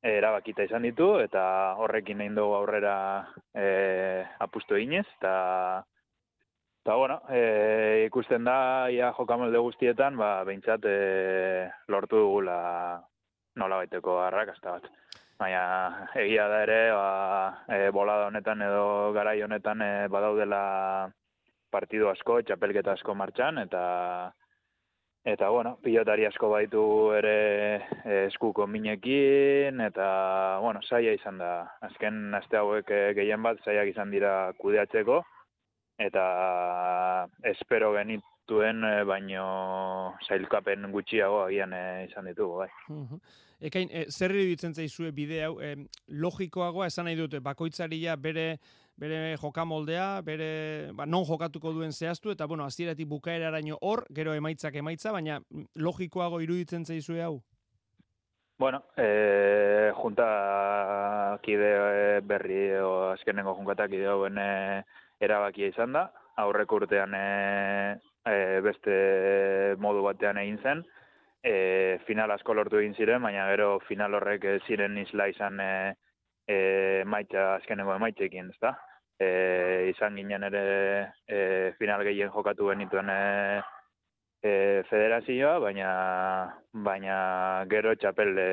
erabakita 0.03 0.63
izan 0.63 0.85
ditu 0.87 1.09
eta 1.19 1.75
horrekin 1.83 2.21
egin 2.21 2.35
dugu 2.39 2.55
aurrera 2.55 2.95
e, 3.53 4.25
apustu 4.39 4.77
eginez 4.79 5.05
eta 5.17 5.33
eta 6.85 6.95
bueno, 6.95 7.19
e, 7.29 8.05
ikusten 8.07 8.45
da 8.47 8.89
ia 8.89 9.11
jokamolde 9.13 9.59
guztietan, 9.59 10.15
ba 10.17 10.43
beintzat 10.47 10.85
e, 10.87 11.69
lortu 11.91 12.23
dugula 12.23 13.03
nola 13.59 13.81
baiteko 13.83 14.21
arrakasta 14.23 14.77
bat. 14.77 14.87
Baina 15.39 16.07
egia 16.19 16.47
da 16.51 16.63
ere, 16.63 16.79
ba, 16.95 17.65
e, 17.67 17.89
bolada 17.95 18.27
honetan 18.31 18.63
edo 18.63 19.11
garai 19.15 19.41
honetan 19.43 19.83
e, 19.83 19.91
badaudela 20.11 20.61
partidu 21.69 22.09
asko, 22.09 22.41
txapelketa 22.41 22.95
asko 22.95 23.13
martxan, 23.15 23.59
eta 23.67 23.83
Eta, 25.27 25.49
bueno, 25.49 25.73
pilotari 25.83 26.23
asko 26.25 26.47
baitu 26.53 26.81
ere 27.17 27.33
eh, 27.75 28.21
eskuko 28.29 28.67
minekin, 28.67 29.81
eta, 29.83 30.07
bueno, 30.63 30.79
saia 30.87 31.11
izan 31.13 31.41
da. 31.41 31.51
Azken 31.83 32.33
aste 32.39 32.57
hauek 32.57 32.87
eh, 32.95 33.11
gehien 33.17 33.43
bat 33.43 33.59
saiak 33.65 33.91
izan 33.91 34.15
dira 34.15 34.53
kudeatzeko, 34.61 35.19
eta 35.99 36.23
espero 37.51 37.91
genituen 37.97 38.87
eh, 38.87 39.03
baino 39.03 40.15
sailkapen 40.23 40.87
gutxiago 40.95 41.43
agian 41.49 41.75
izan 42.07 42.31
ditugu, 42.31 42.63
bai. 42.63 42.71
Ekain, 43.59 43.89
e, 43.91 44.05
zer 44.07 44.31
iruditzen 44.31 44.71
zaizue 44.73 45.11
bide 45.11 45.43
hau, 45.43 45.57
e, 45.59 45.75
logikoagoa 46.07 46.87
esan 46.87 47.09
nahi 47.09 47.19
dute, 47.19 47.41
bakoitzaria 47.43 48.15
bere 48.15 48.53
bere 48.99 49.37
jokamoldea, 49.39 50.21
bere 50.27 50.91
ba, 50.93 51.05
non 51.07 51.23
jokatuko 51.27 51.71
duen 51.73 51.93
zehaztu, 51.93 52.33
eta 52.35 52.47
bueno, 52.47 52.65
hasieratik 52.67 53.07
bukaeraraino 53.07 53.77
hor, 53.81 54.03
gero 54.15 54.33
emaitzak 54.35 54.75
emaitza, 54.75 55.13
baina 55.15 55.39
mm, 55.39 55.71
logikoago 55.79 56.41
iruditzen 56.43 56.85
zaizue 56.85 57.23
hau? 57.23 57.39
Bueno, 58.59 58.83
e, 58.99 59.91
junta 59.95 61.39
kide 61.45 61.69
eh, 61.79 62.21
berri 62.27 62.63
o 62.83 63.13
azkenengo 63.13 63.53
junkatak 63.55 63.93
kide 63.93 64.09
hauen 64.11 64.35
e, 64.37 64.83
erabakia 65.23 65.69
izan 65.71 65.95
da, 65.95 66.09
aurreko 66.43 66.81
urtean 66.81 67.15
e, 67.15 67.99
e, 68.27 68.59
beste 68.65 68.97
modu 69.79 70.03
batean 70.03 70.41
egin 70.43 70.59
zen, 70.59 70.83
e, 71.39 71.99
final 72.07 72.35
asko 72.35 72.57
lortu 72.57 72.81
egin 72.81 72.99
ziren, 72.99 73.23
baina 73.23 73.47
gero 73.53 73.77
final 73.87 74.19
horrek 74.19 74.43
ziren 74.67 74.99
isla 74.99 75.29
izan 75.31 75.63
e, 75.63 75.71
e, 76.49 76.59
maitza, 77.07 77.53
azkenengo 77.61 77.95
emaitzekin, 77.95 78.51
ez 78.51 78.59
da? 78.59 78.75
E, 79.19 79.91
izan 79.91 80.15
ginen 80.15 80.43
ere 80.47 80.63
e, 81.27 81.73
final 81.77 82.03
gehien 82.07 82.31
jokatu 82.31 82.69
genituen 82.71 83.09
e, 83.11 83.61
e, 84.41 84.53
federazioa, 84.89 85.57
baina 85.59 85.89
baina 86.73 87.17
gero 87.71 87.95
txapel 87.95 88.37
e, 88.37 88.51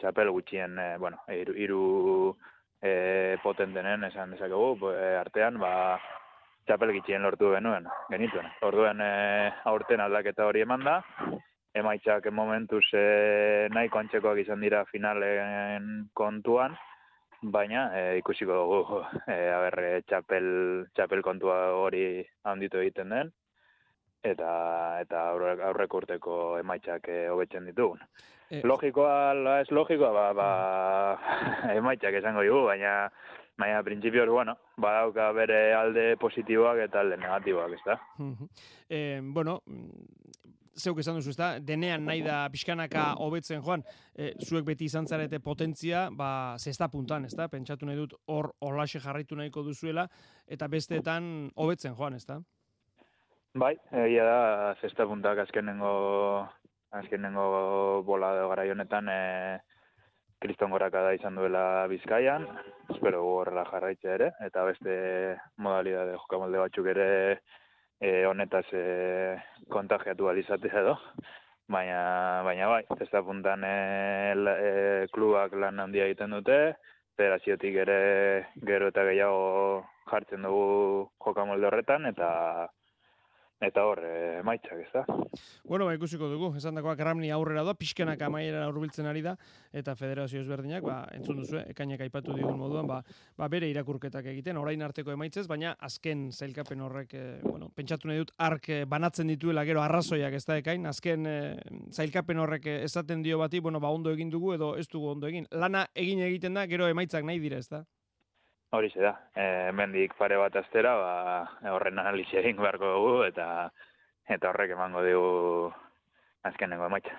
txapel 0.00 0.30
gutxien 0.36 0.78
e, 0.78 0.88
bueno, 0.98 1.22
hiru 1.32 1.56
hiru 1.56 1.84
e, 2.82 3.38
potentenen 3.42 4.04
esan 4.10 4.36
dezakegu 4.36 4.92
e, 4.92 5.16
artean 5.22 5.58
ba 5.62 5.72
txapel 6.68 6.92
gutxien 6.98 7.24
lortu 7.24 7.54
genuen 7.56 7.88
genituen. 8.10 8.48
Orduen 8.68 9.00
e, 9.00 9.12
aurten 9.72 10.04
aldaketa 10.04 10.46
hori 10.46 10.64
emanda 10.64 11.00
emaitzak 11.74 12.28
momentuz 12.30 12.84
e, 12.94 13.68
nahiko 13.74 13.98
antzekoak 13.98 14.44
izan 14.44 14.60
dira 14.62 14.84
finalen 14.92 16.10
kontuan, 16.14 16.76
baina 17.52 17.86
e, 17.96 18.18
ikusiko 18.18 18.56
dugu 18.60 19.00
e, 19.34 19.38
aber, 19.52 19.78
e, 19.84 20.02
txapel, 20.08 20.46
txapel 20.96 21.22
kontua 21.22 21.58
hori 21.76 22.24
handitu 22.44 22.80
egiten 22.80 23.12
den 23.14 23.32
eta 24.24 24.50
eta 25.02 25.26
aurreko 25.34 26.00
urteko 26.00 26.36
emaitzak 26.56 27.10
hobetzen 27.32 27.66
ditugun. 27.68 28.00
E, 28.48 28.62
logikoa 28.64 29.34
la 29.36 29.58
ez 29.60 29.68
logikoa 29.70 30.12
ba, 30.16 30.26
ba 30.36 30.48
emaitzak 31.78 32.16
esango 32.20 32.44
dugu, 32.46 32.64
baina 32.70 32.94
baina 33.58 33.82
printzipioz 33.86 34.28
bueno, 34.28 34.56
badauka 34.80 35.30
bere 35.32 35.58
alde 35.74 36.06
positiboak 36.18 36.80
eta 36.88 37.00
alde 37.00 37.18
negatiboak, 37.20 37.76
ezta? 37.76 37.98
eh, 38.88 39.20
bueno, 39.22 39.60
zeuk 40.76 40.98
esan 41.02 41.18
duzu, 41.18 41.32
ezta? 41.34 41.50
Denean 41.60 42.04
nahi 42.06 42.22
da 42.24 42.44
pixkanaka 42.52 43.12
hobetzen 43.24 43.62
joan, 43.62 43.84
e, 44.14 44.32
zuek 44.44 44.64
beti 44.66 44.88
izan 44.90 45.06
zarete 45.06 45.40
potentzia, 45.40 46.08
ba, 46.10 46.56
zesta 46.58 46.88
puntan, 46.88 47.24
ezta? 47.30 47.48
Pentsatu 47.48 47.86
nahi 47.86 48.00
dut 48.00 48.16
hor 48.26 48.52
olaxe 48.60 49.00
jarraitu 49.00 49.36
nahiko 49.36 49.62
duzuela, 49.66 50.08
eta 50.46 50.68
besteetan 50.68 51.50
hobetzen 51.54 51.94
joan, 51.94 52.18
ezta? 52.20 52.40
Bai, 53.54 53.76
egia 54.04 54.24
da, 54.26 54.74
zesta 54.82 55.06
puntak 55.06 55.44
azkenengo, 55.44 55.94
azkenengo 56.90 58.02
bola 58.06 58.34
gara 58.50 58.66
honetan, 58.72 59.08
e, 59.08 59.60
kriston 60.44 60.74
goraka 60.74 61.00
da 61.06 61.12
izan 61.16 61.38
duela 61.38 61.86
bizkaian, 61.88 62.44
espero 62.92 63.22
horrela 63.24 63.64
jarraitzea 63.70 64.16
ere, 64.18 64.32
eta 64.44 64.64
beste 64.68 64.96
modalidade 65.56 66.18
jokamolde 66.18 66.60
batzuk 66.60 66.90
ere, 66.92 67.06
e, 68.00 68.24
honetaz 68.26 68.66
e, 68.72 68.84
kontagiatu 69.70 70.28
alizatea 70.28 70.80
edo. 70.82 70.96
Baina, 71.68 72.42
baina 72.44 72.68
bai, 72.68 72.82
da 73.12 73.22
puntan 73.24 73.64
e, 73.64 73.76
e, 74.34 75.06
klubak 75.12 75.54
lan 75.56 75.80
handia 75.80 76.04
egiten 76.04 76.36
dute, 76.36 76.76
federaziotik 77.16 77.76
ere 77.86 77.98
gero 78.68 78.90
eta 78.92 79.04
gehiago 79.08 79.84
jartzen 80.10 80.42
dugu 80.44 81.08
jokamolde 81.24 81.70
horretan, 81.70 82.06
eta 82.10 82.68
eta 83.66 83.84
hor, 83.88 84.00
e, 84.04 84.38
emaitzak, 84.40 84.80
ez 84.84 84.90
da? 84.92 85.02
Bueno, 85.64 85.86
ba, 85.88 85.94
ikusiko 85.96 86.28
dugu, 86.30 86.50
esan 86.58 86.76
dakoak 86.78 87.00
Ramni 87.06 87.30
aurrera 87.34 87.64
da, 87.66 87.74
pixkenak 87.78 88.20
amaiera 88.26 88.64
hurbiltzen 88.68 89.08
ari 89.10 89.22
da, 89.24 89.34
eta 89.72 89.94
federazio 89.98 90.42
ezberdinak, 90.42 90.84
ba, 90.84 90.98
entzun 91.16 91.40
duzu, 91.40 91.60
ekainak 91.72 92.04
aipatu 92.06 92.36
digun 92.36 92.58
moduan, 92.60 92.88
ba, 92.90 93.00
ba, 93.38 93.48
bere 93.52 93.68
irakurketak 93.72 94.28
egiten, 94.34 94.60
orain 94.60 94.82
arteko 94.84 95.14
emaitzez, 95.14 95.46
baina 95.50 95.74
azken 95.88 96.28
zailkapen 96.32 96.84
horrek, 96.84 97.14
e, 97.14 97.24
bueno, 97.44 97.70
pentsatu 97.74 98.10
nahi 98.10 98.22
dut, 98.22 98.34
ark 98.44 98.70
eh, 98.70 98.84
banatzen 98.88 99.32
dituela 99.32 99.64
gero 99.68 99.82
arrazoiak 99.82 100.36
ez 100.38 100.44
da 100.44 100.58
ekain, 100.60 100.86
azken 100.90 101.26
e, 101.30 101.36
zailkapen 101.92 102.40
horrek 102.42 102.70
esaten 102.76 103.22
dio 103.24 103.40
bati, 103.40 103.60
bueno, 103.64 103.80
ba, 103.80 103.92
ondo 103.94 104.12
egin 104.14 104.32
dugu 104.32 104.54
edo 104.58 104.74
ez 104.80 104.88
dugu 104.92 105.12
ondo 105.14 105.30
egin. 105.30 105.48
Lana 105.52 105.86
egin 105.94 106.22
egiten 106.26 106.54
da, 106.54 106.66
gero 106.70 106.88
emaitzak 106.90 107.24
nahi 107.24 107.40
dire, 107.42 107.62
ez 107.62 107.70
da? 107.70 107.84
Hori 108.74 108.90
da, 108.98 109.12
e, 109.38 109.70
mendik 109.70 110.16
pare 110.18 110.34
bat 110.34 110.56
astera, 110.58 110.96
ba, 110.98 111.10
horren 111.70 112.00
analizia 112.02 112.40
egin 112.40 112.56
beharko 112.58 112.88
dugu, 112.90 113.12
eta 113.28 113.70
eta 114.26 114.48
horrek 114.50 114.72
emango 114.74 115.02
dugu 115.04 115.68
azkenengo 116.42 116.88
emaitza. 116.88 117.14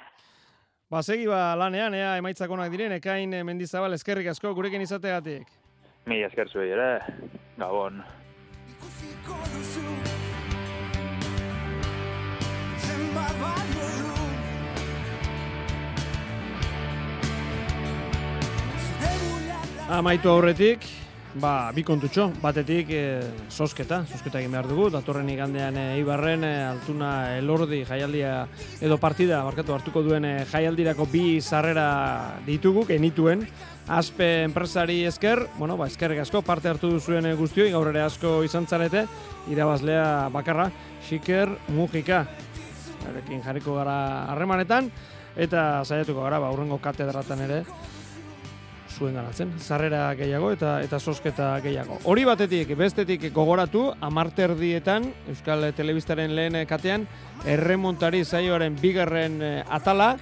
Ba, 0.91 0.99
segi 1.01 1.29
ba, 1.31 1.55
lanean, 1.55 1.95
ea, 1.95 2.17
emaitzak 2.19 2.51
onak 2.51 2.73
diren, 2.73 2.97
ekain 2.97 3.31
e, 3.33 3.39
mendizabal 3.47 3.95
eskerrik 3.95 4.27
asko, 4.33 4.51
gurekin 4.57 4.83
izategatik. 4.83 5.47
Mi 6.11 6.19
esker 6.27 6.51
zuei 6.51 6.73
ere, 6.75 6.99
gabon. 7.55 8.03
Amaitu 19.95 20.29
aurretik, 20.29 20.83
Ba, 21.35 21.67
bi 21.75 21.83
kontutxo, 21.83 22.29
batetik 22.39 22.91
e, 22.95 22.99
sosketa, 23.51 23.97
sosketa 24.07 24.39
egin 24.39 24.53
behar 24.55 24.69
dugu, 24.69 24.85
datorren 24.87 25.27
igandean 25.27 25.75
e, 25.75 25.83
Ibarren, 25.99 26.45
e, 26.47 26.51
altuna 26.63 27.09
elordi 27.35 27.81
jaialdia 27.83 28.45
edo 28.79 28.95
partida, 29.03 29.41
barkatu 29.43 29.75
hartuko 29.75 29.99
duen 30.05 30.23
e, 30.23 30.31
jaialdirako 30.47 31.09
bi 31.11 31.41
sarrera 31.41 32.39
ditugu, 32.47 32.85
genituen, 32.87 33.43
Aspe 33.85 34.45
enpresari 34.45 35.03
esker, 35.05 35.43
bueno, 35.59 35.75
ba, 35.77 35.85
eskerrik 35.91 36.23
asko, 36.23 36.39
parte 36.41 36.71
hartu 36.71 36.89
duzuen 36.89 37.27
guztioi, 37.37 37.67
gaur 37.69 37.91
ere 37.91 38.01
asko 38.01 38.39
izan 38.47 38.65
zarete, 38.65 39.03
irabazlea 39.51 40.31
bakarra, 40.33 40.69
xiker 41.05 41.51
mugika, 41.75 42.23
erekin 43.11 43.43
jarriko 43.43 43.75
gara 43.75 43.99
harremanetan, 44.31 44.87
eta 45.35 45.83
saiatuko 45.83 46.23
gara, 46.23 46.39
ba, 46.41 46.55
urrengo 46.55 46.79
katedratan 46.81 47.43
ere, 47.45 47.59
zuen 48.95 49.15
garatzen. 49.17 49.51
Zarrera 49.59 50.07
gehiago 50.15 50.51
eta 50.55 50.77
eta 50.83 50.99
sosketa 50.99 51.51
gehiago. 51.63 51.99
Hori 52.05 52.25
batetik, 52.25 52.75
bestetik 52.77 53.27
gogoratu, 53.33 53.89
amarterdietan, 54.01 55.11
Euskal 55.31 55.67
Telebistaren 55.75 56.35
lehen 56.35 56.57
katean, 56.69 57.07
erremontari 57.45 58.23
zaioaren 58.25 58.77
bigarren 58.81 59.41
eh, 59.43 59.63
atala, 59.69 60.15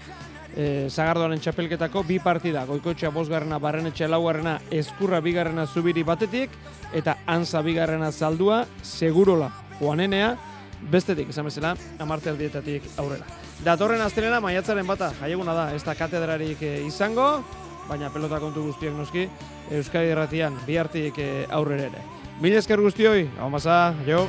e, 0.55 0.87
Zagardoaren 0.89 1.41
txapelketako 1.41 2.03
bi 2.07 2.19
partida, 2.23 2.65
goikotxea 2.69 3.11
bosgarrena, 3.13 3.59
barrenetxe 3.61 4.07
laugarrena, 4.09 4.57
eskurra 4.71 5.21
bigarrena 5.23 5.65
zubiri 5.67 6.03
batetik, 6.07 6.53
eta 6.93 7.17
anza 7.25 7.61
bigarrena 7.65 8.11
zaldua, 8.11 8.63
segurola, 8.83 9.49
joanenea, 9.79 10.35
bestetik, 10.91 11.31
esan 11.31 11.47
bezala, 11.47 11.75
amarterdietatik 12.03 12.85
aurrera. 12.97 13.25
Datorren 13.63 14.01
astelena, 14.03 14.41
maiatzaren 14.43 14.87
bata, 14.87 15.13
jaieguna 15.21 15.53
da, 15.55 15.67
ez 15.75 15.83
da 15.85 15.95
katedrarik 15.95 16.61
eh, 16.61 16.79
izango, 16.87 17.27
baina 17.89 18.09
pelota 18.13 18.39
kontu 18.39 18.67
guztiak 18.69 18.95
noski, 18.97 19.27
Euskadi 19.71 20.13
erratian, 20.15 20.57
bihartik 20.67 21.19
eh, 21.19 21.45
aurrera 21.49 21.89
ere. 21.91 22.03
Mil 22.41 22.57
esker 22.57 22.81
guztioi, 22.81 23.27
hau 23.39 23.49
masa, 23.53 23.93
jo! 24.07 24.27